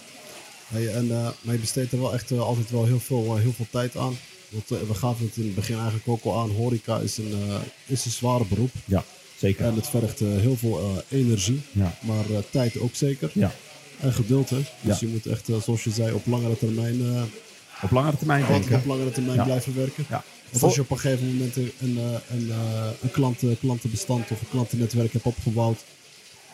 Hey, 0.67 0.89
en, 0.95 1.11
eh, 1.11 1.29
maar 1.43 1.55
je 1.55 1.61
besteedt 1.61 1.93
er 1.93 2.01
wel 2.01 2.15
echt 2.15 2.33
altijd 2.33 2.71
wel 2.71 2.85
heel 2.85 3.01
veel, 3.01 3.37
heel 3.37 3.53
veel 3.53 3.67
tijd 3.71 3.97
aan. 3.97 4.17
Want, 4.49 4.69
we 4.89 4.95
gaven 4.95 5.27
het 5.27 5.37
in 5.37 5.45
het 5.45 5.55
begin 5.55 5.75
eigenlijk 5.75 6.09
ook 6.09 6.25
al 6.25 6.39
aan. 6.39 6.51
Horeca 6.51 6.99
is 6.99 7.17
een, 7.19 7.33
eh, 7.49 7.61
is 7.87 8.05
een 8.05 8.11
zware 8.11 8.45
beroep. 8.49 8.71
ja, 8.85 9.05
zeker. 9.39 9.65
En 9.65 9.75
het 9.75 9.89
vergt 9.89 10.21
eh, 10.21 10.29
heel 10.37 10.57
veel 10.57 10.79
eh, 10.79 11.19
energie. 11.21 11.61
Ja. 11.73 11.95
Maar 12.01 12.25
tijd 12.51 12.79
ook 12.79 12.95
zeker. 12.95 13.31
Ja. 13.35 13.53
En 14.01 14.13
geduld. 14.13 14.51
Hè? 14.51 14.57
Dus 14.57 14.67
Ja. 14.81 14.97
je 15.01 15.07
moet 15.07 15.27
echt, 15.27 15.49
zoals 15.63 15.85
je 15.85 15.91
zei, 15.91 16.13
op 16.13 16.27
langere 16.27 16.59
termijn, 16.59 17.01
Op 17.83 17.90
langere 17.90 18.16
termijn 18.16 18.42
altijd 18.42 18.61
denken. 18.62 18.79
op 18.79 18.87
langere 18.87 19.11
termijn 19.11 19.37
Ja. 19.37 19.45
blijven 19.45 19.77
werken. 19.77 20.05
Ja. 20.09 20.25
Want 20.51 20.64
als 20.64 20.75
je 20.75 20.81
op 20.81 20.90
een 20.90 20.99
gegeven 20.99 21.27
moment 21.33 21.57
een, 21.57 21.73
een, 21.81 21.99
eh, 21.99 22.37
een, 22.37 22.51
eh, 22.51 22.87
een 23.03 23.11
klanten, 23.11 23.59
klantenbestand 23.59 24.31
of 24.31 24.40
een 24.40 24.49
klantennetwerk 24.51 25.12
hebt 25.12 25.25
opgebouwd. 25.25 25.79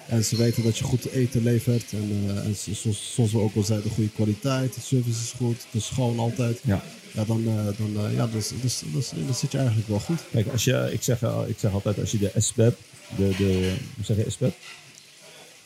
En 0.06 0.24
ze 0.24 0.36
weten 0.36 0.62
dat 0.62 0.78
je 0.78 0.84
goed 0.84 1.10
eten 1.10 1.42
levert. 1.42 1.92
En, 1.92 2.24
eh, 2.28 2.44
en 2.44 2.54
zo- 2.56 2.72
zoals, 2.74 3.12
zoals 3.14 3.32
we 3.32 3.38
ook 3.38 3.54
al 3.56 3.62
zeiden, 3.62 3.90
goede 3.90 4.10
kwaliteit. 4.10 4.74
De 4.74 4.80
service 4.80 5.20
is 5.22 5.32
goed. 5.36 5.56
Het 5.56 5.74
is 5.82 5.86
schoon 5.86 6.18
altijd. 6.18 6.60
Ja. 6.64 6.82
Ja, 7.12 7.24
dan, 7.24 7.44
eh, 7.46 7.54
dan, 7.78 8.06
eh, 8.06 8.14
ja, 8.16 8.26
dus, 8.26 8.50
dus, 8.62 8.82
dus, 8.92 9.10
dan 9.26 9.34
zit 9.34 9.52
je 9.52 9.58
eigenlijk 9.58 9.88
wel 9.88 10.00
goed. 10.00 10.20
Kijk, 10.32 10.48
als 10.52 10.64
je, 10.64 10.88
ik, 10.92 11.02
zeg, 11.02 11.22
eh, 11.22 11.38
ik 11.46 11.58
zeg 11.58 11.72
altijd, 11.72 11.98
als 12.00 12.10
je 12.10 12.18
de 12.18 12.32
SBEP, 12.36 12.76
de, 13.16 13.28
de, 13.36 13.74
hoe 13.96 14.04
zeg 14.04 14.16
je 14.16 14.30
SBEP? 14.30 14.54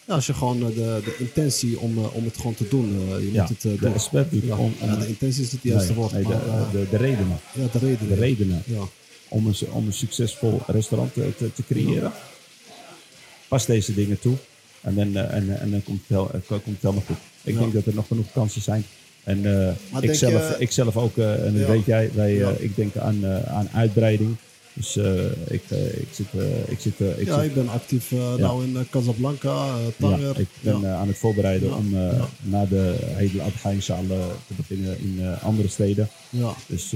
Als 0.06 0.26
je 0.26 0.34
gewoon 0.34 0.60
eh, 0.62 0.66
de, 0.74 1.00
de 1.04 1.14
intentie 1.18 1.78
om, 1.78 1.98
eh, 1.98 2.14
om 2.16 2.24
het 2.24 2.36
gewoon 2.36 2.54
te 2.54 2.68
doen. 2.68 3.08
eh, 3.10 3.18
je 3.24 3.32
Ja, 3.32 3.40
moet 3.40 3.48
het 3.48 3.60
de 3.62 4.46
Ja, 4.46 4.56
om, 4.56 4.74
om 4.80 4.88
ja, 4.88 4.96
de 4.96 5.06
intentie 5.08 5.42
is 5.44 5.52
het 5.52 5.62
juiste 5.62 5.94
woord. 5.94 6.12
nee, 6.12 6.22
de, 6.22 6.28
maar, 6.28 6.70
de, 6.72 6.86
de 6.90 6.96
redenen. 6.96 7.38
ja, 7.52 7.66
de 7.72 7.78
reden. 7.78 8.08
De 8.08 8.14
redenen 8.14 8.62
Ja, 8.66 8.80
om 9.28 9.46
een, 9.46 9.54
om 9.70 9.86
een 9.86 9.92
succesvol 9.92 10.60
restaurant 10.66 11.14
te, 11.14 11.32
te, 11.36 11.52
te 11.52 11.62
creëren. 11.68 12.12
Pas 13.48 13.66
deze 13.66 13.94
dingen 13.94 14.18
toe. 14.18 14.34
En 14.80 14.94
dan, 14.94 15.16
en, 15.16 15.60
en 15.60 15.70
dan 15.70 15.82
komt, 15.82 16.00
het 16.06 16.08
wel, 16.16 16.26
komt 16.46 16.64
het 16.64 16.76
helemaal 16.80 17.02
goed. 17.06 17.16
Ik 17.42 17.58
denk 17.58 17.72
dat 17.72 17.86
er 17.86 17.94
nog 17.94 18.06
genoeg 18.06 18.32
kansen 18.32 18.62
zijn. 18.62 18.84
En 19.24 19.40
Maar 19.90 20.04
ik, 20.04 20.14
zelf, 20.14 20.48
je- 20.48 20.56
ik 20.58 20.70
zelf 20.70 20.96
ook, 20.96 21.16
en 21.16 21.58
dat 21.58 21.66
weet 21.68 21.84
jij, 21.84 22.10
wij, 22.14 22.34
ik 22.58 22.76
denk 22.76 22.96
aan, 22.96 23.26
aan 23.46 23.68
uitbreiding. 23.72 24.36
Dus 24.74 24.96
eh, 24.96 25.24
ik, 25.48 25.62
eh, 25.68 25.86
ik 25.98 26.08
zit, 26.12 26.26
eh, 26.38 26.68
ik 26.68 26.80
zit, 26.80 27.00
ik 27.00 27.26
ja, 27.26 27.34
zit 27.40 27.44
ik 27.48 27.54
ben 27.54 27.68
actief 27.68 28.12
eh, 28.12 28.34
nou 28.34 28.64
in 28.64 28.86
Casablanca, 28.90 29.74
Tanger. 29.98 30.20
ja, 30.20 30.40
ik 30.40 30.48
ben 30.60 30.80
Ja. 30.80 30.94
aan 30.94 31.08
het 31.08 31.18
voorbereiden 31.18 31.68
Ja, 31.68 31.74
om 31.74 31.90
ja. 31.94 32.28
na 32.40 32.64
de 32.66 32.94
Eid 33.16 33.30
al-Adha 33.40 33.70
inshallah 33.70 34.28
te 34.46 34.54
beginnen 34.56 34.98
in 34.98 35.20
andere 35.42 35.68
steden. 35.68 36.08
ja, 36.30 36.54
Dus 36.66 36.88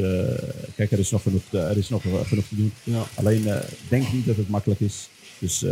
kijk, 0.76 0.92
er 0.92 0.98
is 0.98 1.10
nog 1.10 1.22
genoeg, 1.22 1.42
te- 1.50 1.58
er 1.58 1.76
is 1.78 1.88
nog 1.88 2.02
genoeg 2.02 2.44
te 2.48 2.56
doen. 2.56 2.72
ja. 2.82 3.02
Alleen 3.14 3.48
denk 3.88 4.12
niet 4.12 4.26
dat 4.26 4.36
het 4.36 4.48
makkelijk 4.48 4.80
is. 4.80 5.08
Dus 5.38 5.64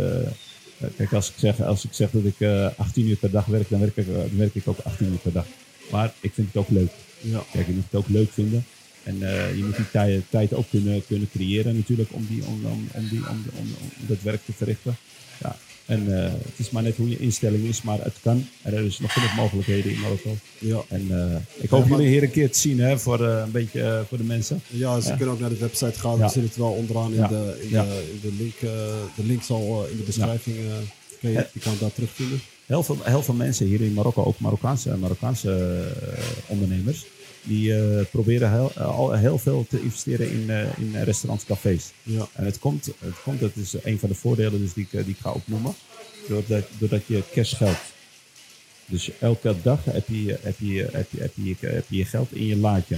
kijk, 0.97 1.13
als 1.13 1.27
ik, 1.29 1.33
zeg, 1.37 1.61
als 1.61 1.83
ik 1.85 1.93
zeg 1.93 2.09
dat 2.11 2.23
ik 2.23 2.39
eh 2.39 2.67
18 2.77 3.05
uur 3.07 3.15
per 3.15 3.31
dag 3.31 3.45
werk, 3.45 3.69
dan 3.69 3.79
werk, 3.79 3.97
ik, 3.97 4.05
dan 4.13 4.37
werk 4.37 4.55
ik 4.55 4.67
ook 4.67 4.79
18 4.83 5.07
uur 5.11 5.17
per 5.17 5.31
dag. 5.31 5.45
Maar 5.91 6.13
ik 6.21 6.31
vind 6.33 6.47
het 6.47 6.57
ook 6.57 6.69
leuk. 6.69 6.91
ja. 7.21 7.43
Kijk, 7.51 7.67
je 7.67 7.73
moet 7.73 7.83
het 7.89 7.99
ook 7.99 8.07
leuk 8.09 8.31
vinden. 8.31 8.65
En 9.05 9.15
eh, 9.21 9.55
je 9.57 9.63
moet 9.63 9.75
die 9.75 9.91
tijd, 9.91 10.23
tijd 10.29 10.53
ook 10.53 10.65
kunnen, 10.69 11.05
kunnen 11.07 11.29
creëren 11.31 11.75
natuurlijk 11.75 12.09
om, 12.11 12.25
die, 12.29 12.43
om, 12.45 12.65
om, 12.65 12.87
om, 12.93 13.07
die, 13.09 13.19
om, 13.29 13.43
om, 13.59 13.67
om 13.81 13.87
dat 14.07 14.17
werk 14.21 14.41
te 14.45 14.53
verrichten. 14.53 14.95
Ja. 15.41 15.55
En 15.85 16.23
eh, 16.23 16.31
het 16.31 16.53
is 16.57 16.69
maar 16.69 16.83
net 16.83 16.95
hoe 16.95 17.09
je 17.09 17.17
instelling 17.19 17.63
is, 17.67 17.81
maar 17.81 17.99
het 18.03 18.13
kan. 18.21 18.47
En 18.61 18.73
er 18.73 18.85
is 18.85 18.99
nog 18.99 19.13
genoeg 19.13 19.35
mogelijkheden 19.35 19.91
in 19.91 19.99
Marokko. 19.99 20.37
Ja. 20.59 20.81
En 20.89 21.05
eh, 21.09 21.35
ik 21.63 21.69
hoop 21.69 21.83
Ja, 21.83 21.87
maar- 21.89 21.97
jullie 21.97 22.13
hier 22.13 22.23
een 22.23 22.31
keer 22.31 22.51
te 22.51 22.59
zien 22.59 22.79
hè, 22.79 22.99
voor 22.99 23.19
een 23.19 23.51
beetje 23.51 24.05
voor 24.07 24.17
de 24.17 24.23
mensen. 24.23 24.61
Ja, 24.67 24.99
ze 24.99 25.09
Ja. 25.09 25.15
kunnen 25.15 25.33
ook 25.33 25.39
naar 25.39 25.49
de 25.49 25.57
website 25.57 25.99
gaan. 25.99 26.17
We 26.17 26.23
zitten 26.23 26.43
het 26.43 26.55
wel 26.55 26.71
onderaan 26.71 27.13
in, 27.13 27.21
de, 27.27 27.57
in, 27.61 27.69
de, 27.69 28.09
in 28.13 28.19
de 28.21 28.33
link. 28.37 28.59
de 29.15 29.23
link 29.25 29.43
zal 29.43 29.87
in 29.91 29.97
de 29.97 30.03
beschrijving. 30.03 30.55
kan 31.21 31.31
je, 31.31 31.47
je 31.53 31.59
kan 31.59 31.73
daar 31.79 31.93
terugvinden. 31.93 32.39
Heel 32.65 32.83
veel, 32.83 32.97
heel 33.03 33.23
veel 33.23 33.33
mensen 33.33 33.65
hier 33.65 33.81
in 33.81 33.93
Marokko, 33.93 34.23
ook 34.23 34.39
Marokkaanse, 34.39 34.97
Marokkaanse 34.97 35.81
ondernemers, 36.47 37.05
die 37.45 37.75
eh, 37.77 38.05
proberen 38.11 38.51
heel, 38.51 38.71
al 38.73 39.11
heel 39.13 39.37
veel 39.37 39.65
te 39.69 39.81
investeren 39.81 40.31
in, 40.31 40.49
eh, 40.49 40.77
in 40.77 41.03
restaurants, 41.03 41.45
cafés. 41.45 41.91
Ja, 42.03 42.27
En 42.33 42.45
het 42.45 42.59
komt, 42.59 42.85
het 42.85 43.21
komt, 43.23 43.39
dat 43.39 43.51
is 43.55 43.73
een 43.83 43.99
van 43.99 44.09
de 44.09 44.15
voordelen 44.15 44.59
dus 44.61 44.73
die, 44.73 44.83
ik, 44.91 44.99
eh, 44.99 45.05
die 45.05 45.13
ik 45.13 45.19
ga 45.21 45.31
opnoemen, 45.31 45.73
doordat, 46.27 46.63
doordat 46.77 47.01
je 47.05 47.23
cashgeld. 47.33 47.77
Dus 48.85 49.09
elke 49.19 49.55
dag 49.61 49.85
heb 49.85 50.07
je, 50.07 50.37
heb, 50.41 50.55
je, 50.59 50.87
heb, 50.91 51.07
je, 51.11 51.19
heb, 51.21 51.31
je, 51.35 51.55
heb 51.67 51.85
je 51.89 51.97
je 51.97 52.05
geld 52.05 52.31
in 52.31 52.45
je 52.45 52.57
laadje. 52.57 52.97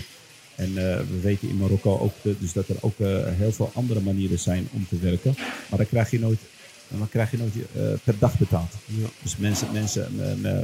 En 0.55 0.73
we 0.73 1.19
weten 1.21 1.49
in 1.49 1.57
Marokko 1.57 1.97
ook 1.99 2.13
de- 2.21 2.35
dus 2.39 2.53
dat 2.53 2.67
er 2.69 2.75
ook 2.79 2.97
heel 3.37 3.51
veel 3.51 3.71
andere 3.73 3.99
manieren 3.99 4.39
zijn 4.39 4.67
om 4.71 4.85
te 4.89 4.97
werken. 4.99 5.33
Maar 5.69 5.77
dan 5.77 5.87
krijg 5.87 6.11
je 6.11 6.19
nooit, 6.19 6.39
dan 6.87 7.09
krijg 7.09 7.31
je 7.31 7.37
nooit 7.37 7.53
per 8.03 8.15
dag 8.19 8.37
betaald. 8.37 8.71
ja, 8.85 9.07
Dus 9.21 9.37
mensen, 9.37 9.67
mensen 9.71 10.15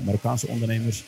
Marokkaanse 0.05 0.47
ondernemers 0.47 1.03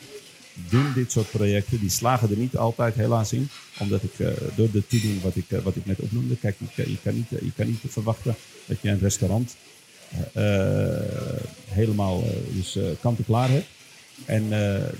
doen 0.68 0.92
dit 0.94 1.12
soort 1.12 1.30
projecten. 1.30 1.80
Die 1.80 1.90
slagen 1.90 2.30
er 2.30 2.36
niet 2.36 2.56
altijd 2.56 2.94
helaas 2.94 3.32
in. 3.32 3.48
Omdat 3.78 4.02
ik 4.02 4.18
eh, 4.18 4.26
door 4.54 4.70
de 4.70 4.86
toedoen 4.86 5.20
wat 5.22 5.36
ik, 5.36 5.44
eh, 5.50 5.58
wat 5.62 5.76
ik 5.76 5.86
net 5.86 5.98
opnoemde. 5.98 6.36
Kijk, 6.36 6.56
je, 6.58 6.66
kan- 6.82 6.90
je, 6.92 6.98
kan 7.02 7.14
niet, 7.14 7.32
eh, 7.32 7.40
je 7.40 7.52
kan 7.56 7.66
niet 7.66 7.78
verwachten 7.88 8.34
dat 8.66 8.76
je 8.80 8.88
een 8.88 8.98
restaurant 8.98 9.56
helemaal 11.68 12.24
dus, 12.54 12.78
kant-en-klaar 13.00 13.48
hebt. 13.50 13.66
En 14.24 14.48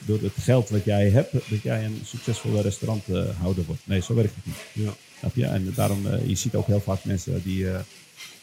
door 0.05 0.19
het 0.23 0.33
geld 0.41 0.69
wat 0.69 0.85
jij 0.85 1.09
hebt, 1.11 1.33
dat 1.33 1.63
jij 1.63 1.85
een 1.85 2.01
succesvolle 2.05 2.63
restauranthouder 2.63 3.65
wordt. 3.65 3.81
Nee, 3.85 4.03
zo 4.03 4.15
werkt 4.15 4.35
het 4.35 4.47
niet. 4.47 4.87
ja. 4.87 4.95
Snap 5.19 5.35
je? 5.37 5.45
En 5.47 5.73
daarom, 5.75 6.07
je 6.27 6.35
ziet 6.35 6.55
ook 6.55 6.67
heel 6.67 6.81
vaak 6.81 7.05
mensen 7.05 7.43
die, 7.45 7.67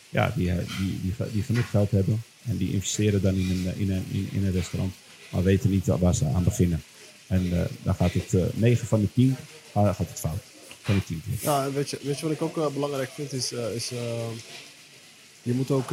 ja, 0.09 0.33
die, 0.35 0.51
die, 0.55 0.99
die, 1.01 1.13
die 1.31 1.43
genoeg 1.43 1.69
geld 1.69 1.91
hebben. 1.91 2.23
En 2.45 2.57
die 2.57 2.73
investeren 2.73 3.21
dan 3.21 3.35
in 3.35 3.49
een, 3.49 3.77
in 3.77 3.91
een, 3.91 4.29
in 4.31 4.45
een 4.45 4.51
restaurant. 4.51 4.93
Maar 5.31 5.43
weten 5.43 5.69
niet 5.69 5.85
waar 5.85 6.15
ze 6.15 6.25
aan 6.25 6.43
beginnen. 6.43 6.83
En 7.33 7.59
eh, 7.59 7.65
dan 7.83 7.95
gaat 7.95 8.13
het 8.13 8.33
eh 8.33 8.43
9 8.53 8.87
van 8.87 9.01
de 9.01 9.07
10 9.13 9.35
gaat 9.73 9.95
gaat 9.95 10.07
het 10.09 10.19
fout. 10.19 10.39
Van 10.81 10.95
de 10.95 11.03
10 11.03 11.23
keer. 11.25 11.49
Ja, 11.49 11.71
weet 11.71 11.89
je, 11.89 11.99
weet 12.01 12.19
je 12.19 12.23
wat 12.25 12.33
ik 12.33 12.41
ook 12.41 12.57
eh, 12.57 12.67
belangrijk 12.67 13.09
vind? 13.09 13.33
Is, 13.33 13.51
is 13.51 13.91
je 15.41 15.53
moet 15.53 15.71
ook, 15.71 15.87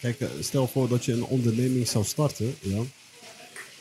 kijk, 0.00 0.22
stel 0.40 0.66
voor 0.66 0.88
dat 0.88 1.04
je 1.04 1.12
een 1.12 1.24
onderneming 1.24 1.88
zou 1.88 2.04
starten. 2.04 2.54
Ja. 2.60 2.82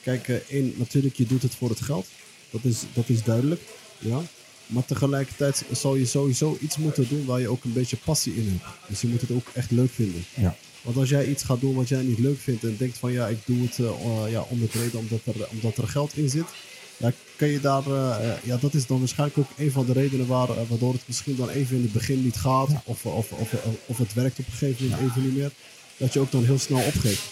Kijk, 0.02 0.28
één, 0.50 0.74
natuurlijk, 0.78 1.16
je 1.16 1.26
doet 1.26 1.42
het 1.42 1.56
voor 1.56 1.70
het 1.70 1.82
geld. 1.82 2.08
Dat 2.50 2.64
is, 2.64 2.84
dat 2.94 3.10
is 3.10 3.24
duidelijk. 3.24 3.62
Ja. 3.98 4.22
Maar 4.66 4.86
tegelijkertijd 4.86 5.64
zal 5.72 5.96
je 5.96 6.06
sowieso 6.06 6.58
iets 6.62 6.78
moeten 6.78 7.08
doen 7.10 7.26
waar 7.26 7.40
je 7.40 7.50
ook 7.50 7.64
een 7.64 7.74
beetje 7.74 7.98
passie 7.98 8.34
in 8.34 8.48
hebt. 8.60 8.76
Dus 8.88 9.02
je 9.02 9.08
moet 9.08 9.22
het 9.22 9.32
ook 9.32 9.48
echt 9.54 9.72
leuk 9.72 9.92
vinden. 9.92 10.26
Ja. 10.34 10.56
Want 10.82 10.98
als 10.98 11.10
jij 11.10 11.28
iets 11.28 11.44
gaat 11.44 11.62
doen 11.62 11.76
wat 11.76 11.90
jij 11.90 12.02
niet 12.02 12.20
leuk 12.20 12.40
vindt 12.40 12.64
en 12.64 12.76
denkt 12.78 12.98
van 12.98 13.12
ja, 13.12 13.28
ik 13.28 13.38
doe 13.46 13.62
het 13.62 13.80
eh, 13.80 13.86
eh, 13.86 14.32
ja, 14.32 14.46
om 14.50 14.62
het 14.62 14.74
reden 14.74 15.00
omdat 15.00 15.20
er, 15.24 15.48
omdat 15.52 15.78
er 15.78 15.88
geld 15.88 16.18
in 16.18 16.30
zit. 16.30 16.48
Ja, 16.98 17.12
kan 17.36 17.48
je 17.48 17.60
daar, 17.60 17.86
eh, 17.86 18.44
ja, 18.44 18.58
dat 18.58 18.74
is 18.74 18.86
dan 18.86 19.00
waarschijnlijk 19.00 19.40
ook 19.40 19.50
een 19.58 19.72
van 19.72 19.86
de 19.86 19.94
redenen 19.94 20.28
waar, 20.28 20.48
waardoor 20.68 20.94
het 20.94 21.02
misschien 21.06 21.36
dan 21.36 21.50
even 21.50 21.76
in 21.76 21.82
het 21.82 21.94
begin 21.94 22.24
niet 22.24 22.38
gaat. 22.38 22.70
Of, 22.84 23.06
of, 23.06 23.32
of, 23.32 23.54
of 23.86 23.98
het 23.98 24.14
werkt 24.14 24.40
op 24.40 24.46
een 24.46 24.52
gegeven 24.52 24.90
moment 24.90 25.10
even 25.10 25.24
niet 25.24 25.36
meer. 25.36 25.52
Dat 25.98 26.14
je 26.14 26.20
ook 26.20 26.32
dan 26.32 26.46
heel 26.46 26.60
snel 26.60 26.82
opgeeft. 26.82 27.24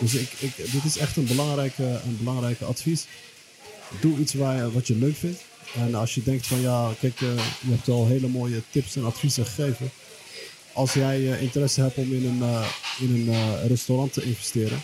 Dus 0.00 0.14
ik, 0.14 0.32
ik, 0.38 0.56
dit 0.56 0.84
is 0.84 0.96
echt 0.96 1.16
een 1.16 1.26
belangrijke, 1.26 1.82
een 1.82 2.16
belangrijke 2.18 2.64
advies. 2.64 3.06
Doe 4.00 4.18
iets 4.18 4.34
waar, 4.34 4.72
wat 4.72 4.86
je 4.86 4.94
leuk 4.94 5.16
vindt. 5.16 5.42
En 5.74 5.94
als 5.94 6.14
je 6.14 6.22
denkt 6.22 6.46
van 6.46 6.60
ja, 6.60 6.92
kijk, 7.00 7.18
je 7.18 7.36
hebt 7.60 7.88
al 7.88 8.06
hele 8.06 8.28
mooie 8.28 8.62
tips 8.70 8.96
en 8.96 9.04
adviezen 9.04 9.46
gegeven. 9.46 9.90
Als 10.80 10.92
jij 10.92 11.32
eh, 11.32 11.42
interesse 11.42 11.80
hebt 11.80 11.96
om 11.96 12.12
in 12.12 12.26
een, 12.26 12.42
eh, 12.42 12.66
in 13.00 13.14
een 13.14 13.28
eh, 13.34 13.66
restaurant 13.66 14.12
te 14.12 14.22
investeren, 14.22 14.82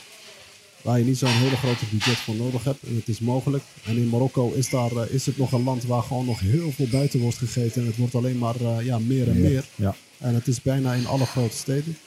waar 0.82 0.99
je 0.99 1.05
niet 1.05 1.18
zo'n 1.18 1.28
hele 1.28 1.57
grote 1.57 1.84
budget 1.90 2.16
voor 2.16 2.34
nodig 2.34 2.64
hebt, 2.64 2.82
en 2.82 2.97
het 2.97 3.09
is 3.09 3.18
mogelijk. 3.18 3.64
En 3.84 3.97
in 3.97 4.09
Marokko 4.09 4.53
is, 4.53 4.70
daar, 4.70 5.11
is 5.11 5.26
het 5.26 5.38
nog 5.38 5.53
een 5.53 5.62
land 5.62 5.84
waar 5.84 6.03
gewoon 6.03 6.26
nog 6.26 6.40
heel 6.40 6.72
veel 6.72 6.86
buiten 6.90 7.20
wordt 7.20 7.36
gegeten. 7.36 7.80
En 7.80 7.86
het 7.86 7.97
wordt 7.97 8.14
alleen 8.14 8.38
maar 8.38 8.84
ja, 8.84 8.99
meer 8.99 9.28
en 9.28 9.40
meer. 9.40 9.64
Ja. 9.74 9.94
En 10.18 10.34
het 10.34 10.47
is 10.47 10.62
bijna 10.62 10.94
in 10.94 11.07
alle 11.07 11.26
grote 11.26 11.57
steden. 11.57 11.99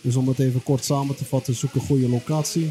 Dus 0.00 0.16
om 0.16 0.28
het 0.28 0.38
even 0.38 0.62
kort 0.62 0.84
samen 0.84 1.16
te 1.16 1.24
vatten, 1.24 1.54
zoek 1.54 1.74
een 1.74 1.80
goede 1.80 2.08
locatie. 2.08 2.70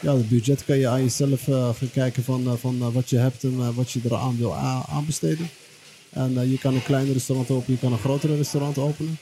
Ja, 0.00 0.16
het 0.16 0.28
budget 0.28 0.64
kan 0.64 0.78
je 0.78 0.88
aan 0.88 1.02
jezelf 1.02 1.42
gaan 1.44 1.90
kijken 1.92 2.24
van, 2.24 2.58
van 2.58 2.92
wat 2.92 3.10
je 3.10 3.16
hebt 3.16 3.44
en 3.44 3.74
wat 3.74 3.90
je 3.90 4.00
eraan 4.04 4.36
wil 4.38 4.54
aanbesteden. 4.88 5.50
En 6.10 6.50
je 6.50 6.58
kan 6.58 6.74
een 6.74 6.82
kleiner 6.82 7.12
restaurant 7.12 7.50
openen, 7.50 7.74
je 7.74 7.78
kan 7.78 7.92
een 7.92 7.98
grotere 7.98 8.36
restaurant 8.36 8.78
openen. 8.78 9.18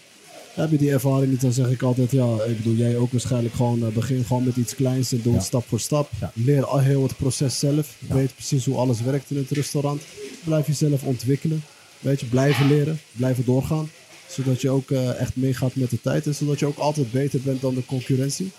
Heb 0.55 0.71
je 0.71 0.79
die 0.79 0.91
ervaring 0.91 1.31
niet, 1.31 1.41
dan 1.41 1.53
zeg 1.53 1.69
ik 1.71 1.83
altijd, 1.83 2.11
ja, 2.11 2.37
ik 2.47 2.57
bedoel, 2.57 2.75
jij 2.75 2.97
ook 2.97 3.13
waarschijnlijk 3.13 3.55
gewoon, 3.55 3.79
uh, 3.79 3.87
begin 3.89 4.25
gewoon 4.25 4.45
met 4.45 4.57
iets 4.57 4.75
kleins 4.75 5.13
en 5.13 5.21
doe 5.23 5.33
het 5.33 5.43
Ja. 5.43 5.47
stap 5.49 5.67
voor 5.69 5.81
stap. 5.81 6.11
Ja. 6.21 6.33
Leer 6.35 6.65
al 6.65 6.79
heel 6.81 7.03
het 7.03 7.17
proces 7.17 7.59
zelf. 7.59 7.97
Weet 8.09 8.35
precies 8.35 8.65
hoe 8.65 8.77
alles 8.77 9.01
werkt 9.01 9.31
in 9.31 9.37
het 9.37 9.51
restaurant. 9.51 10.03
Blijf 10.45 10.67
jezelf 10.67 11.03
ontwikkelen. 11.03 11.63
Weet 12.01 12.21
je, 12.21 12.27
blijven 12.27 12.69
leren, 12.69 13.01
blijven 13.13 13.45
doorgaan. 13.45 13.91
Zodat 14.29 14.61
je 14.61 14.71
ook 14.71 14.91
eh, 14.91 15.21
echt 15.21 15.37
meegaat 15.37 15.75
met 15.75 15.91
de 15.91 16.01
tijd 16.01 16.27
en 16.27 16.35
zodat 16.35 16.59
je 16.59 16.67
ook 16.67 16.79
altijd 16.79 17.11
beter 17.11 17.41
bent 17.41 17.61
dan 17.61 17.75
de 17.75 17.85
concurrentie. 17.87 18.51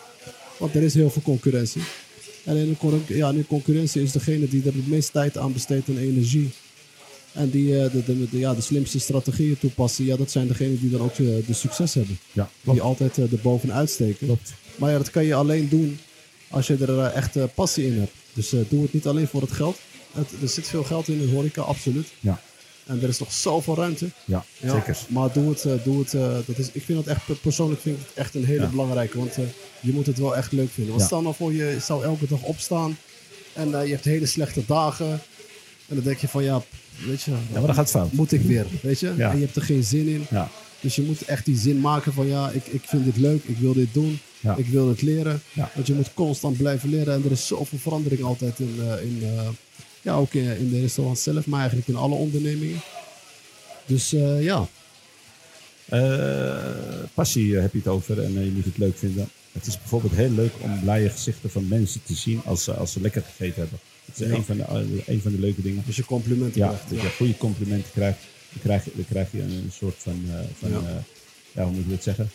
Want 0.57 0.75
er 0.75 0.81
is 0.83 0.93
heel 0.93 1.09
veel 1.09 1.21
concurrentie. 1.21 1.81
En 2.43 2.55
in 2.57 2.67
de, 2.69 2.77
con- 2.77 3.03
ja, 3.07 3.29
in 3.29 3.35
de 3.37 3.45
concurrentie 3.47 4.01
is 4.01 4.11
degene 4.11 4.47
die 4.47 4.61
er 4.65 4.73
het 4.73 4.87
meest 4.87 5.11
tijd 5.11 5.37
aan 5.37 5.53
besteedt 5.53 5.87
en 5.87 5.97
energie. 5.97 6.49
En 7.39 7.49
die 7.49 7.83
eh, 7.83 7.91
de, 7.91 8.03
de, 8.05 8.29
de- 8.29 8.39
ja, 8.39 8.53
de 8.53 8.61
slimste 8.61 8.99
strategieën 8.99 9.59
toepassen. 9.59 10.05
Ja, 10.05 10.15
dat 10.17 10.31
zijn 10.31 10.47
degenen 10.47 10.79
die 10.79 10.89
dan 10.89 11.01
ook 11.01 11.11
eh, 11.11 11.25
de 11.47 11.53
succes 11.53 11.93
hebben. 11.93 12.19
Ja, 12.31 12.49
Die 12.61 12.81
altijd 12.81 13.17
eh, 13.17 13.31
er 13.31 13.39
bovenuit 13.41 13.89
steken. 13.89 14.25
Klopt. 14.27 14.53
Maar 14.75 14.91
ja, 14.91 14.97
dat 14.97 15.09
kan 15.11 15.23
je 15.25 15.33
alleen 15.33 15.69
doen 15.69 15.99
als 16.49 16.67
je 16.67 16.75
er 16.77 16.99
echt 17.03 17.53
passie 17.55 17.85
in 17.85 17.99
hebt. 17.99 18.11
Dus 18.33 18.49
doe 18.69 18.81
het 18.81 18.93
niet 18.93 19.07
alleen 19.07 19.27
voor 19.27 19.41
het 19.41 19.51
geld. 19.51 19.77
Het, 20.11 20.27
er 20.41 20.47
zit 20.49 20.67
veel 20.67 20.83
geld 20.83 21.07
in 21.07 21.19
de 21.19 21.27
horeca, 21.33 21.61
absoluut. 21.61 22.07
Ja, 22.19 22.41
En 22.85 23.01
er 23.01 23.07
is 23.09 23.19
nog 23.19 23.31
zoveel 23.33 23.75
ruimte. 23.75 24.09
ja, 24.25 24.45
Ja, 24.59 24.71
zeker. 24.73 24.97
Maar 25.09 25.33
doe 25.33 25.49
het, 25.49 25.83
doe 25.83 25.99
het 25.99 26.11
dat 26.47 26.57
is, 26.57 26.69
ik 26.71 26.83
vind 26.83 27.05
dat 27.05 27.15
echt, 27.15 27.41
persoonlijk 27.41 27.81
vind 27.81 27.97
ik 27.97 28.03
het 28.07 28.13
echt 28.17 28.35
een 28.35 28.45
hele 28.45 28.61
Ja. 28.61 28.67
belangrijke. 28.69 29.17
Want 29.17 29.33
je 29.81 29.91
moet 29.91 30.05
het 30.05 30.17
wel 30.17 30.35
echt 30.35 30.51
leuk 30.51 30.69
vinden. 30.69 30.93
Want 30.93 31.05
stel 31.05 31.21
nou 31.21 31.35
voor, 31.35 31.53
je 31.53 31.77
zou 31.81 32.03
elke 32.03 32.27
dag 32.27 32.41
opstaan 32.41 32.97
en 33.53 33.69
je 33.69 33.91
hebt 33.93 34.05
hele 34.05 34.25
slechte 34.25 34.61
dagen. 34.67 35.21
En 35.89 35.95
dan 35.95 36.03
denk 36.03 36.17
je 36.17 36.27
van 36.27 36.43
ja, 36.43 36.63
weet 37.05 37.21
je, 37.21 37.31
Ja, 37.31 37.37
maar 37.53 37.61
dan 37.61 37.73
gaat 37.75 37.89
fout. 37.89 38.11
moet 38.11 38.31
ik 38.31 38.41
weer, 38.41 38.65
weet 38.81 38.99
je. 38.99 39.13
Ja. 39.17 39.29
En 39.31 39.37
je 39.39 39.43
hebt 39.45 39.55
er 39.55 39.61
geen 39.61 39.83
zin 39.83 40.07
in. 40.07 40.25
Ja, 40.29 40.49
Dus 40.81 40.95
je 40.95 41.01
moet 41.01 41.21
echt 41.21 41.45
die 41.45 41.57
zin 41.57 41.79
maken 41.79 42.13
van 42.13 42.27
ja, 42.27 42.49
ik, 42.49 42.65
ik 42.67 42.81
vind 42.85 43.05
dit 43.05 43.17
leuk, 43.17 43.43
ik 43.43 43.57
wil 43.57 43.73
dit 43.73 43.93
doen, 43.93 44.19
Ja. 44.39 44.55
ik 44.55 44.67
wil 44.67 44.87
het 44.89 45.01
leren. 45.01 45.41
Ja. 45.53 45.71
Want 45.75 45.87
je 45.87 45.93
moet 45.93 46.13
constant 46.13 46.57
blijven 46.57 46.89
leren 46.89 47.13
en 47.13 47.23
er 47.25 47.31
is 47.31 47.47
zoveel 47.47 47.77
verandering 47.79 48.23
altijd 48.23 48.59
in, 48.59 48.75
eh, 48.79 49.01
in 49.03 49.19
eh, 49.23 49.47
ja, 50.01 50.13
ook 50.13 50.33
in, 50.33 50.57
in 50.57 50.69
de 50.69 50.79
restaurant 50.79 51.19
zelf, 51.19 51.45
maar 51.45 51.59
eigenlijk 51.59 51.89
in 51.89 51.95
alle 51.95 52.15
ondernemingen. 52.15 52.79
Dus 53.85 54.13
eh, 54.13 54.43
ja, 54.43 54.67
passie 57.13 57.55
heb 57.55 57.71
je 57.71 57.77
het 57.77 57.87
over 57.87 58.23
en 58.23 58.33
je 58.45 58.51
moet 58.55 58.65
het 58.65 58.77
leuk 58.77 58.97
vinden. 58.97 59.29
Het 59.51 59.65
is 59.67 59.77
bijvoorbeeld 59.77 60.13
heel 60.15 60.29
leuk 60.31 60.51
om 60.59 60.79
blije 60.79 61.09
gezichten 61.09 61.49
van 61.49 61.67
mensen 61.67 62.01
te 62.05 62.13
zien 62.15 62.41
als, 62.45 62.63
ze- 62.63 62.73
als 62.73 62.91
ze 62.91 63.01
lekker 63.01 63.21
gegeten 63.21 63.61
hebben. 63.61 63.79
Het 64.20 64.28
is 64.28 64.34
Ja. 64.34 64.38
een, 64.38 64.43
van 64.45 64.57
de, 64.57 64.63
eh, 64.63 65.13
een 65.15 65.22
van 65.22 65.32
de 65.32 65.39
leuke 65.39 65.61
dingen. 65.61 65.84
als 65.88 65.95
je 65.95 66.05
complimenten 66.05 66.61
Ja, 66.61 66.67
krijgt. 66.67 66.89
dat 66.89 67.01
je 67.01 67.09
goede 67.09 67.38
complimenten 67.38 67.91
krijgt. 67.91 68.20
Dan 68.51 68.61
krijg 68.61 68.86
je, 68.86 68.91
dan 68.95 69.05
krijg 69.09 69.32
je 69.32 69.41
een 69.41 69.70
soort 69.74 69.95
van, 69.97 70.24
eh, 70.28 70.34
van 70.59 70.70
Ja. 70.72 71.03
ja. 71.51 71.63
hoe 71.63 71.74
moet 71.74 71.86
je 71.86 71.91
het 71.91 72.03
zeggen? 72.03 72.30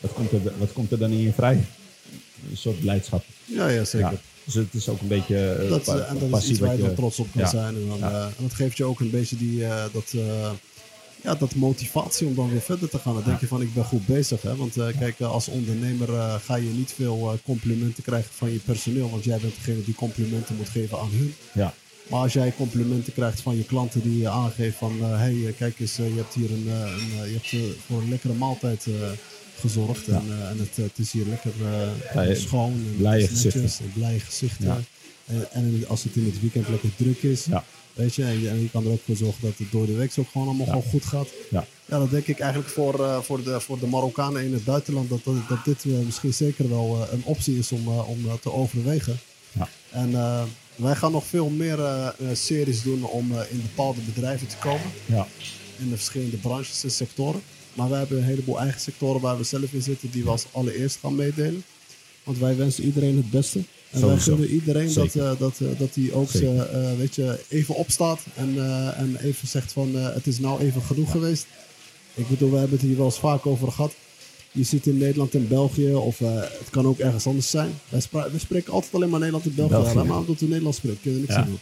Wat 0.00 0.12
komt, 0.12 0.32
er, 0.32 0.40
wat 0.58 0.72
komt 0.72 0.92
er 0.92 0.98
dan 0.98 1.10
in 1.10 1.20
je 1.20 1.32
vrij? 1.32 1.64
Een 2.50 2.56
soort 2.56 2.80
blijdschap. 2.80 3.24
Ja, 3.44 3.68
ja, 3.68 3.84
zeker. 3.84 4.18
Dus 4.44 4.54
het 4.54 4.74
is 4.74 4.88
ook 4.88 5.00
een 5.00 5.08
beetje 5.08 5.50
eh, 5.52 5.68
Dat, 5.68 5.82
pa- 5.84 5.96
eh, 5.98 6.10
en 6.10 6.30
dat 6.30 6.42
is 6.42 6.48
iets 6.50 6.58
waar 6.58 6.76
je 6.76 6.94
trots 6.94 7.18
op 7.18 7.28
kan 7.36 7.48
zijn. 7.48 7.74
En, 7.74 7.86
dan, 7.88 8.02
eh, 8.02 8.24
en 8.24 8.32
dat 8.42 8.54
geeft 8.54 8.76
je 8.76 8.84
ook 8.84 9.00
een 9.00 9.10
beetje 9.10 9.36
die, 9.36 9.64
eh, 9.64 9.84
dat, 9.92 10.12
eh, 10.14 10.50
ja, 11.24 11.34
dat 11.34 11.54
motivatie 11.54 12.26
om 12.26 12.34
dan 12.34 12.50
weer 12.50 12.60
verder 12.60 12.88
te 12.88 12.98
gaan. 12.98 13.14
Dan 13.14 13.22
denk 13.24 13.40
je 13.40 13.46
van, 13.46 13.62
ik 13.62 13.74
ben 13.74 13.84
goed 13.84 14.06
bezig. 14.06 14.42
Hè? 14.42 14.56
Want 14.56 14.76
eh, 14.76 14.86
kijk, 14.98 15.20
eh, 15.20 15.30
als 15.30 15.48
ondernemer 15.48 16.14
eh, 16.14 16.34
ga 16.34 16.56
je 16.56 16.68
niet 16.68 16.92
veel 16.96 17.30
eh, 17.32 17.38
complimenten 17.44 18.02
krijgen 18.02 18.30
van 18.34 18.52
je 18.52 18.58
personeel. 18.58 19.10
Want 19.10 19.24
jij 19.24 19.38
bent 19.38 19.54
degene 19.54 19.84
die 19.84 19.94
complimenten 19.94 20.56
moet 20.56 20.68
geven 20.68 20.98
aan 20.98 21.10
hun. 21.10 21.34
Ja, 21.52 21.74
Maar 22.08 22.20
als 22.20 22.32
jij 22.32 22.54
complimenten 22.56 23.12
krijgt 23.12 23.40
van 23.40 23.56
je 23.56 23.64
klanten 23.64 24.00
die 24.02 24.18
je 24.18 24.28
aangeeft 24.28 24.76
van... 24.76 24.92
hé, 25.00 25.06
hey, 25.06 25.54
kijk 25.58 25.80
eens, 25.80 25.96
je 25.96 26.12
hebt 26.16 26.34
hier 26.34 26.50
een, 26.50 26.66
een, 26.68 27.30
je 27.30 27.38
hebt, 27.42 27.76
voor 27.86 28.00
een 28.00 28.08
lekkere 28.08 28.34
maaltijd 28.34 28.86
gezorgd. 29.58 30.08
En, 30.08 30.22
en 30.50 30.58
het, 30.58 30.76
het 30.76 30.98
is 30.98 31.12
hier 31.12 31.24
lekker 31.26 31.52
schoon. 32.36 32.72
En 32.72 32.96
blije 32.96 33.26
gezichten. 33.28 33.62
en 33.62 33.92
blije 33.94 34.20
gezichten. 34.20 34.66
Ja. 34.66 34.80
En, 35.26 35.46
en 35.52 35.84
als 35.88 36.02
het 36.02 36.16
in 36.16 36.24
het 36.24 36.40
weekend 36.40 36.68
lekker 36.68 36.90
druk 36.96 37.22
is, 37.22 37.44
Ja. 37.44 37.64
Weet 37.94 38.14
je, 38.14 38.24
en 38.24 38.40
je, 38.40 38.48
en 38.48 38.60
je 38.60 38.70
kan 38.70 38.84
er 38.84 38.90
ook 38.90 39.00
voor 39.06 39.16
zorgen 39.16 39.40
dat 39.42 39.52
het 39.58 39.70
door 39.72 39.86
de 39.86 39.92
week 39.94 40.12
ook 40.18 40.28
gewoon 40.32 40.46
allemaal 40.46 40.66
Ja. 40.66 40.72
gewoon 40.72 40.90
goed 40.90 41.04
gaat. 41.04 41.28
ja. 41.50 41.66
Ja, 41.86 41.98
dat 41.98 42.10
denk 42.10 42.26
ik 42.26 42.38
eigenlijk 42.38 42.70
voor, 42.72 43.04
eh, 43.04 43.20
voor, 43.20 43.42
de, 43.44 43.60
voor 43.60 43.78
de 43.78 43.86
Marokkanen 43.86 44.44
in 44.44 44.52
het 44.52 44.64
buitenland, 44.64 45.08
dat, 45.08 45.24
dat, 45.24 45.34
dat 45.48 45.64
dit 45.64 45.84
eh, 45.84 45.92
misschien 46.04 46.34
zeker 46.34 46.68
wel 46.68 47.02
eh, 47.06 47.12
een 47.12 47.24
optie 47.24 47.58
is 47.58 47.72
om, 47.72 47.88
om 47.88 48.18
te 48.42 48.52
overwegen. 48.52 49.18
Ja. 49.52 49.68
En 49.90 50.10
wij 50.76 50.94
gaan 50.94 51.12
nog 51.12 51.24
veel 51.26 51.48
meer 51.48 51.78
series 52.32 52.82
doen 52.82 53.04
om 53.04 53.32
in 53.50 53.62
bepaalde 53.62 54.00
bedrijven 54.14 54.46
te 54.46 54.56
komen. 54.56 54.90
ja. 55.06 55.26
In 55.78 55.88
de 55.88 55.96
verschillende 55.96 56.36
branches 56.36 56.84
en 56.84 56.90
sectoren. 56.90 57.42
Maar 57.74 57.88
wij 57.88 57.98
hebben 57.98 58.18
een 58.18 58.24
heleboel 58.24 58.60
eigen 58.60 58.80
sectoren 58.80 59.20
waar 59.20 59.36
we 59.38 59.44
zelf 59.44 59.72
in 59.72 59.82
zitten, 59.82 60.10
die 60.10 60.24
we 60.24 60.30
als 60.30 60.46
allereerst 60.52 60.98
gaan 61.00 61.14
meedelen. 61.14 61.64
Want 62.24 62.38
wij 62.38 62.56
wensen 62.56 62.84
iedereen 62.84 63.16
het 63.16 63.30
beste. 63.30 63.60
En 63.94 64.06
wij 64.06 64.18
gunnen 64.18 64.48
iedereen 64.48 64.84
dat, 64.94 65.10
Zeker. 65.12 65.30
eh, 65.30 65.38
dat, 65.38 65.54
eh, 65.60 65.78
dat 65.78 65.88
hij 65.94 66.12
ook 66.12 66.30
eh, 66.30 66.96
weet 66.98 67.14
je, 67.14 67.38
even 67.48 67.74
opstaat 67.74 68.20
en, 68.34 68.54
en 68.96 69.16
even 69.22 69.48
zegt 69.48 69.72
van 69.72 69.94
het 69.94 70.26
is 70.26 70.38
nou 70.38 70.60
even 70.60 70.82
genoeg 70.82 71.10
geweest. 71.10 71.46
Ik 72.14 72.28
bedoel, 72.28 72.50
we 72.50 72.56
hebben 72.56 72.78
het 72.78 72.86
hier 72.86 72.96
wel 72.96 73.04
eens 73.04 73.18
vaak 73.18 73.46
over 73.46 73.72
gehad. 73.72 73.92
Je 74.52 74.62
ziet 74.64 74.86
in 74.86 74.98
Nederland 74.98 75.34
en 75.34 75.48
België, 75.48 75.94
of 75.94 76.18
het 76.18 76.70
kan 76.70 76.86
ook 76.86 76.98
ergens 76.98 77.26
anders 77.26 77.50
zijn. 77.50 77.70
Wij, 77.88 78.00
spreken 78.36 78.72
altijd 78.72 78.94
alleen 78.94 79.08
maar 79.08 79.18
Nederland 79.18 79.44
en 79.46 79.54
België. 79.54 79.72
België. 79.72 79.98
Ja, 79.98 80.04
maar 80.04 80.18
omdat 80.18 80.40
we 80.40 80.46
Nederlands 80.46 80.76
spreken, 80.78 81.00
kunnen 81.02 81.20
we 81.20 81.26
niks 81.26 81.38
Ja. 81.40 81.46
doen. 81.46 81.58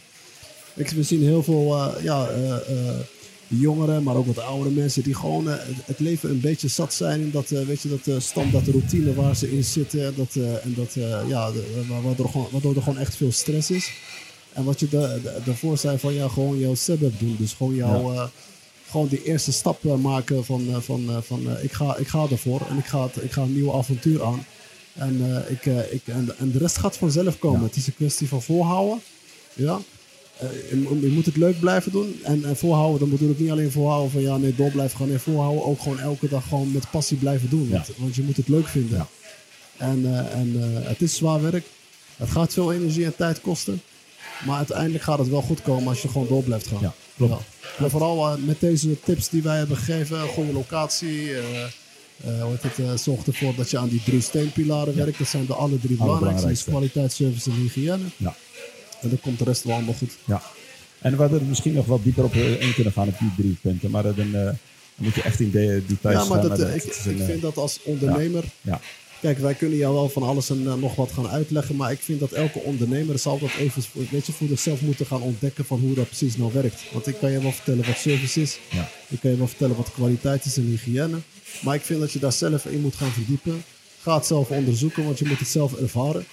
Ik, 0.75 0.89
we 0.89 1.03
zien 1.03 1.23
heel 1.23 1.43
veel 1.43 1.91
ja, 2.01 2.29
jongeren, 3.47 4.03
maar 4.03 4.15
ook 4.15 4.25
wat 4.25 4.39
oudere 4.39 4.69
mensen 4.75 5.03
die 5.03 5.13
gewoon 5.15 5.49
eh, 5.49 5.55
het- 5.85 5.99
leven 5.99 6.29
een 6.29 6.39
beetje 6.39 6.67
zat 6.67 6.93
zijn 6.93 7.21
in 7.21 7.31
dat, 7.31 7.51
eh, 7.51 7.61
weet 7.65 7.81
je, 7.81 7.89
dat 7.89 8.07
eh, 8.07 8.19
standaard 8.19 8.67
routine 8.67 9.13
waar 9.13 9.35
ze 9.35 9.51
in 9.51 9.63
zitten. 9.63 10.15
Dat, 10.15 10.35
en 10.63 10.73
dat, 10.75 10.93
ja, 11.27 11.51
waardoor, 12.03 12.29
gewoon, 12.29 12.47
waardoor 12.51 12.75
er 12.75 12.81
gewoon 12.81 12.99
echt 12.99 13.15
veel 13.15 13.31
stress 13.31 13.71
is. 13.71 13.91
En 14.53 14.63
wat 14.63 14.79
je 14.79 14.89
da- 14.89 15.17
da- 15.23 15.39
daarvoor 15.45 15.77
zei 15.77 15.97
van 15.97 16.13
ja, 16.13 16.27
gewoon 16.27 16.59
jouw 16.59 16.75
sebeb 16.75 17.19
doen. 17.19 17.35
Dus 17.39 17.53
gewoon 17.53 17.75
jouw, 17.75 18.29
gewoon 18.89 19.07
die 19.07 19.23
eerste 19.23 19.51
stap 19.51 19.83
maken 19.83 20.45
van, 20.45 20.67
van, 20.81 21.23
van 21.23 21.47
ik, 21.61 21.71
ga, 21.71 21.97
ik 21.97 22.07
ga 22.07 22.27
ervoor 22.31 22.61
en 22.69 22.77
ik 22.77 22.85
ga, 22.85 23.03
het, 23.03 23.23
ik 23.23 23.31
ga 23.31 23.41
een 23.41 23.53
nieuw 23.53 23.73
avontuur 23.73 24.23
aan. 24.23 24.45
En, 24.93 25.43
ik, 25.47 25.65
ik, 25.91 26.01
en, 26.05 26.29
en 26.37 26.51
de 26.51 26.57
rest 26.57 26.77
gaat 26.77 26.97
vanzelf 26.97 27.39
komen. 27.39 27.59
Ja. 27.59 27.65
Het 27.65 27.75
is 27.75 27.87
een 27.87 27.95
kwestie 27.95 28.27
van 28.27 28.41
volhouden. 28.41 29.01
Ja. 29.53 29.79
Eh, 30.43 30.69
je, 30.69 30.75
mo- 30.75 30.97
je 31.01 31.07
moet 31.11 31.25
het 31.25 31.37
leuk 31.37 31.59
blijven 31.59 31.91
doen. 31.91 32.19
En, 32.23 32.45
en 32.45 32.55
volhouden, 32.57 32.99
dan 32.99 33.09
bedoel 33.09 33.29
ik 33.29 33.39
niet 33.39 33.51
alleen 33.51 33.71
volhouden 33.71 34.11
van 34.11 34.21
ja, 34.21 34.37
nee, 34.37 34.55
door 34.55 34.71
blijven 34.71 34.97
gaan. 34.97 35.07
Nee, 35.07 35.17
volhouden 35.19 35.65
ook 35.65 35.81
gewoon 35.81 35.99
elke 35.99 36.27
dag 36.29 36.47
gewoon 36.47 36.71
met 36.71 36.89
passie 36.91 37.17
blijven 37.17 37.49
doen. 37.49 37.69
Want, 37.69 37.89
want 37.97 38.15
je 38.15 38.21
moet 38.23 38.37
het 38.37 38.47
leuk 38.47 38.67
vinden. 38.67 38.97
Ja. 38.97 39.07
En, 39.77 40.05
eh, 40.05 40.39
en 40.39 40.55
eh, 40.59 40.89
het 40.89 41.01
is 41.01 41.15
zwaar 41.15 41.41
werk. 41.41 41.65
Het 42.17 42.29
gaat 42.29 42.53
veel 42.53 42.73
energie 42.73 43.05
en 43.05 43.15
tijd 43.15 43.41
kosten. 43.41 43.81
Maar 44.45 44.57
uiteindelijk 44.57 45.03
gaat 45.03 45.19
het 45.19 45.29
wel 45.29 45.41
goed 45.41 45.61
komen 45.61 45.87
als 45.87 46.01
je 46.01 46.07
gewoon 46.07 46.27
door 46.27 46.43
blijft 46.43 46.67
gaan. 46.67 46.81
Ja, 46.81 46.93
klopt. 47.17 47.43
En 47.77 47.89
vooral 47.89 48.37
met 48.37 48.59
deze 48.59 48.99
tips 48.99 49.29
die 49.29 49.41
wij 49.41 49.57
hebben 49.57 49.77
gegeven, 49.77 50.27
goede 50.27 50.53
locatie. 50.53 51.29
heet 52.23 52.77
het, 52.77 53.01
zorg 53.01 53.25
ervoor 53.25 53.55
dat 53.55 53.69
je 53.69 53.77
aan 53.77 53.89
die 53.89 54.01
drie 54.05 54.21
steenpilaren 54.21 54.95
werkt. 54.95 55.17
Dat 55.17 55.27
zijn 55.27 55.45
de 55.45 55.53
alle 55.53 55.79
drie 55.79 55.97
belangrijkste. 55.97 56.47
Dus 56.47 56.63
belangrijkste. 56.63 56.69
kwaliteit, 56.69 57.11
service 57.11 57.49
en 57.49 57.55
hygiëne. 57.55 58.03
Ja. 58.17 58.35
En 59.03 59.09
dan 59.09 59.19
komt 59.21 59.37
de 59.39 59.43
rest 59.43 59.63
wel 59.63 59.75
allemaal 59.75 59.93
goed. 59.93 60.11
Ja. 60.25 60.41
En 60.99 61.11
we 61.11 61.17
hadden 61.21 61.39
er 61.39 61.45
misschien 61.45 61.73
nog 61.73 61.85
wat 61.85 62.03
dieper 62.03 62.23
op 62.23 62.33
eh, 62.33 62.61
in 62.61 62.73
kunnen 62.73 62.93
gaan 62.93 63.07
op 63.07 63.17
die 63.19 63.31
drie 63.37 63.57
punten. 63.61 63.91
Maar 63.91 64.05
eh, 64.05 64.15
dan, 64.15 64.25
eh, 64.35 64.43
dan 64.43 64.55
moet 64.95 65.15
je 65.15 65.21
echt 65.21 65.39
in 65.39 65.51
de 65.51 65.83
details 65.87 66.23
Ja, 66.23 66.29
maar 66.29 66.39
gaan. 66.39 66.49
dat, 66.49 66.57
maar 66.59 66.75
ik, 66.75 66.83
is 66.83 67.05
een, 67.05 67.17
vind 67.25 67.41
dat 67.41 67.57
als 67.57 67.79
ondernemer... 67.83 68.43
Ja, 68.61 68.79
Kijk, 69.21 69.37
wij 69.37 69.53
kunnen 69.53 69.77
jou 69.77 69.93
wel 69.93 70.09
van 70.09 70.23
alles 70.23 70.49
en 70.49 70.63
nog 70.79 70.95
wat 70.95 71.11
gaan 71.11 71.27
uitleggen. 71.27 71.75
Maar 71.75 71.91
ik 71.91 71.99
vind 71.99 72.19
dat 72.19 72.31
elke 72.31 72.59
ondernemer 72.59 73.19
zal 73.19 73.39
dat 73.39 73.49
even 73.59 73.83
voor- 73.83 74.01
weet 74.11 74.25
je, 74.25 74.31
voor 74.31 74.47
zichzelf 74.47 74.81
moeten 74.81 75.05
gaan 75.05 75.21
ontdekken 75.21 75.65
van 75.65 75.79
hoe 75.79 75.93
dat 75.93 76.05
precies 76.07 76.37
nou 76.37 76.53
werkt. 76.53 76.81
Want 76.91 77.07
ik 77.07 77.15
kan 77.19 77.31
je 77.31 77.41
wel 77.41 77.51
vertellen 77.51 77.85
wat 77.85 77.97
service 77.97 78.41
is. 78.41 78.59
ja, 78.71 78.89
Ik 79.07 79.19
kan 79.19 79.31
je 79.31 79.37
wel 79.37 79.47
vertellen 79.47 79.75
wat 79.75 79.91
kwaliteit 79.91 80.45
is 80.45 80.57
en 80.57 80.63
hygiëne. 80.65 81.17
Maar 81.61 81.75
ik 81.75 81.81
vind 81.81 81.99
dat 81.99 82.11
je 82.11 82.19
daar 82.19 82.31
zelf 82.31 82.65
in 82.65 82.81
moet 82.81 82.95
gaan 82.95 83.11
verdiepen. 83.11 83.63
Ga 84.01 84.15
het 84.15 84.25
zelf 84.25 84.49
onderzoeken, 84.49 85.03
want 85.03 85.19
je 85.19 85.25
moet 85.25 85.39
het 85.39 85.47
zelf 85.47 85.73
ervaren. 85.75 86.25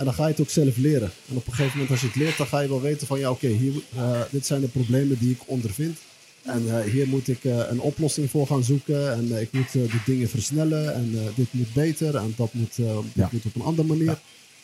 En 0.00 0.06
dan 0.06 0.14
ga 0.14 0.24
je 0.24 0.30
het 0.30 0.40
ook 0.40 0.50
zelf 0.50 0.76
leren. 0.76 1.10
En 1.28 1.36
op 1.36 1.46
een 1.46 1.52
gegeven 1.52 1.72
moment 1.72 1.90
als 1.90 2.00
je 2.00 2.06
het 2.06 2.16
leert, 2.16 2.36
dan 2.36 2.46
ga 2.46 2.60
je 2.60 2.68
wel 2.68 2.80
weten 2.80 3.06
van... 3.06 3.18
ja, 3.18 3.30
oké, 3.30 3.46
hier 3.46 3.72
eh, 3.96 4.20
dit 4.30 4.46
zijn 4.46 4.60
de 4.60 4.68
problemen 4.68 5.18
die 5.18 5.30
ik 5.30 5.40
ondervind. 5.46 5.98
En 6.42 6.62
eh, 6.68 6.90
hier 6.92 7.08
moet 7.08 7.28
ik 7.28 7.44
eh, 7.44 7.58
een 7.70 7.80
oplossing 7.80 8.30
voor 8.30 8.46
gaan 8.46 8.64
zoeken. 8.64 9.12
En 9.12 9.40
ik 9.40 9.52
moet 9.52 9.72
de 9.72 9.88
dingen 10.06 10.28
versnellen. 10.28 10.94
En 10.94 11.18
dit 11.34 11.46
moet 11.50 11.72
beter. 11.72 12.16
En 12.16 12.34
dat 12.36 12.52
moet, 12.54 12.76
dit 12.76 12.86
Ja. 13.12 13.28
moet 13.32 13.44
op 13.44 13.54
een 13.54 13.62
andere 13.62 13.88
manier. 13.88 14.18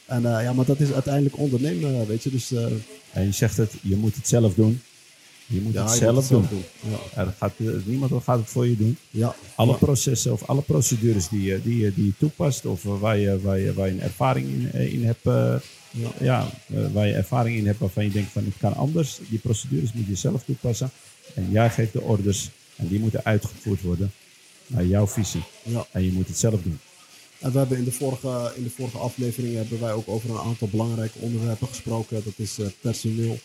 En 0.06 0.22
ja, 0.22 0.52
maar 0.52 0.64
dat 0.64 0.80
is 0.80 0.92
uiteindelijk 0.92 1.38
ondernemen, 1.38 2.06
weet 2.06 2.22
je. 2.22 2.30
Dus 2.30 2.52
En 3.12 3.24
je 3.24 3.32
zegt 3.32 3.56
het, 3.56 3.72
je 3.82 3.96
moet 3.96 4.14
het 4.16 4.28
zelf 4.28 4.54
doen. 4.54 4.80
Je 5.46 5.60
moet 5.60 5.72
ja, 5.72 5.82
het 5.82 5.90
zelf, 5.90 6.30
moet 6.30 6.48
doen. 6.50 6.64
Ja. 6.80 7.22
Er 7.22 7.34
gaat, 7.38 7.52
eh, 7.56 7.66
niemand 7.84 8.24
gaat 8.24 8.38
het 8.38 8.48
voor 8.48 8.66
je 8.66 8.76
doen. 8.76 8.98
Ja. 9.10 9.34
Alle 9.54 9.76
processen 9.76 10.32
of 10.32 10.42
alle 10.42 10.62
procedures 10.62 11.28
die 11.28 11.42
je, 11.42 11.62
die 11.62 11.78
je, 11.78 11.94
die 11.94 12.04
je 12.04 12.12
toepast, 12.18 12.66
of 12.66 12.84
eh, 12.84 13.00
waar 13.00 13.18
je, 13.18 13.40
waar 13.40 13.58
je, 13.58 13.74
waar 13.74 13.86
je 13.86 13.92
een 13.92 14.00
ervaring 14.00 14.48
in, 14.48 14.70
eh, 14.72 14.92
in 14.92 15.04
hebt, 15.04 15.24
Ja. 16.18 16.48
waar 16.92 17.06
je 17.06 17.12
ervaring 17.12 17.58
in 17.58 17.66
hebt 17.66 17.78
waarvan 17.78 18.04
je 18.04 18.10
denkt 18.10 18.32
van 18.32 18.44
het 18.44 18.54
kan 18.58 18.74
anders, 18.74 19.18
die 19.28 19.38
procedures 19.38 19.92
moet 19.92 20.06
je 20.06 20.14
zelf 20.14 20.44
toepassen. 20.44 20.90
En 21.34 21.50
jij 21.50 21.70
geeft 21.70 21.92
de 21.92 22.00
orders 22.00 22.50
en 22.76 22.88
die 22.88 22.98
moeten 22.98 23.24
uitgevoerd 23.24 23.82
worden 23.82 24.12
naar 24.66 24.84
jouw 24.84 25.06
visie. 25.06 25.42
Ja. 25.62 25.86
En 25.90 26.04
je 26.04 26.12
moet 26.12 26.28
het 26.28 26.38
zelf 26.38 26.62
doen. 26.62 26.78
En 27.38 27.52
we 27.52 27.58
hebben 27.58 27.78
in 27.78 27.84
de 27.84 27.92
vorige, 27.92 28.52
in 28.56 28.62
de 28.62 28.70
vorige 28.70 28.98
aflevering 28.98 29.54
hebben 29.54 29.80
wij 29.80 29.92
ook 29.92 30.08
over 30.08 30.30
een 30.30 30.38
aantal 30.38 30.68
belangrijke 30.68 31.18
onderwerpen 31.18 31.68
gesproken. 31.68 32.22
Dat 32.24 32.34
is 32.36 32.58
personeel, 32.80 33.38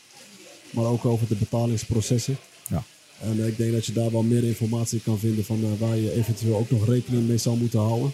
maar 0.71 0.85
ook 0.85 1.05
over 1.05 1.27
de 1.27 1.35
betalingsprocessen. 1.35 2.37
Ja. 2.69 2.83
En 3.19 3.47
ik 3.47 3.57
denk 3.57 3.71
dat 3.71 3.85
je 3.85 3.93
daar 3.93 4.11
wel 4.11 4.23
meer 4.23 4.43
informatie 4.43 4.99
kan 4.99 5.19
vinden 5.19 5.45
van 5.45 5.63
eh, 5.63 5.87
waar 5.87 5.97
je 5.97 6.13
eventueel 6.13 6.57
ook 6.57 6.69
nog 6.69 6.85
rekening 6.85 7.27
mee 7.27 7.37
zou 7.37 7.57
moeten 7.57 7.79
houden. 7.79 8.13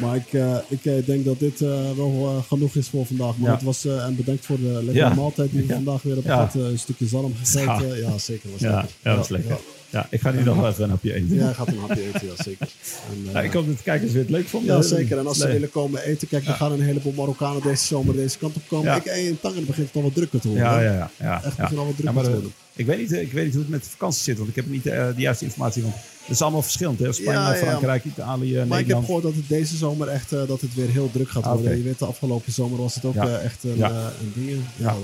Maar 0.00 0.16
ik, 0.16 0.32
eh, 0.32 0.56
ik 0.68 0.84
eh, 0.84 0.92
denk 1.06 1.24
dat 1.24 1.38
dit 1.38 1.60
eh, 1.60 1.90
wel 1.96 2.44
genoeg 2.48 2.74
is 2.74 2.88
voor 2.88 3.06
vandaag. 3.06 3.36
Maar 3.36 3.50
het 3.52 3.62
was, 3.62 3.84
en 3.84 4.16
bedankt 4.16 4.46
voor 4.46 4.56
de 4.56 4.80
lekkere 4.84 5.14
maaltijd 5.14 5.50
die 5.50 5.62
we 5.66 5.72
vandaag 5.74 6.02
weer 6.02 6.14
hebben 6.14 6.32
gehad. 6.32 6.54
Eh, 6.54 6.62
een 6.62 6.78
stukje 6.78 7.06
zalm 7.06 7.34
gegeten. 7.42 7.98
Ja, 8.00 8.18
zeker. 8.18 8.50
Was 8.50 8.60
Ja, 8.60 8.70
lekker. 8.70 8.90
ja, 9.02 9.08
dat 9.10 9.16
was 9.18 9.28
lekker. 9.28 9.56
Ja, 9.90 10.06
ik 10.10 10.20
ga 10.20 10.30
nu 10.30 10.42
nog 10.42 10.56
wel 10.56 10.68
even 10.68 10.84
een 10.84 10.90
hapje 10.90 11.14
eten. 11.14 11.34
ja, 11.36 11.52
gaat 11.52 11.68
een 11.68 11.78
hapje 11.78 12.02
eten, 12.06 12.26
ja 12.26 12.42
zeker. 12.42 12.68
En, 13.10 13.32
Ja, 13.32 13.40
ik 13.40 13.52
hoop 13.52 13.66
dat 13.66 13.76
de 13.76 13.82
kijkers 13.82 14.12
weer 14.12 14.20
het 14.22 14.30
leuk 14.30 14.48
vonden. 14.48 14.74
ja, 14.76 14.82
zeker. 14.82 15.18
En 15.18 15.26
als 15.26 15.38
ze 15.38 15.44
Nee. 15.44 15.52
willen 15.52 15.70
komen 15.70 16.02
eten, 16.02 16.28
kijk, 16.28 16.46
er 16.46 16.52
gaan 16.54 16.72
een 16.72 16.80
heleboel 16.82 17.12
Marokkanen 17.12 17.62
deze 17.62 17.84
zomer 17.84 18.14
deze 18.14 18.38
kant 18.38 18.56
op 18.56 18.62
komen. 18.68 18.96
Ik, 18.96 19.04
in 19.04 19.40
Tangen 19.40 19.66
begint 19.66 19.86
het 19.86 19.96
al 19.96 20.02
wat 20.02 20.14
drukker 20.14 20.40
te 20.40 20.48
worden. 20.48 20.66
Ja, 20.66 20.80
ja, 20.80 20.92
ja. 20.92 21.10
ja, 21.20 21.42
Echt 21.44 21.56
begint 21.56 21.78
al 21.78 21.86
wat 21.86 21.96
drukker 21.96 22.22
te 22.24 22.30
worden. 22.30 22.52
Ik, 22.76 22.86
weet 22.86 22.98
niet, 22.98 23.12
eh, 23.12 23.20
ik 23.20 23.32
weet 23.32 23.44
niet 23.44 23.52
hoe 23.52 23.62
het 23.62 23.70
met 23.70 23.82
de 23.84 23.90
vakantie 23.90 24.22
zit, 24.22 24.36
want 24.36 24.48
ik 24.48 24.54
heb 24.56 24.66
niet 24.66 24.86
eh, 24.86 25.06
de 25.14 25.20
juiste 25.22 25.44
informatie. 25.44 25.82
Want 25.82 25.94
het 25.94 26.30
is 26.34 26.42
allemaal 26.42 26.62
verschillend. 26.62 26.98
Hè? 26.98 27.12
Spanje, 27.12 27.30
Ja, 27.40 27.52
ja. 27.54 27.58
Frankrijk, 27.58 28.04
Italië, 28.04 28.52
Maar 28.52 28.62
ik 28.62 28.68
heb 28.68 28.68
Nederland. 28.68 29.04
gehoord 29.04 29.22
dat 29.22 29.34
het 29.34 29.48
deze 29.48 29.76
zomer 29.76 30.08
echt 30.08 30.32
eh, 30.32 30.46
dat 30.46 30.60
het 30.60 30.74
weer 30.74 30.88
heel 30.90 31.10
druk 31.12 31.28
gaat 31.30 31.44
Ah, 31.44 31.52
worden. 31.52 31.76
Je 31.76 31.82
weet, 31.82 31.98
de 31.98 32.04
afgelopen 32.06 32.52
zomer 32.52 32.78
was 32.78 32.94
het 32.94 33.04
ook 33.04 33.14
Ja. 33.14 33.38
echt 33.38 33.64
een, 33.64 33.76
Ja. 33.76 33.90
eh, 33.90 33.96
een 34.20 34.32
ding. 34.46 34.60
Ja. 34.76 34.84
Ja. 34.86 34.94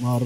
Maar 0.00 0.20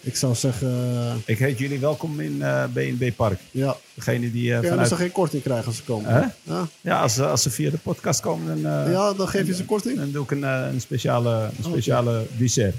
ik 0.00 0.16
zou 0.16 0.34
zeggen, 0.34 1.22
Ik 1.26 1.38
heet 1.38 1.58
jullie 1.58 1.78
welkom 1.78 2.20
in 2.20 2.38
BNB 2.72 3.10
Park. 3.16 3.40
ja, 3.50 3.76
Degene 3.94 4.30
die 4.32 4.46
eh, 4.52 4.54
kun 4.54 4.62
je 4.64 4.68
vanuit... 4.68 4.88
dus 4.88 4.98
geen 4.98 5.12
korting 5.12 5.42
krijgen 5.42 5.66
als 5.66 5.76
ze 5.76 5.82
komen. 5.82 6.10
Hè? 6.12 6.20
Ja? 6.42 6.68
Ja, 6.80 7.00
als, 7.00 7.14
ze- 7.14 7.26
als 7.26 7.42
ze 7.42 7.50
via 7.50 7.70
de 7.70 7.78
podcast 7.78 8.20
komen, 8.20 8.62
dan, 8.62 8.90
ja, 8.90 9.12
dan 9.12 9.28
geef 9.28 9.46
je 9.46 9.54
ze 9.54 9.64
korting. 9.64 9.96
dan 9.98 10.10
doe 10.10 10.22
ik 10.24 10.30
een, 10.30 10.42
een 10.42 10.80
speciale, 10.80 11.50
een 11.58 11.64
speciale 11.64 12.26
dessert. 12.36 12.74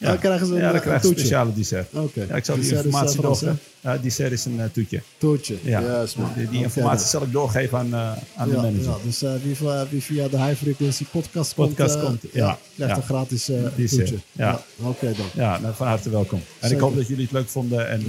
Ja, 0.00 0.06
dan 0.08 0.18
krijgen 0.18 0.46
ze 0.46 0.52
een, 0.54 0.60
ja, 0.60 0.72
eh, 0.72 0.84
dan 0.84 0.92
een 0.94 1.00
toetje. 1.00 1.18
speciale 1.18 1.52
dessert. 1.54 1.88
Oké. 1.94 2.24
Ja, 2.28 2.34
ik 2.34 2.44
zal 2.44 2.54
die 2.56 2.70
eh, 2.70 2.76
informatie 2.84 3.20
doorgeven. 3.20 3.58
Ja, 3.80 3.98
dessert 3.98 4.32
is 4.32 4.44
een 4.44 4.60
eh, 4.60 4.66
toetje. 4.72 5.00
Toetje. 5.18 5.56
Ja, 5.62 6.04
die, 6.50 6.62
informatie 6.62 7.06
zal 7.06 7.22
ik 7.22 7.32
doorgeven 7.32 7.78
aan, 7.78 7.94
aan 8.36 8.48
de 8.48 8.54
Ja, 8.54 8.60
manager. 8.62 8.82
ja, 8.82 8.96
dus 9.04 9.20
wie, 9.42 9.56
via- 9.56 9.86
wie 9.90 10.02
via 10.02 10.28
de 10.28 10.36
High 10.42 10.62
Frequency 10.62 11.04
podcast, 11.10 11.54
Podcast 11.54 11.94
komt, 12.00 12.20
komt, 12.20 12.32
ja. 12.32 12.58
krijgt 12.74 12.94
Ja. 12.94 12.96
een 13.00 13.02
gratis 13.08 13.44
Dessert, 13.76 14.06
toetje. 14.06 14.24
ja. 14.32 14.62
Oké 14.82 15.06
dan. 15.16 15.26
Ja, 15.34 15.58
nou, 15.58 15.74
van 15.74 15.86
harte 15.86 16.10
welkom. 16.10 16.38
En 16.38 16.44
Zeker. 16.60 16.76
ik 16.76 16.82
hoop 16.82 16.96
dat 16.96 17.06
jullie 17.08 17.22
het 17.22 17.32
leuk 17.32 17.48
vonden. 17.48 17.88
En 17.88 18.02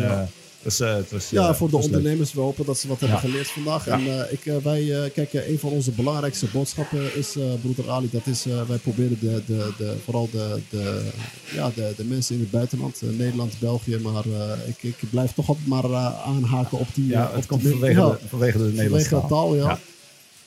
Ja. 0.63 0.85
eh, 0.87 0.95
het 0.95 1.11
was, 1.11 1.29
Ja, 1.29 1.47
eh, 1.49 1.55
voor 1.55 1.69
de 1.69 1.77
ondernemers, 1.77 2.33
we 2.33 2.39
hopen 2.39 2.65
dat 2.65 2.77
ze 2.77 2.87
wat 2.87 2.99
hebben 2.99 3.19
geleerd 3.19 3.47
vandaag. 3.47 3.87
En 3.87 3.99
eh, 4.19 4.31
ik, 4.31 4.51
wij, 4.63 5.11
kijk, 5.13 5.33
een 5.33 5.59
van 5.59 5.69
onze 5.69 5.91
belangrijkste 5.91 6.45
boodschappen 6.53 7.15
is, 7.15 7.35
broeder 7.61 7.89
Ali, 7.89 8.09
dat 8.11 8.27
is, 8.27 8.45
wij 8.67 8.77
proberen 8.77 9.17
de, 9.19 9.41
de, 9.45 9.71
de, 9.77 9.95
vooral 10.03 10.29
de, 10.31 10.59
de, 10.69 11.09
ja, 11.53 11.71
de, 11.75 11.93
de 11.97 12.03
mensen 12.03 12.35
in 12.35 12.41
het 12.41 12.51
buitenland, 12.51 13.01
Nederland, 13.01 13.59
België, 13.59 13.97
maar 13.97 14.23
ik, 14.65 14.83
ik 14.83 14.95
blijf 15.09 15.33
toch 15.33 15.47
altijd 15.49 15.67
maar 15.67 15.95
aanhaken 16.25 16.79
op 16.79 16.87
die... 16.93 17.07
Ja, 17.07 17.31
het 17.33 17.45
komt 17.45 17.61
vanwege, 17.67 17.99
de, 18.01 18.17
vanwege 18.27 18.57
de 18.57 18.63
Nederlandse 18.63 19.21
taal, 19.29 19.55
ja. 19.55 19.79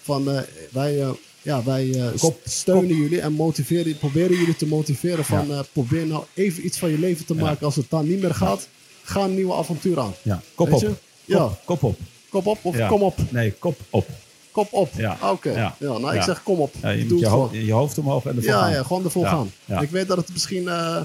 Van, 0.03 0.25
wij, 0.73 1.05
ja, 1.43 1.63
wij 1.65 2.13
Kop- 2.19 2.41
steunen 2.45 2.97
jullie 2.97 3.21
en 3.21 3.33
motiveren, 3.33 3.99
proberen 3.99 4.37
jullie 4.37 4.57
te 4.57 4.67
motiveren 4.67 5.25
van 5.25 5.47
Ja. 5.49 5.65
probeer 5.73 6.07
nou 6.07 6.25
even 6.35 6.65
iets 6.67 6.79
van 6.79 6.91
je 6.91 6.99
leven 6.99 7.27
te 7.27 7.35
Ja. 7.35 7.41
maken. 7.41 7.67
Als 7.67 7.77
het 7.77 7.87
dan 7.89 8.09
niet 8.09 8.21
meer 8.21 8.35
gaat, 8.35 8.69
ga 9.05 9.21
een 9.21 9.35
nieuwe 9.35 9.55
avontuur 9.55 10.01
aan. 10.01 10.15
Ja, 10.23 10.41
kop 10.55 10.69
Weet 10.69 10.75
op. 10.77 10.81
Kop, 10.89 10.99
Ja. 11.25 11.51
kop 11.65 11.83
op. 11.83 11.99
Kop 12.29 12.47
op 12.47 12.59
of 12.63 12.77
Ja. 12.77 12.89
kom 12.89 13.03
op? 13.03 13.19
Nee, 13.31 13.53
kop 13.53 13.79
op. 13.91 14.07
Kop 14.51 14.73
op. 14.73 14.89
Ja. 14.97 15.17
Ah, 15.21 15.31
Oké. 15.33 15.51
Ja. 15.51 15.77
Ja. 15.79 15.99
nou, 15.99 16.17
ik 16.17 16.23
zeg 16.23 16.43
kom 16.43 16.59
op. 16.61 16.75
Ja, 16.83 16.89
je 16.91 17.07
Doe 17.07 17.19
je, 17.53 17.65
je 17.67 17.73
hoofd 17.73 17.99
omhoog 17.99 18.25
en 18.25 18.37
ervoor 18.37 18.51
Ja, 18.51 18.69
ja, 18.69 18.83
gewoon 18.83 19.05
ervoor 19.05 19.27
gaan. 19.27 19.53
Ik 19.81 19.91
weet 19.91 20.09
dat 20.09 20.17
het 20.17 20.33
misschien... 20.33 20.69
eh, 20.69 21.01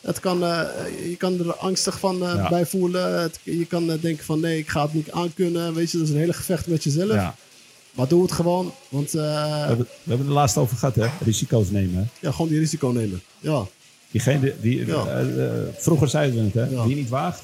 het 0.00 0.20
kan, 0.20 0.44
eh, 0.44 0.60
je 1.08 1.16
kan 1.16 1.38
er 1.38 1.54
angstig 1.54 1.98
van 1.98 2.22
eh, 2.24 2.48
bij 2.48 2.66
voelen. 2.66 3.20
Het- 3.22 3.38
je 3.42 3.64
kan 3.66 3.86
denken 3.86 4.24
van 4.24 4.40
nee, 4.40 4.58
ik 4.58 4.68
ga 4.68 4.82
het 4.82 4.94
niet 4.94 5.10
aankunnen. 5.10 5.74
Weet 5.74 5.90
je, 5.90 5.98
dat 5.98 6.06
is 6.06 6.12
een 6.12 6.18
hele 6.20 6.32
gevecht 6.32 6.66
met 6.66 6.84
jezelf. 6.84 7.12
Ja. 7.12 7.34
Maar 7.92 8.08
doe 8.08 8.22
het 8.22 8.32
gewoon. 8.32 8.72
Want 8.88 9.10
We, 9.10 9.18
hebben, 9.20 9.86
we 9.86 10.08
hebben 10.08 10.18
het 10.18 10.26
er 10.26 10.32
laatst 10.40 10.56
over 10.56 10.76
gehad, 10.76 10.94
hè? 10.94 11.06
Risico's 11.24 11.70
nemen. 11.70 11.96
Hè? 11.96 12.26
ja, 12.26 12.32
gewoon 12.32 12.48
die 12.48 12.58
risico 12.58 12.88
nemen. 12.88 13.22
Ja, 13.40 13.66
Diegene, 14.14 14.54
die, 14.60 14.86
Ja. 14.86 15.06
eh, 15.06 15.46
eh, 15.46 15.68
vroeger 15.76 16.08
zeiden 16.08 16.38
we 16.38 16.44
het, 16.44 16.70
hè? 16.70 16.76
Ja. 16.76 16.86
Wie 16.86 16.96
niet 16.96 17.08
waagt, 17.08 17.42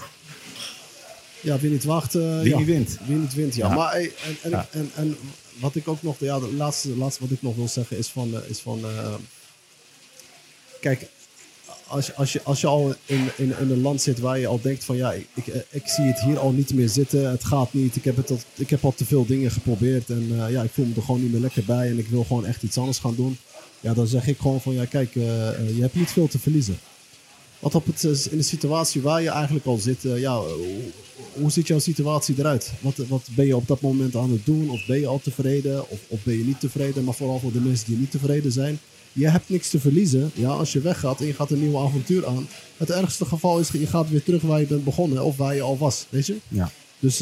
ja 1.41 1.59
wie 1.59 1.71
niet 1.71 1.85
wacht... 1.85 2.13
wie 2.13 2.23
ja. 2.23 2.59
niet 2.59 2.67
wint. 2.67 2.99
Wie 3.07 3.17
niet 3.17 3.35
wint, 3.35 3.55
ja. 3.55 3.75
Maar 3.75 3.93
hey, 3.93 4.13
en, 4.43 4.53
en, 4.53 4.67
en, 4.71 4.91
en 4.95 5.17
wat 5.61 5.75
ik 5.75 5.89
ook 5.89 6.03
nog, 6.03 6.17
ja, 6.19 6.39
de 6.39 6.53
laatste, 6.57 6.97
laatste 6.97 7.23
wat 7.23 7.31
ik 7.31 7.43
nog 7.43 7.57
wil 7.57 7.69
zeggen 7.69 7.99
is 7.99 8.09
van, 8.09 8.35
is 8.49 8.59
van 8.59 8.85
kijk, 10.81 11.07
als 11.87 12.07
je, 12.07 12.15
als 12.15 12.33
je, 12.33 12.43
als 12.43 12.61
je 12.61 12.67
al 12.67 12.95
in, 13.07 13.29
in, 13.37 13.53
in 13.59 13.71
een 13.71 13.81
land 13.81 14.03
zit 14.03 14.19
waar 14.19 14.39
je 14.39 14.47
al 14.47 14.61
denkt 14.61 14.85
van 14.85 14.97
ja, 14.97 15.13
ik, 15.13 15.27
ik, 15.35 15.47
ik 15.71 15.89
zie 15.89 16.05
het 16.05 16.21
hier 16.21 16.39
al 16.39 16.53
niet 16.53 16.75
meer 16.75 16.89
zitten, 16.89 17.31
het 17.31 17.45
gaat 17.45 17.73
niet, 17.73 17.97
ik 17.97 18.05
heb, 18.05 18.17
het 18.17 18.31
al, 18.31 18.41
ik 18.55 18.71
heb 18.71 18.85
al 18.85 18.95
te 18.95 19.05
veel 19.05 19.27
dingen 19.27 19.51
geprobeerd 19.51 20.11
en 20.11 20.51
ja, 20.51 20.63
ik 20.63 20.71
voel 20.73 20.87
me 20.87 20.95
er 20.97 21.03
gewoon 21.03 21.23
niet 21.23 21.33
meer 21.33 21.41
lekker 21.41 21.65
bij 21.65 21.91
en 21.91 21.99
ik 21.99 22.09
wil 22.09 22.25
gewoon 22.25 22.47
echt 22.47 22.63
iets 22.63 22.79
anders 22.79 22.99
gaan 22.99 23.15
doen. 23.15 23.39
Ja, 23.81 23.95
dan 23.95 24.07
zeg 24.07 24.27
ik 24.27 24.39
gewoon 24.39 24.61
van 24.61 24.75
ja, 24.75 24.85
kijk, 24.85 25.17
eh, 25.17 25.49
eh, 25.49 25.77
je 25.77 25.81
hebt 25.81 25.95
niet 25.95 26.11
veel 26.11 26.29
te 26.29 26.39
verliezen. 26.39 26.79
Want 27.59 27.75
op 27.75 27.87
het, 27.87 28.05
eh, 28.05 28.33
in 28.33 28.37
de 28.37 28.43
situatie 28.43 29.03
waar 29.03 29.23
je 29.23 29.31
eigenlijk 29.31 29.67
al 29.67 29.77
zit, 29.77 30.03
ja, 30.03 30.41
hoe, 30.41 30.81
hoe 31.33 31.51
ziet 31.51 31.67
jouw 31.67 31.79
situatie 31.79 32.35
eruit? 32.39 32.73
Wat, 32.81 32.97
wat 32.97 33.29
ben 33.35 33.47
je 33.47 33.57
op 33.57 33.67
dat 33.69 33.81
moment 33.81 34.17
aan 34.17 34.31
het 34.31 34.47
doen? 34.47 34.71
Of 34.71 34.87
ben 34.87 35.01
je 35.01 35.07
al 35.07 35.21
tevreden? 35.21 35.91
Of, 35.91 35.99
of 36.09 36.23
ben 36.23 36.39
je 36.39 36.45
niet 36.45 36.61
tevreden? 36.61 37.05
Maar 37.05 37.15
vooral 37.15 37.39
voor 37.39 37.53
de 37.53 37.61
mensen 37.61 37.87
die 37.87 37.97
niet 37.97 38.11
tevreden 38.11 38.53
zijn. 38.53 38.79
Je 39.13 39.29
hebt 39.29 39.49
niks 39.49 39.71
te 39.71 39.81
verliezen. 39.81 40.31
Ja, 40.35 40.49
als 40.49 40.73
je 40.73 40.81
weggaat 40.81 41.21
en 41.21 41.27
je 41.27 41.35
gaat 41.35 41.51
een 41.51 41.61
nieuw 41.61 41.79
avontuur 41.79 42.27
aan. 42.27 42.49
Het 42.77 42.91
ergste 42.91 43.25
geval 43.25 43.59
is, 43.59 43.69
je 43.69 43.87
gaat 43.87 44.11
weer 44.11 44.23
terug 44.23 44.43
waar 44.43 44.61
je 44.61 44.67
bent 44.67 44.85
begonnen. 44.85 45.25
Of 45.25 45.37
waar 45.37 45.55
je 45.55 45.63
al 45.63 45.79
was, 45.79 46.07
weet 46.09 46.27
je? 46.27 46.37
Ja. 46.49 46.71
Dus 46.99 47.19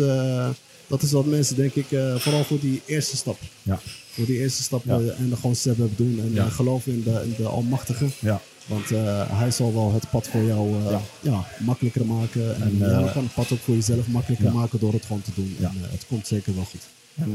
dat 0.86 1.02
is 1.02 1.12
wat 1.12 1.26
mensen, 1.26 1.56
denk 1.56 1.74
ik, 1.74 1.86
vooral 2.16 2.44
voor 2.44 2.60
die 2.60 2.82
eerste 2.86 3.16
stap. 3.16 3.38
Ja. 3.62 3.80
Voor 4.18 4.26
die 4.26 4.38
eerste 4.38 4.62
stap 4.62 4.86
eh, 4.86 4.94
en 4.94 5.32
gewoon 5.34 5.56
step 5.56 5.76
hebben 5.78 5.96
doen. 5.96 6.20
En 6.20 6.38
eh, 6.44 6.50
geloven 6.52 6.92
in 6.92 7.02
de, 7.02 7.20
in 7.24 7.34
de 7.36 7.48
Almachtige. 7.48 8.06
Ja. 8.18 8.40
Want 8.68 8.90
eh, 8.90 9.38
hij 9.38 9.50
zal 9.50 9.74
wel 9.74 9.92
het 9.92 10.10
pad 10.10 10.28
voor 10.28 10.42
jou 10.42 10.82
ja. 10.82 11.00
Ja. 11.20 11.44
makkelijker 11.58 12.06
maken. 12.06 12.54
En, 12.54 12.62
En, 12.62 12.76
jij 12.78 12.88
eh, 12.88 13.12
kan 13.12 13.22
het 13.22 13.34
pad 13.34 13.52
ook 13.52 13.58
voor 13.58 13.74
jezelf 13.74 14.08
makkelijker 14.08 14.46
ja. 14.46 14.52
maken 14.52 14.78
door 14.78 14.92
het 14.92 15.04
gewoon 15.04 15.22
te 15.22 15.30
doen. 15.34 15.56
Ja. 15.58 15.66
En 15.68 15.88
het 15.90 16.06
komt 16.08 16.26
zeker 16.26 16.54
wel 16.54 16.64
goed. 16.64 16.80
En 17.14 17.32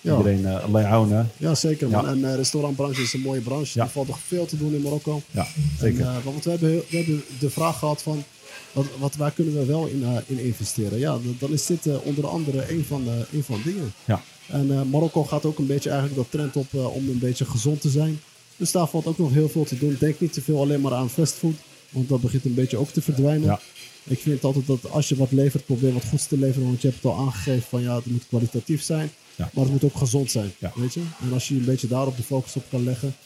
Ja. 0.00 0.16
iedereen 0.16 0.40
uh, 0.40 0.64
Allah 0.64 1.24
Ja, 1.36 1.54
zeker 1.54 1.88
man. 1.88 2.08
En 2.08 2.20
de 2.20 2.34
restaurantbranche 2.34 3.02
is 3.02 3.12
een 3.12 3.20
mooie 3.20 3.40
branche. 3.40 3.78
Ja. 3.78 3.84
Er 3.84 3.90
valt 3.90 4.08
nog 4.08 4.18
veel 4.26 4.46
te 4.46 4.56
doen 4.56 4.74
in 4.74 4.82
Marokko. 4.82 5.22
Ja, 5.30 5.46
zeker. 5.80 6.06
En, 6.06 6.22
want 6.24 6.44
we 6.44 6.50
hebben, 6.50 6.70
we 6.88 6.96
hebben 6.96 7.22
de 7.38 7.50
vraag 7.50 7.78
gehad 7.78 8.02
van... 8.02 8.24
Wat, 8.72 8.86
wat, 8.98 9.16
waar 9.16 9.30
kunnen 9.30 9.54
we 9.54 9.64
wel 9.64 9.86
in, 9.86 10.04
in 10.26 10.38
investeren? 10.38 10.98
Ja, 10.98 11.18
dan 11.38 11.52
is 11.52 11.66
dit 11.66 12.02
onder 12.02 12.26
andere 12.26 12.72
een 12.72 12.84
van, 12.84 13.04
de, 13.04 13.24
een 13.32 13.42
van 13.44 13.56
de 13.56 13.62
dingen. 13.62 13.92
ja. 14.04 14.22
En 14.48 14.70
eh, 14.70 14.82
Marokko 14.82 15.24
gaat 15.24 15.44
ook 15.44 15.58
een 15.58 15.66
beetje 15.66 15.90
eigenlijk 15.90 16.20
dat 16.20 16.30
trend 16.30 16.56
op 16.56 16.66
eh, 16.74 16.94
om 16.94 17.08
een 17.08 17.18
beetje 17.18 17.44
gezond 17.44 17.80
te 17.80 17.90
zijn. 17.90 18.20
Dus 18.56 18.72
daar 18.72 18.88
valt 18.88 19.06
ook 19.06 19.18
nog 19.18 19.32
heel 19.32 19.48
veel 19.48 19.64
te 19.64 19.78
doen. 19.78 19.96
Denk 20.00 20.20
niet 20.20 20.32
te 20.32 20.42
veel 20.42 20.60
alleen 20.60 20.80
maar 20.80 20.94
aan 20.94 21.10
fastfood. 21.10 21.54
Want 21.90 22.08
dat 22.08 22.20
begint 22.20 22.44
een 22.44 22.54
beetje 22.54 22.76
ook 22.76 22.90
te 22.90 23.02
verdwijnen. 23.02 23.46
Ja. 23.46 23.60
Ik 24.04 24.18
vind 24.18 24.44
altijd 24.44 24.66
dat 24.66 24.90
als 24.90 25.08
je 25.08 25.16
wat 25.16 25.32
levert, 25.32 25.64
probeer 25.64 25.92
wat 25.92 26.04
goeds 26.04 26.26
te 26.26 26.38
leveren. 26.38 26.66
Want 26.68 26.80
je 26.82 26.88
hebt 26.88 27.02
het 27.02 27.12
al 27.12 27.18
aangegeven 27.18 27.68
van 27.68 27.82
ja, 27.82 27.96
het 27.96 28.06
moet 28.06 28.26
kwalitatief 28.28 28.82
zijn. 28.82 29.10
Ja. 29.36 29.50
Maar 29.52 29.64
het 29.64 29.72
moet 29.72 29.84
ook 29.84 29.96
gezond 29.96 30.30
zijn. 30.30 30.52
Ja. 30.58 30.72
Weet 30.74 30.94
je? 30.94 31.00
En 31.20 31.32
als 31.32 31.48
je 31.48 31.54
een 31.54 31.64
beetje 31.64 31.88
daarop 31.88 32.16
de 32.16 32.22
focus 32.22 32.56
op 32.56 32.64
kan 32.70 32.84
leggen. 32.84 33.16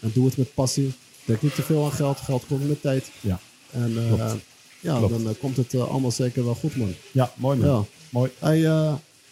En 0.00 0.10
doe 0.14 0.26
het 0.26 0.36
met 0.36 0.54
passie. 0.54 0.92
Denk 1.24 1.42
niet 1.42 1.54
te 1.54 1.62
veel 1.62 1.84
aan 1.84 1.92
geld. 1.92 2.18
Geld 2.18 2.46
komt 2.46 2.68
met 2.68 2.82
tijd. 2.82 3.10
Ja. 3.20 3.40
En 3.70 3.96
eh, 3.96 4.32
ja, 4.80 4.96
Klopt. 4.98 5.24
dan 5.24 5.38
komt 5.38 5.56
het 5.56 5.74
allemaal 5.74 6.10
zeker 6.10 6.44
wel 6.44 6.54
goed 6.54 6.76
man. 6.76 6.94
ja, 7.12 7.32
mooi 7.36 7.58
man. 7.58 7.68
Ja. 7.68 7.84
Mooi. 8.10 8.30
Hey, 8.38 8.58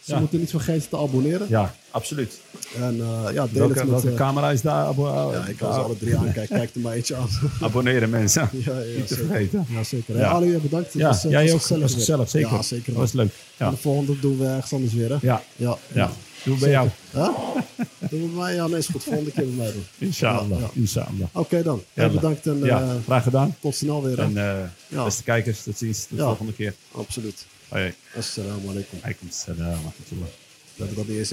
ze 0.09 0.15
Ja. 0.15 0.21
moeten 0.21 0.39
niet 0.39 0.51
vergeten 0.51 0.89
te 0.89 0.97
abonneren. 0.97 1.47
Ja, 1.49 1.75
absoluut. 1.91 2.41
En 2.77 3.01
eh, 3.01 3.33
ja, 3.33 3.47
deel 3.47 3.53
Welke, 3.53 3.79
het 3.79 3.83
met... 3.83 3.89
welke 3.91 4.09
eh, 4.09 4.15
camera 4.15 4.51
is 4.51 4.61
daar? 4.63 4.85
Ja, 5.01 5.45
ik 5.47 5.57
kan 5.57 5.73
ze 5.73 5.79
daar- 5.79 5.85
alle 5.85 5.97
drie 5.99 6.17
aankijken. 6.17 6.57
Kijk 6.57 6.75
er 6.75 6.81
maar 6.81 6.93
eentje 6.93 7.17
aan. 7.17 7.29
Abonneren 7.61 8.11
mensen. 8.11 8.49
ja, 8.53 8.79
ja, 8.79 8.97
Niet 8.97 9.07
te 9.09 9.15
vergeten. 9.15 9.67
Ja, 9.69 9.85
zeker. 9.85 10.17
Ja. 10.17 10.29
Ali, 10.29 10.59
bedankt. 10.59 10.93
Ja, 10.93 11.07
was, 11.09 11.25
eh, 11.25 11.31
jij 11.31 11.43
was 11.43 11.53
ook. 11.53 11.61
gezellig 11.61 11.83
was 11.83 11.91
weer. 11.93 12.01
gezellig, 12.01 12.29
zeker. 12.31 12.51
Ja, 12.53 12.63
zeker. 12.63 12.93
Dat 12.93 13.03
was 13.03 13.13
leuk. 13.13 13.33
Ja. 13.57 13.71
de 13.71 13.77
volgende 13.77 14.21
doen 14.21 14.39
we 14.39 14.47
ergens 14.47 14.73
anders 14.73 14.93
weer, 14.93 15.09
hè? 15.11 15.17
Ja. 15.21 15.43
Ja. 15.57 15.77
ja. 15.93 16.11
Doe 16.45 16.59
bij 16.59 16.71
jou. 16.71 16.89
Huh? 17.13 17.29
Doen 18.11 18.21
we 18.21 18.27
bij 18.27 18.37
mij? 18.37 18.55
Ja, 18.55 18.67
nee, 18.67 18.79
is 18.79 18.87
goed. 18.87 19.03
Volgende 19.03 19.31
keer 19.31 19.45
bij 19.45 19.55
mij 19.57 19.73
doen. 19.73 19.85
Inshallah. 19.99 20.63
Inshallah. 20.73 21.29
Oké 21.33 21.63
dan. 21.63 21.83
Jalla. 21.95 22.13
bedankt 22.13 22.47
en 22.47 22.63
graag 23.05 23.23
gedaan. 23.23 23.57
tot 23.61 23.75
snel 23.75 24.03
weer. 24.03 24.17
Hè? 24.17 24.23
En 24.23 24.73
beste 25.05 25.23
kijkers, 25.23 25.63
tot 25.63 25.79
ziens. 25.79 26.07
De 26.09 26.17
volgende 26.17 26.53
keer. 26.53 26.75
Absoluut. 26.93 27.47
Hoi. 27.69 27.93
Assalamu 28.17 28.71
alaikum. 28.71 28.99
Alaikum 29.05 29.29
salam 29.31 29.69
wa 29.69 29.93
rahmatullah. 29.93 30.29
We 30.77 30.85
hebben 30.85 30.97
dat 30.97 31.07
niet 31.07 31.19
eens 31.19 31.33